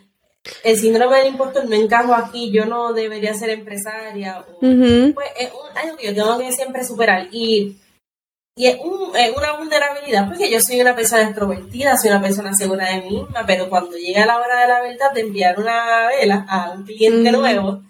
el 0.63 0.77
síndrome 0.77 1.17
del 1.17 1.27
impostor 1.29 1.67
no 1.67 1.75
encajo 1.75 2.13
aquí, 2.13 2.51
yo 2.51 2.65
no 2.65 2.93
debería 2.93 3.33
ser 3.33 3.49
empresaria, 3.49 4.39
o, 4.39 4.59
pues 5.13 5.27
es 5.39 5.51
un- 5.51 5.77
algo 5.77 5.97
que 5.97 6.07
yo 6.07 6.13
tengo 6.13 6.37
que 6.37 6.51
siempre 6.51 6.83
superar. 6.85 7.27
Y, 7.31 7.77
y 8.55 8.67
es, 8.67 8.77
un- 8.83 9.15
es 9.15 9.35
una 9.35 9.57
vulnerabilidad, 9.57 10.27
porque 10.27 10.49
yo 10.51 10.59
soy 10.61 10.79
una 10.81 10.95
persona 10.95 11.23
extrovertida, 11.23 11.97
soy 11.97 12.11
una 12.11 12.21
persona 12.21 12.53
segura 12.53 12.89
de 12.89 13.01
mí 13.01 13.09
misma, 13.21 13.43
pero 13.45 13.69
cuando 13.69 13.97
llega 13.97 14.25
la 14.25 14.37
hora 14.37 14.61
de 14.61 14.67
la 14.67 14.81
verdad 14.81 15.11
de 15.13 15.21
enviar 15.21 15.59
una 15.59 16.07
vela 16.07 16.45
a 16.47 16.71
un 16.71 16.83
cliente 16.85 17.31
nuevo, 17.31 17.81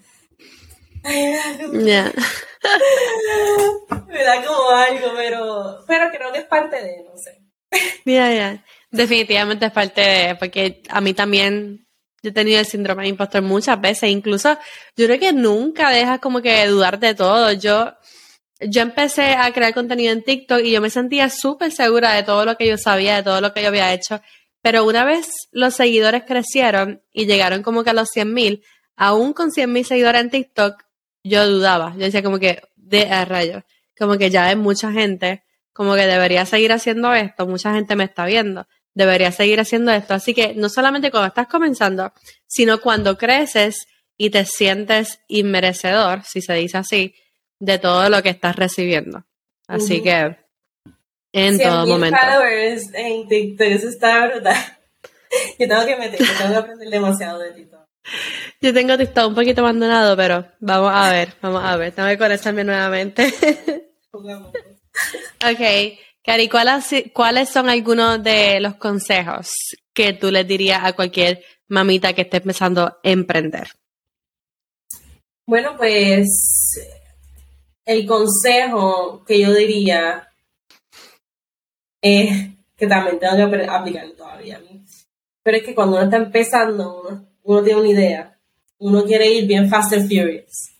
me 1.06 1.36
da 1.36 1.58
como- 1.66 1.80
Ya. 1.80 2.12
me 4.08 4.22
da 4.24 4.44
como 4.44 4.70
algo, 4.70 5.12
pero, 5.16 5.78
pero 5.86 6.10
creo 6.10 6.32
que 6.32 6.38
es 6.40 6.44
parte 6.46 6.76
de, 6.82 7.04
no 7.04 7.16
sé. 7.16 7.42
Ya, 8.04 8.32
ya. 8.32 8.64
Definitivamente 8.90 9.66
es 9.66 9.72
parte 9.72 10.00
de, 10.00 10.34
porque 10.36 10.82
a 10.88 11.00
mí 11.00 11.12
también, 11.12 11.86
yo 12.22 12.30
he 12.30 12.32
tenido 12.32 12.58
el 12.60 12.66
síndrome 12.66 13.02
de 13.02 13.08
impostor 13.10 13.42
muchas 13.42 13.80
veces, 13.80 14.10
incluso 14.10 14.56
yo 14.96 15.06
creo 15.06 15.18
que 15.18 15.32
nunca 15.32 15.90
dejas 15.90 16.20
como 16.20 16.40
que 16.40 16.66
dudar 16.66 16.98
de 16.98 17.14
todo. 17.14 17.52
Yo, 17.52 17.92
yo 18.60 18.82
empecé 18.82 19.34
a 19.34 19.52
crear 19.52 19.74
contenido 19.74 20.12
en 20.12 20.22
TikTok 20.24 20.60
y 20.60 20.70
yo 20.72 20.80
me 20.80 20.90
sentía 20.90 21.28
súper 21.28 21.72
segura 21.72 22.12
de 22.12 22.22
todo 22.22 22.44
lo 22.44 22.56
que 22.56 22.66
yo 22.66 22.78
sabía, 22.78 23.16
de 23.16 23.22
todo 23.22 23.40
lo 23.40 23.52
que 23.52 23.62
yo 23.62 23.68
había 23.68 23.92
hecho, 23.92 24.20
pero 24.62 24.84
una 24.84 25.04
vez 25.04 25.28
los 25.52 25.74
seguidores 25.74 26.24
crecieron 26.26 27.02
y 27.12 27.26
llegaron 27.26 27.62
como 27.62 27.84
que 27.84 27.90
a 27.90 27.94
los 27.94 28.08
100 28.08 28.32
mil, 28.32 28.64
aún 28.96 29.32
con 29.34 29.50
100 29.52 29.70
mil 29.72 29.84
seguidores 29.84 30.20
en 30.22 30.30
TikTok, 30.30 30.82
yo 31.28 31.46
dudaba. 31.48 31.92
Yo 31.94 32.04
decía 32.04 32.22
como 32.22 32.38
que, 32.38 32.62
de 32.76 33.10
a 33.10 33.24
rayos, 33.24 33.64
como 33.98 34.16
que 34.18 34.30
ya 34.30 34.46
hay 34.46 34.56
mucha 34.56 34.92
gente, 34.92 35.42
como 35.72 35.94
que 35.94 36.06
debería 36.06 36.46
seguir 36.46 36.72
haciendo 36.72 37.12
esto, 37.14 37.46
mucha 37.46 37.74
gente 37.74 37.96
me 37.96 38.04
está 38.04 38.26
viendo. 38.26 38.66
deberías 38.94 39.34
seguir 39.34 39.60
haciendo 39.60 39.92
esto. 39.92 40.14
Así 40.14 40.32
que 40.32 40.54
no 40.54 40.70
solamente 40.70 41.10
cuando 41.10 41.28
estás 41.28 41.48
comenzando, 41.48 42.12
sino 42.46 42.80
cuando 42.80 43.18
creces 43.18 43.86
y 44.16 44.30
te 44.30 44.46
sientes 44.46 45.20
inmerecedor, 45.28 46.22
si 46.24 46.40
se 46.40 46.54
dice 46.54 46.78
así, 46.78 47.14
de 47.58 47.78
todo 47.78 48.08
lo 48.08 48.22
que 48.22 48.30
estás 48.30 48.56
recibiendo. 48.56 49.24
Así 49.68 50.02
que 50.02 50.36
en 51.32 51.58
todo 51.58 51.86
momento. 51.86 52.18
followers 52.18 52.94
en 52.94 53.28
TikTok, 53.28 53.66
eso 53.66 53.88
está 53.88 54.26
brutal. 54.26 54.56
Yo 55.58 55.68
tengo 55.68 55.84
que 55.84 55.96
meter, 55.96 56.18
yo 56.18 56.32
tengo 56.38 56.52
que 56.52 56.56
aprender 56.56 56.88
demasiado 56.88 57.40
de 57.40 57.50
TikTok. 57.50 57.85
Yo 58.60 58.72
tengo 58.72 58.96
TikTok 58.96 59.28
un 59.28 59.34
poquito 59.34 59.60
abandonado, 59.60 60.16
pero 60.16 60.46
vamos 60.60 60.92
a 60.94 61.10
ver, 61.10 61.34
vamos 61.40 61.64
a 61.64 61.76
ver. 61.76 61.92
Tengo 61.92 62.08
que 62.08 62.18
conectarme 62.18 62.64
nuevamente. 62.64 63.26
ok, 64.12 65.98
Cari, 66.22 66.48
¿cuáles, 66.48 67.04
¿cuáles 67.12 67.48
son 67.48 67.68
algunos 67.68 68.22
de 68.22 68.60
los 68.60 68.76
consejos 68.76 69.50
que 69.92 70.12
tú 70.12 70.30
les 70.30 70.46
dirías 70.46 70.84
a 70.84 70.94
cualquier 70.94 71.44
mamita 71.68 72.12
que 72.12 72.22
esté 72.22 72.38
empezando 72.38 72.82
a 72.82 72.98
emprender? 73.02 73.68
Bueno, 75.46 75.76
pues 75.76 76.26
el 77.84 78.06
consejo 78.06 79.24
que 79.24 79.40
yo 79.40 79.54
diría 79.54 80.28
es 82.02 82.48
que 82.76 82.86
también 82.86 83.18
tengo 83.18 83.48
que 83.48 83.64
aplicarlo 83.64 84.12
todavía. 84.14 84.60
Pero 85.42 85.56
es 85.56 85.62
que 85.62 85.74
cuando 85.74 85.96
uno 85.96 86.04
está 86.06 86.16
empezando, 86.16 87.02
uno, 87.02 87.28
tiene 87.46 87.80
una 87.80 87.88
idea, 87.88 88.38
uno 88.78 89.04
quiere 89.04 89.30
ir 89.30 89.46
bien 89.46 89.68
fast 89.68 89.92
and 89.92 90.08
furious. 90.08 90.72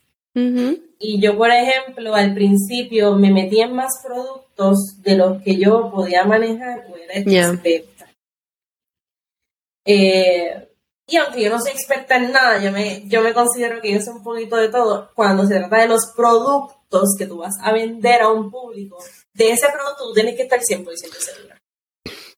Y 0.99 1.21
yo, 1.21 1.37
por 1.37 1.51
ejemplo, 1.51 2.15
al 2.15 2.35
principio 2.35 3.15
me 3.15 3.31
metí 3.31 3.61
en 3.61 3.75
más 3.75 4.03
productos 4.05 4.79
de 5.03 5.17
los 5.17 5.43
que 5.43 5.57
yo 5.57 5.91
podía 5.91 6.25
manejar 6.25 6.87
o 6.91 6.97
era 6.97 7.15
experta. 7.15 8.07
Eh, 9.85 10.69
y 11.07 11.17
aunque 11.17 11.43
yo 11.43 11.51
no 11.51 11.61
soy 11.61 11.71
experta 11.71 12.17
en 12.17 12.33
nada, 12.33 12.63
yo 12.63 12.73
me, 12.73 13.03
yo 13.07 13.23
me 13.23 13.33
considero 13.33 13.81
que 13.81 13.93
yo 13.93 14.01
sé 14.01 14.11
un 14.11 14.23
poquito 14.23 14.57
de 14.57 14.69
todo. 14.69 15.11
Cuando 15.15 15.47
se 15.47 15.55
trata 15.55 15.79
de 15.79 15.89
los 15.89 16.13
productos 16.17 17.15
que 17.17 17.27
tú 17.27 17.39
vas 17.39 17.55
a 17.63 17.73
vender 17.73 18.23
a 18.23 18.29
un 18.29 18.51
público, 18.51 18.99
de 19.33 19.53
ese 19.53 19.69
producto 19.69 20.09
tú 20.09 20.15
tienes 20.15 20.35
que 20.35 20.43
estar 20.43 20.59
100% 20.59 20.85
segura. 20.97 21.63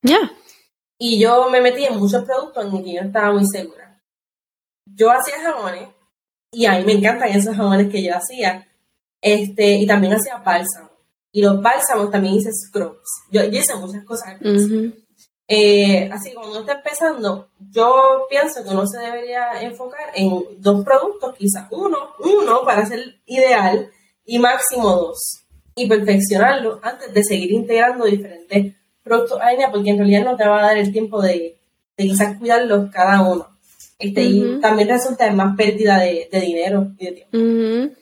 Ya. 0.03 0.33
Y 0.99 1.19
yo 1.19 1.49
me 1.49 1.61
metí 1.61 1.85
en 1.85 1.97
muchos 1.97 2.25
productos 2.25 2.65
en 2.65 2.73
los 2.73 2.83
que 2.83 2.95
yo 2.95 3.01
estaba 3.01 3.33
muy 3.33 3.47
segura. 3.47 3.88
Yo 4.95 5.11
hacía 5.11 5.41
jamones 5.41 5.89
y 6.51 6.67
a 6.67 6.79
mí 6.79 6.85
me 6.85 6.93
encantan 6.93 7.29
esos 7.29 7.57
jamones 7.57 7.91
que 7.91 8.03
yo 8.03 8.15
hacía. 8.15 8.67
Este, 9.21 9.75
y 9.75 9.87
también 9.87 10.15
hacía 10.15 10.37
bálsamo. 10.39 10.91
Y 11.33 11.43
los 11.43 11.61
bálsamos 11.61 12.11
también 12.11 12.35
hice 12.35 12.51
scrubs. 12.53 13.09
Yo, 13.31 13.43
hice 13.45 13.75
muchas 13.77 14.05
cosas. 14.05 14.37
Eh, 15.51 16.11
así 16.13 16.31
que 16.31 16.35
cuando 16.35 16.53
uno 16.53 16.61
está 16.61 16.75
empezando, 16.75 17.49
yo 17.71 18.27
pienso 18.29 18.63
que 18.63 18.71
uno 18.71 18.87
se 18.87 18.99
debería 18.99 19.61
enfocar 19.63 20.11
en 20.15 20.43
dos 20.59 20.85
productos, 20.85 21.37
quizás 21.37 21.67
uno, 21.71 21.97
uno 22.19 22.65
para 22.65 22.85
ser 22.85 23.21
ideal 23.27 23.91
y 24.25 24.39
máximo 24.39 24.91
dos. 24.91 25.45
Y 25.75 25.89
perfeccionarlo 25.89 26.81
antes 26.83 27.15
de 27.15 27.25
seguir 27.25 27.53
integrando 27.53 28.05
diferentes 28.05 28.75
productos 29.03 29.41
a 29.41 29.71
porque 29.71 29.91
en 29.91 29.99
realidad 29.99 30.25
no 30.25 30.37
te 30.37 30.47
va 30.47 30.59
a 30.59 30.67
dar 30.67 30.77
el 30.77 30.93
tiempo 30.93 31.23
de, 31.23 31.59
de 31.97 32.05
quizás 32.05 32.37
cuidarlos 32.37 32.91
cada 32.91 33.23
uno. 33.23 33.58
Este, 33.99 34.23
Y 34.23 34.61
también 34.61 34.89
resulta 34.89 35.27
en 35.27 35.37
más 35.37 35.57
pérdida 35.57 35.99
de, 35.99 36.29
dinero 36.31 36.93
y 36.99 37.05
de 37.07 37.13
tiempo. 37.13 37.97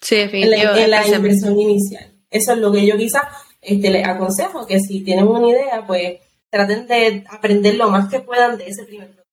Sí, 0.00 0.16
en 0.16 0.50
la, 0.50 0.84
en 0.84 0.90
la 0.90 1.06
inversión 1.06 1.58
inicial. 1.58 2.12
Eso 2.30 2.52
es 2.52 2.58
lo 2.58 2.72
que 2.72 2.86
yo 2.86 2.96
quizás 2.96 3.22
este, 3.60 3.90
les 3.90 4.06
aconsejo, 4.06 4.66
que 4.66 4.80
si 4.80 5.04
tienen 5.04 5.28
una 5.28 5.48
idea, 5.48 5.86
pues 5.86 6.20
traten 6.50 6.86
de 6.86 7.24
aprender 7.30 7.76
lo 7.76 7.88
más 7.88 8.10
que 8.10 8.20
puedan 8.20 8.58
de 8.58 8.66
ese 8.66 8.84
primer 8.84 9.08
producto. 9.08 9.30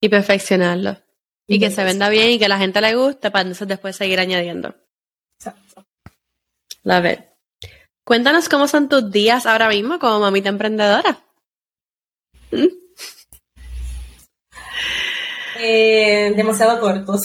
Y 0.00 0.08
perfeccionarlo. 0.08 0.98
Y, 1.48 1.58
que 1.58 1.70
se 1.70 1.84
venda 1.84 2.08
bien 2.08 2.30
y 2.30 2.38
que 2.38 2.48
la 2.48 2.58
gente 2.58 2.80
le 2.80 2.94
guste 2.94 3.30
para 3.30 3.42
entonces 3.42 3.68
después 3.68 3.96
seguir 3.96 4.18
añadiendo. 4.18 4.74
Exacto. 5.38 5.86
La 6.82 7.00
ver. 7.00 7.36
Cuéntanos 8.04 8.48
cómo 8.48 8.68
son 8.68 8.88
tus 8.88 9.10
días 9.10 9.46
ahora 9.46 9.68
mismo 9.68 9.98
como 9.98 10.20
mamita 10.20 10.48
emprendedora. 10.48 11.24
Eh, 15.58 16.32
demasiado 16.36 16.80
cortos. 16.80 17.22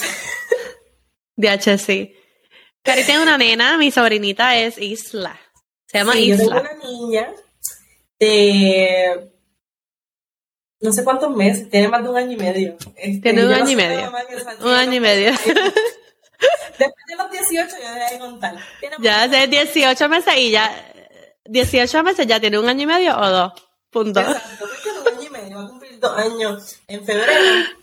DH, 1.36 1.78
sí. 1.78 2.14
Cari 2.82 3.04
tiene 3.04 3.22
una 3.22 3.38
nena, 3.38 3.78
mi 3.78 3.90
sobrinita 3.90 4.56
es 4.56 4.78
Isla. 4.78 5.38
Se 5.86 5.98
llama 5.98 6.18
Isla. 6.18 6.44
Yo 6.44 6.48
tengo 6.48 6.60
una 6.60 6.84
niña 6.84 7.32
de 8.18 9.32
no 10.82 10.92
sé 10.92 11.04
cuántos 11.04 11.34
meses, 11.34 11.70
tiene 11.70 11.88
más 11.88 12.02
de 12.02 12.08
un 12.08 12.16
año 12.16 12.32
y 12.32 12.36
medio. 12.36 12.76
Este, 12.96 13.20
tiene 13.20 13.46
un 13.46 13.52
año 13.52 13.70
y 13.70 13.76
medio. 13.76 14.12
un 14.60 14.74
año 14.74 14.94
y 14.94 15.00
medio. 15.00 15.30
Después 16.78 17.06
de 17.06 17.16
los 17.16 17.30
18 17.30 17.76
ya 17.80 17.94
dejé 17.94 18.14
de 18.14 18.20
contar. 18.20 18.56
Ya 19.00 19.22
hace 19.22 19.46
18 19.46 20.08
meses 20.08 20.34
y 20.36 20.50
ya 20.50 20.92
18 21.44 22.02
meses 22.02 22.26
ya 22.26 22.40
tiene 22.40 22.58
un 22.58 22.68
año 22.68 22.82
y 22.82 22.86
medio 22.86 23.16
o 23.16 23.30
dos. 23.30 23.52
Punto. 23.90 24.20
Exacto, 24.20 24.66
tiene 24.82 24.98
un 24.98 25.08
año 25.08 25.22
y 25.22 25.30
medio, 25.30 25.56
va 25.58 25.64
a 25.64 25.68
cumplir 25.68 26.00
dos 26.00 26.18
años 26.18 26.76
en 26.88 27.04
febrero. 27.04 27.32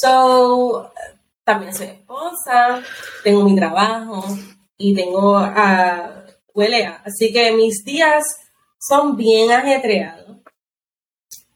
So, 0.00 0.92
también 1.42 1.74
soy 1.74 1.88
esposa, 1.88 2.82
tengo 3.24 3.42
mi 3.42 3.56
trabajo 3.56 4.24
y 4.76 4.94
tengo 4.94 5.36
a 5.36 6.24
huele 6.54 6.86
Así 7.04 7.32
que 7.32 7.52
mis 7.52 7.84
días 7.84 8.22
son 8.78 9.16
bien 9.16 9.50
ajetreados 9.50 10.36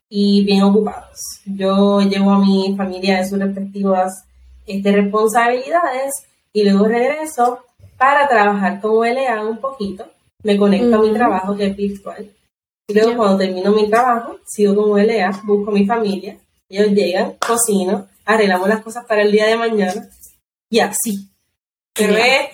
y 0.09 0.45
bien 0.45 0.64
ocupados. 0.64 1.20
Yo 1.45 2.01
llevo 2.01 2.32
a 2.32 2.40
mi 2.40 2.74
familia 2.76 3.18
de 3.18 3.28
sus 3.28 3.38
respectivas 3.38 4.24
este, 4.66 4.90
responsabilidades 4.90 6.12
y 6.53 6.64
luego 6.64 6.86
regreso 6.86 7.61
para 7.97 8.28
trabajar 8.28 8.80
con 8.80 8.97
ULA 8.97 9.40
un 9.45 9.59
poquito. 9.59 10.05
Me 10.43 10.57
conecto 10.57 10.97
a 10.97 11.01
mi 11.01 11.12
trabajo 11.12 11.57
que 11.57 11.66
es 11.66 11.76
virtual. 11.76 12.28
Y 12.88 12.95
luego 12.95 13.16
cuando 13.16 13.38
termino 13.38 13.70
mi 13.70 13.88
trabajo, 13.88 14.38
sigo 14.47 14.74
con 14.74 14.90
ULA, 14.90 15.30
busco 15.45 15.70
a 15.70 15.74
mi 15.74 15.86
familia, 15.86 16.36
ellos 16.68 16.88
llegan, 16.88 17.34
cocino, 17.38 18.09
arreglamos 18.25 18.68
las 18.68 18.83
cosas 18.83 19.05
para 19.07 19.23
el 19.23 19.33
día 19.33 19.47
de 19.47 19.57
mañana 19.57 20.09
y 20.70 20.81
así. 20.81 21.31
Pero 21.95 22.16
es 22.16 22.49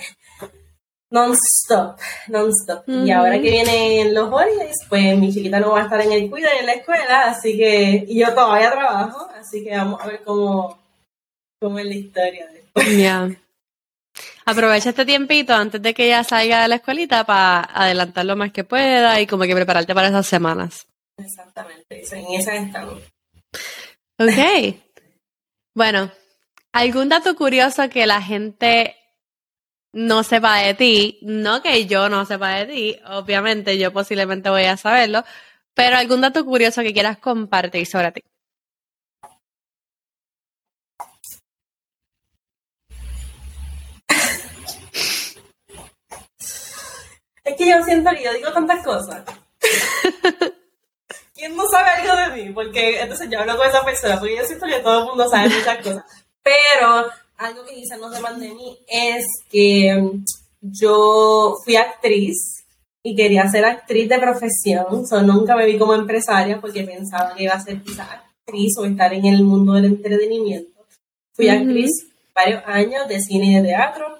non-stop, 1.10 1.98
non-stop. 2.28 2.88
Y 2.88 3.10
ahora 3.10 3.40
que 3.40 3.50
vienen 3.50 4.14
los 4.14 4.32
holidays, 4.32 4.76
pues 4.88 5.16
mi 5.16 5.32
chiquita 5.32 5.60
no 5.60 5.72
va 5.72 5.80
a 5.80 5.84
estar 5.84 6.00
en 6.00 6.12
el 6.12 6.30
cuida 6.30 6.50
en 6.58 6.66
la 6.66 6.74
escuela, 6.74 7.30
así 7.30 7.56
que, 7.56 8.04
y 8.08 8.20
yo 8.20 8.34
todavía 8.34 8.70
trabajo, 8.70 9.28
así 9.38 9.64
que 9.64 9.76
vamos 9.76 10.00
a 10.02 10.06
ver 10.06 10.22
cómo, 10.24 10.78
cómo 11.60 11.78
es 11.78 11.86
la 11.86 11.94
historia 11.94 12.46
después. 12.48 12.98
Ya. 12.98 13.30
Aprovecha 14.44 14.90
este 14.90 15.04
tiempito 15.04 15.54
antes 15.54 15.80
de 15.80 15.94
que 15.94 16.06
ella 16.06 16.24
salga 16.24 16.62
de 16.62 16.68
la 16.68 16.76
escuelita 16.76 17.24
para 17.24 17.60
adelantar 17.60 18.24
lo 18.24 18.34
más 18.34 18.50
que 18.52 18.64
pueda 18.64 19.20
y 19.20 19.26
como 19.26 19.44
que 19.44 19.54
prepararte 19.54 19.94
para 19.94 20.08
esas 20.08 20.26
semanas. 20.26 20.86
Exactamente, 21.18 22.02
en 22.12 22.34
esa 22.34 22.54
estamos. 22.54 23.02
Ok. 24.18 24.87
Bueno, 25.78 26.10
¿algún 26.72 27.08
dato 27.08 27.36
curioso 27.36 27.88
que 27.88 28.04
la 28.04 28.20
gente 28.20 28.96
no 29.92 30.24
sepa 30.24 30.56
de 30.56 30.74
ti, 30.74 31.20
no 31.22 31.62
que 31.62 31.86
yo 31.86 32.08
no 32.08 32.26
sepa 32.26 32.50
de 32.56 32.66
ti, 32.66 33.00
obviamente 33.06 33.78
yo 33.78 33.92
posiblemente 33.92 34.50
voy 34.50 34.64
a 34.64 34.76
saberlo, 34.76 35.24
pero 35.74 35.96
algún 35.96 36.20
dato 36.20 36.44
curioso 36.44 36.82
que 36.82 36.92
quieras 36.92 37.18
compartir 37.18 37.86
sobre 37.86 38.10
ti. 38.10 38.22
Es 47.44 47.56
que 47.56 47.68
yo 47.68 47.82
siento 47.84 48.10
que 48.10 48.24
yo 48.24 48.32
digo 48.34 48.52
tantas 48.52 48.84
cosas. 48.84 49.22
¿Quién 51.34 51.54
no 51.54 51.68
sabe 51.68 51.90
algo 51.90 52.16
de 52.16 52.27
mí? 52.44 52.52
Porque 52.52 53.00
entonces 53.00 53.28
yo 53.30 53.40
hablo 53.40 53.56
con 53.56 53.66
esa 53.66 53.84
persona, 53.84 54.18
porque 54.18 54.36
yo 54.36 54.44
siento 54.44 54.66
que 54.66 54.80
todo 54.80 55.00
el 55.00 55.06
mundo 55.06 55.28
sabe 55.28 55.48
muchas 55.48 55.78
cosas. 55.78 56.04
Pero 56.42 57.06
algo 57.36 57.64
que 57.64 57.74
quizás 57.74 57.98
no 57.98 58.12
sepan 58.12 58.40
de 58.40 58.48
mí 58.48 58.78
es 58.88 59.24
que 59.50 60.12
yo 60.60 61.56
fui 61.64 61.76
actriz 61.76 62.64
y 63.02 63.14
quería 63.14 63.48
ser 63.48 63.64
actriz 63.64 64.08
de 64.08 64.18
profesión. 64.18 65.06
So, 65.06 65.22
nunca 65.22 65.56
me 65.56 65.66
vi 65.66 65.78
como 65.78 65.94
empresaria 65.94 66.60
porque 66.60 66.84
pensaba 66.84 67.34
que 67.34 67.44
iba 67.44 67.54
a 67.54 67.60
ser 67.60 67.82
quizás 67.82 68.08
actriz 68.10 68.76
o 68.78 68.84
estar 68.84 69.12
en 69.14 69.24
el 69.26 69.42
mundo 69.44 69.74
del 69.74 69.86
entretenimiento. 69.86 70.84
Fui 71.32 71.48
actriz 71.48 72.08
varios 72.34 72.62
años 72.66 73.06
de 73.08 73.20
cine 73.20 73.52
y 73.52 73.54
de 73.56 73.68
teatro. 73.68 74.18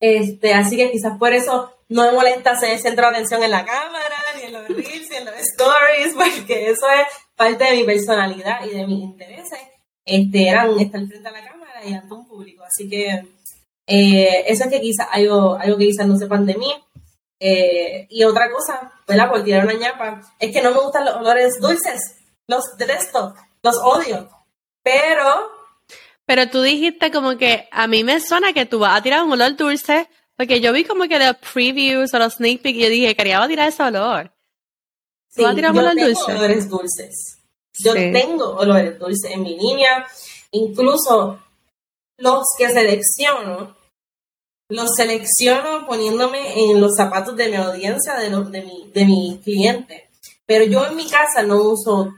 Este, 0.00 0.52
así 0.52 0.76
que 0.76 0.90
quizás 0.90 1.16
por 1.18 1.32
eso 1.32 1.72
no 1.88 2.02
me 2.04 2.12
molesta 2.12 2.56
ser 2.56 2.70
el 2.70 2.80
centro 2.80 3.04
de 3.04 3.12
atención 3.12 3.42
en 3.42 3.50
la 3.50 3.64
cámara, 3.64 4.13
stories, 5.52 6.14
porque 6.14 6.70
eso 6.70 6.86
es 6.88 7.06
parte 7.36 7.64
de 7.64 7.76
mi 7.76 7.84
personalidad 7.84 8.64
y 8.64 8.70
de 8.70 8.86
mis 8.86 9.02
intereses. 9.02 9.60
Este, 10.04 10.48
eran 10.48 10.78
estar 10.78 11.06
frente 11.06 11.28
a 11.28 11.32
la 11.32 11.44
cámara 11.44 11.84
y 11.84 11.94
ante 11.94 12.12
un 12.14 12.26
público. 12.26 12.64
Así 12.64 12.88
que 12.88 13.22
eh, 13.86 14.44
eso 14.46 14.64
es 14.64 14.70
que 14.70 14.80
quizás 14.80 15.08
algo, 15.10 15.56
algo 15.56 15.78
que 15.78 15.86
quizás 15.86 16.06
no 16.06 16.16
sepan 16.16 16.46
de 16.46 16.54
mí. 16.54 16.72
Eh, 17.40 18.06
y 18.10 18.24
otra 18.24 18.50
cosa, 18.50 18.92
¿verdad? 19.06 19.28
Por 19.28 19.44
tirar 19.44 19.64
una 19.64 19.74
ñapa, 19.74 20.20
es 20.38 20.52
que 20.52 20.62
no 20.62 20.70
me 20.70 20.80
gustan 20.80 21.04
los 21.04 21.16
olores 21.16 21.60
dulces. 21.60 22.16
Los 22.46 22.76
detesto, 22.76 23.34
los 23.62 23.76
odio. 23.78 24.28
Pero. 24.82 25.50
Pero 26.26 26.48
tú 26.48 26.62
dijiste 26.62 27.10
como 27.10 27.36
que 27.36 27.68
a 27.70 27.86
mí 27.86 28.04
me 28.04 28.20
suena 28.20 28.52
que 28.52 28.66
tú 28.66 28.78
vas 28.78 28.98
a 28.98 29.02
tirar 29.02 29.22
un 29.22 29.32
olor 29.32 29.56
dulce, 29.56 30.08
porque 30.36 30.60
yo 30.60 30.72
vi 30.72 30.84
como 30.84 31.04
que 31.04 31.18
los 31.18 31.36
previews 31.36 32.14
o 32.14 32.18
los 32.18 32.34
sneak 32.34 32.62
peek 32.62 32.76
y 32.76 32.82
yo 32.82 32.88
dije, 32.88 33.16
quería 33.16 33.46
tirar 33.46 33.68
ese 33.68 33.82
olor. 33.82 34.33
¿Tú 35.34 35.42
vas 35.42 35.52
a 35.52 35.54
tirar 35.54 35.72
un 35.72 35.78
olor 35.78 35.94
dulce? 35.94 36.32
olores 36.32 36.68
dulces. 36.68 37.38
Yo 37.78 37.92
tengo 37.92 38.54
olores 38.56 38.98
dulces 38.98 39.30
en 39.32 39.42
mi 39.42 39.56
línea. 39.56 40.06
Incluso 40.52 41.40
los 42.18 42.44
que 42.56 42.68
selecciono, 42.68 43.76
los 44.68 44.94
selecciono 44.94 45.86
poniéndome 45.86 46.70
en 46.70 46.80
los 46.80 46.94
zapatos 46.94 47.36
de 47.36 47.48
mi 47.48 47.56
audiencia, 47.56 48.14
de, 48.14 48.30
los, 48.30 48.50
de, 48.50 48.62
mi, 48.62 48.90
de 48.94 49.04
mi 49.04 49.40
cliente. 49.42 50.08
Pero 50.46 50.64
yo 50.64 50.86
en 50.86 50.94
mi 50.94 51.08
casa 51.08 51.42
no 51.42 51.56
uso 51.62 52.14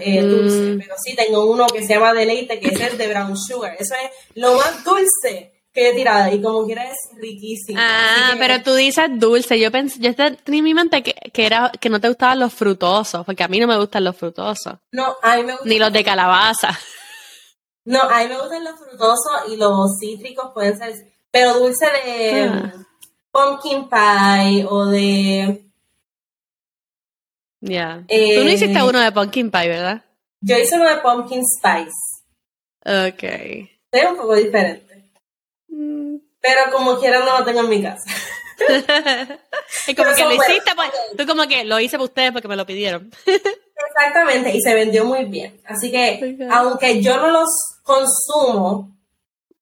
eh, 0.00 0.22
dulce, 0.22 0.74
mm. 0.74 0.78
pero 0.78 0.94
sí 1.02 1.14
tengo 1.14 1.46
uno 1.46 1.66
que 1.66 1.82
se 1.82 1.94
llama 1.94 2.12
Deleite, 2.12 2.60
que 2.60 2.68
es 2.68 2.80
el 2.80 2.98
de 2.98 3.08
Brown 3.08 3.36
Sugar. 3.36 3.76
Eso 3.78 3.94
es 3.94 4.10
lo 4.34 4.56
más 4.56 4.84
dulce 4.84 5.57
que 5.78 5.90
he 5.90 5.94
tirado 5.94 6.34
y 6.34 6.42
como 6.42 6.66
quiera 6.66 6.84
es 6.90 6.96
riquísimo. 7.16 7.78
Ah, 7.80 8.34
pero 8.36 8.62
tú 8.62 8.74
dices 8.74 9.04
dulce. 9.12 9.60
Yo 9.60 9.70
pensé, 9.70 10.00
yo 10.00 10.12
tenía 10.14 10.38
en 10.44 10.64
mi 10.64 10.74
mente 10.74 11.02
que, 11.04 11.14
que, 11.32 11.46
era, 11.46 11.70
que 11.80 11.88
no 11.88 12.00
te 12.00 12.08
gustaban 12.08 12.40
los 12.40 12.52
frutosos, 12.52 13.24
porque 13.24 13.44
a 13.44 13.48
mí 13.48 13.60
no 13.60 13.68
me 13.68 13.78
gustan 13.78 14.02
los 14.02 14.16
frutosos. 14.16 14.74
No, 14.90 15.16
a 15.22 15.36
mí 15.36 15.44
me 15.44 15.52
gustan. 15.52 15.68
Ni 15.68 15.78
los 15.78 15.92
de 15.92 16.04
calabaza. 16.04 16.76
No, 17.84 18.02
a 18.02 18.18
mí 18.18 18.28
me 18.28 18.38
gustan 18.38 18.64
los 18.64 18.76
frutosos 18.76 19.52
y 19.52 19.56
los 19.56 19.98
cítricos 20.00 20.50
pueden 20.52 20.76
ser, 20.76 20.94
pero 21.30 21.58
dulce 21.58 21.86
de 22.04 22.42
ah. 22.42 22.74
pumpkin 23.30 23.88
pie 23.88 24.66
o 24.68 24.86
de... 24.86 25.64
Ya. 27.60 28.04
Tú 28.08 28.44
no 28.44 28.50
hiciste 28.50 28.78
eh, 28.78 28.82
uno 28.82 29.00
de 29.00 29.12
pumpkin 29.12 29.50
pie, 29.50 29.68
¿verdad? 29.68 30.04
Yo 30.40 30.58
hice 30.58 30.76
uno 30.76 30.88
de 30.88 30.96
pumpkin 30.96 31.42
spice. 31.44 32.24
Ok. 32.84 33.22
Es 33.90 34.10
un 34.10 34.16
poco 34.16 34.34
diferente. 34.34 34.87
Mm. 35.68 36.16
Pero 36.40 36.72
como 36.72 36.98
quiera 36.98 37.20
no 37.20 37.38
lo 37.38 37.44
tengo 37.44 37.60
en 37.60 37.68
mi 37.68 37.82
casa. 37.82 38.04
es 39.86 39.96
como 39.96 40.14
que 40.14 40.24
lo 40.24 40.32
hiciste, 40.34 40.74
pues, 40.74 40.90
tú 41.16 41.26
como 41.26 41.46
que 41.46 41.64
lo 41.64 41.78
hice 41.80 41.96
para 41.96 42.04
ustedes 42.04 42.32
porque 42.32 42.48
me 42.48 42.56
lo 42.56 42.66
pidieron. 42.66 43.10
Exactamente, 43.26 44.50
y 44.54 44.60
se 44.60 44.74
vendió 44.74 45.04
muy 45.04 45.24
bien. 45.24 45.60
Así 45.64 45.90
que, 45.90 46.36
aunque 46.50 47.00
yo 47.00 47.16
no 47.16 47.28
los 47.28 47.48
consumo, 47.82 48.96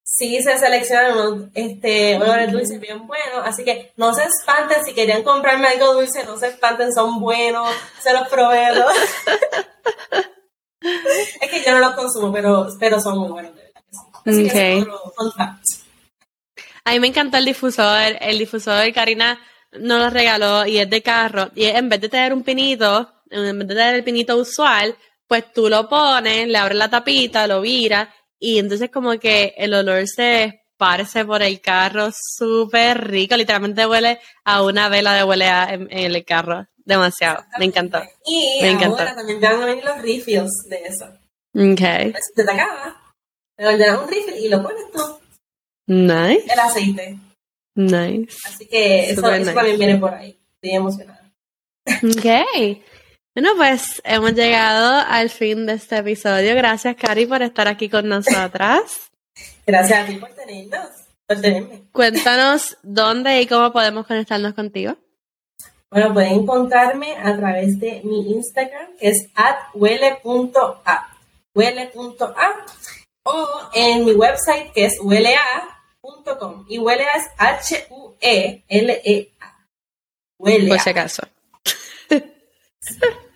sí 0.02 0.42
se 0.42 0.58
seleccionan 0.58 1.18
unos 1.18 1.48
este, 1.54 2.16
olores 2.16 2.50
dulces 2.52 2.80
bien 2.80 3.06
buenos. 3.06 3.44
Así 3.44 3.64
que 3.64 3.92
no 3.96 4.14
se 4.14 4.24
espanten 4.24 4.84
si 4.84 4.94
querían 4.94 5.22
comprarme 5.22 5.68
algo 5.68 5.94
dulce, 5.94 6.24
no 6.24 6.38
se 6.38 6.48
espanten, 6.48 6.92
son 6.92 7.20
buenos, 7.20 7.68
se 8.02 8.12
los 8.12 8.26
proveedo. 8.28 8.86
es 10.80 11.50
que 11.50 11.62
yo 11.64 11.72
no 11.72 11.80
los 11.80 11.94
consumo, 11.94 12.32
pero, 12.32 12.68
pero 12.78 13.00
son 13.00 13.18
muy 13.18 13.28
buenos 13.28 13.54
de 13.54 13.62
verdad. 13.62 13.82
Así 14.24 14.48
que 14.48 14.86
a 16.86 16.92
mí 16.92 17.00
me 17.00 17.08
encantó 17.08 17.36
el 17.36 17.44
difusor. 17.44 18.16
El 18.20 18.38
difusor 18.38 18.80
de 18.80 18.92
Karina 18.92 19.40
nos 19.72 20.00
lo 20.00 20.08
regaló 20.08 20.64
y 20.64 20.78
es 20.78 20.88
de 20.88 21.02
carro. 21.02 21.50
Y 21.56 21.64
en 21.64 21.88
vez 21.88 22.00
de 22.00 22.08
tener 22.08 22.32
un 22.32 22.44
pinito, 22.44 23.10
en 23.28 23.58
vez 23.58 23.68
de 23.68 23.74
tener 23.74 23.94
el 23.96 24.04
pinito 24.04 24.36
usual, 24.36 24.96
pues 25.26 25.52
tú 25.52 25.68
lo 25.68 25.88
pones, 25.88 26.46
le 26.46 26.56
abres 26.56 26.78
la 26.78 26.88
tapita, 26.88 27.48
lo 27.48 27.60
viras 27.60 28.08
y 28.38 28.60
entonces 28.60 28.88
como 28.88 29.18
que 29.18 29.52
el 29.56 29.74
olor 29.74 30.06
se 30.06 30.44
esparce 30.44 31.24
por 31.24 31.42
el 31.42 31.60
carro 31.60 32.10
súper 32.12 33.08
rico. 33.08 33.36
Literalmente 33.36 33.84
huele 33.84 34.20
a 34.44 34.62
una 34.62 34.88
vela 34.88 35.14
de 35.14 35.24
huele 35.24 35.48
en, 35.48 35.88
el 35.90 36.24
carro. 36.24 36.68
Demasiado. 36.76 37.44
Me 37.58 37.64
encantó. 37.64 38.00
Y 38.24 38.62
me 38.62 38.70
encantó. 38.70 38.98
ahora 38.98 39.16
también 39.16 39.40
van 39.40 39.60
a 39.60 39.66
venir 39.66 39.84
los 39.84 40.00
refills 40.00 40.52
de 40.68 40.82
eso. 40.84 41.06
Ok. 41.52 42.12
Pues 42.12 42.32
te 42.32 42.42
acaba. 42.42 42.96
Te 43.56 43.90
un 43.90 44.08
refill 44.08 44.36
y 44.36 44.48
lo 44.48 44.62
pones 44.62 44.88
tú. 44.92 45.15
Nice. 45.86 46.44
El 46.52 46.60
aceite. 46.60 47.18
Nice. 47.74 48.38
Así 48.46 48.66
que 48.66 49.10
eso, 49.10 49.22
también 49.22 49.78
viene 49.78 49.96
por 49.98 50.14
ahí. 50.14 50.38
Estoy 50.54 50.76
emocionada. 50.76 51.30
Ok. 51.86 52.80
Bueno, 53.34 53.50
pues 53.56 54.00
hemos 54.04 54.32
llegado 54.32 55.04
al 55.06 55.28
fin 55.28 55.66
de 55.66 55.74
este 55.74 55.98
episodio. 55.98 56.54
Gracias, 56.54 56.96
Cari, 56.96 57.26
por 57.26 57.42
estar 57.42 57.68
aquí 57.68 57.88
con 57.88 58.08
nosotras. 58.08 59.10
Gracias 59.66 60.04
a 60.04 60.06
ti 60.06 60.16
por 60.16 60.30
tenernos, 60.30 60.88
por 61.26 61.40
tenerme. 61.40 61.82
Cuéntanos 61.92 62.78
dónde 62.82 63.42
y 63.42 63.46
cómo 63.46 63.72
podemos 63.72 64.06
conectarnos 64.06 64.54
contigo. 64.54 64.96
Bueno, 65.90 66.14
pueden 66.14 66.32
encontrarme 66.32 67.14
a 67.16 67.36
través 67.36 67.78
de 67.78 68.00
mi 68.04 68.32
Instagram, 68.32 68.96
que 68.98 69.10
es 69.10 69.28
huele.a, 69.74 71.08
huele.a, 71.54 72.66
o 73.24 73.48
en 73.74 74.04
mi 74.04 74.12
website, 74.12 74.72
que 74.72 74.86
es 74.86 74.98
huelea 75.00 75.42
y 76.68 76.78
huele 76.78 77.04
es 77.14 77.24
H-U-E-L-E-A. 77.38 77.86
Huele. 80.38 80.68
Por 80.68 80.80
si 80.80 80.90
acaso. 80.90 81.22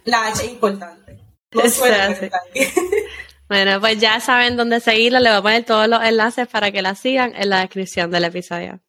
La 0.04 0.26
H 0.26 0.44
es 0.44 0.52
importante. 0.52 1.18
No 1.52 1.62
bueno, 3.48 3.80
pues 3.80 3.98
ya 3.98 4.20
saben 4.20 4.56
dónde 4.56 4.80
seguirla. 4.80 5.18
Le 5.20 5.30
voy 5.30 5.38
a 5.38 5.42
poner 5.42 5.64
todos 5.64 5.88
los 5.88 6.02
enlaces 6.02 6.46
para 6.46 6.70
que 6.70 6.82
la 6.82 6.94
sigan 6.94 7.34
en 7.34 7.50
la 7.50 7.60
descripción 7.60 8.10
del 8.10 8.24
episodio. 8.24 8.80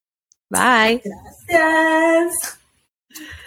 Bye. 0.49 1.01
Gracias. 1.47 2.60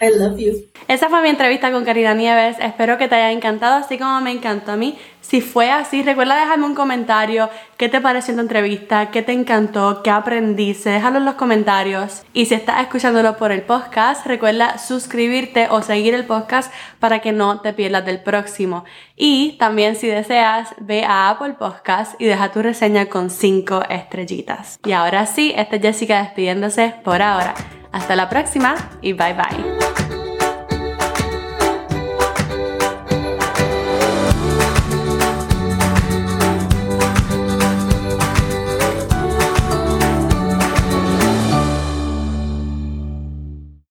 I 0.01 0.11
love 0.19 0.39
you. 0.39 0.75
Esa 0.87 1.09
fue 1.09 1.23
mi 1.23 1.31
entrevista 1.31 1.73
con 1.73 1.85
Caridad 1.85 2.15
Nieves. 2.15 2.57
Espero 2.61 2.99
que 2.99 3.09
te 3.09 3.15
haya 3.15 3.33
encantado, 3.33 3.77
así 3.77 3.97
como 3.97 4.21
me 4.21 4.33
encantó 4.33 4.73
a 4.73 4.77
mí. 4.77 4.99
Si 5.23 5.41
fue 5.41 5.71
así, 5.71 6.03
recuerda 6.03 6.39
dejarme 6.39 6.67
un 6.67 6.75
comentario. 6.75 7.49
¿Qué 7.79 7.89
te 7.89 8.03
pareció 8.03 8.35
la 8.35 8.43
entrevista? 8.43 9.11
¿Qué 9.11 9.23
te 9.23 9.33
encantó? 9.33 10.03
¿Qué 10.03 10.11
aprendiste? 10.11 10.91
Déjalo 10.91 11.19
en 11.19 11.25
los 11.25 11.37
comentarios. 11.37 12.23
Y 12.35 12.45
si 12.47 12.55
estás 12.55 12.83
escuchándolo 12.83 13.39
por 13.39 13.51
el 13.51 13.62
podcast, 13.62 14.27
recuerda 14.27 14.77
suscribirte 14.77 15.69
o 15.71 15.81
seguir 15.81 16.12
el 16.12 16.27
podcast 16.27 16.71
para 16.99 17.21
que 17.21 17.33
no 17.33 17.61
te 17.61 17.73
pierdas 17.73 18.05
del 18.05 18.23
próximo. 18.23 18.85
Y 19.17 19.57
también 19.59 19.97
si 19.97 20.09
deseas, 20.09 20.75
ve 20.79 21.05
a 21.05 21.31
Apple 21.31 21.55
Podcast 21.55 22.21
y 22.21 22.27
deja 22.27 22.53
tu 22.53 22.61
reseña 22.61 23.07
con 23.07 23.31
5 23.31 23.85
estrellitas. 23.89 24.79
Y 24.85 24.93
ahora 24.93 25.25
sí, 25.25 25.55
esta 25.57 25.77
es 25.77 25.83
Jessica 25.83 26.23
despidiéndose 26.23 26.95
por 27.03 27.23
ahora. 27.23 27.55
Hasta 27.95 28.16
la 28.16 28.28
próxima 28.28 28.74
y 29.03 29.12
bye 29.12 29.34
bye. 29.34 30.34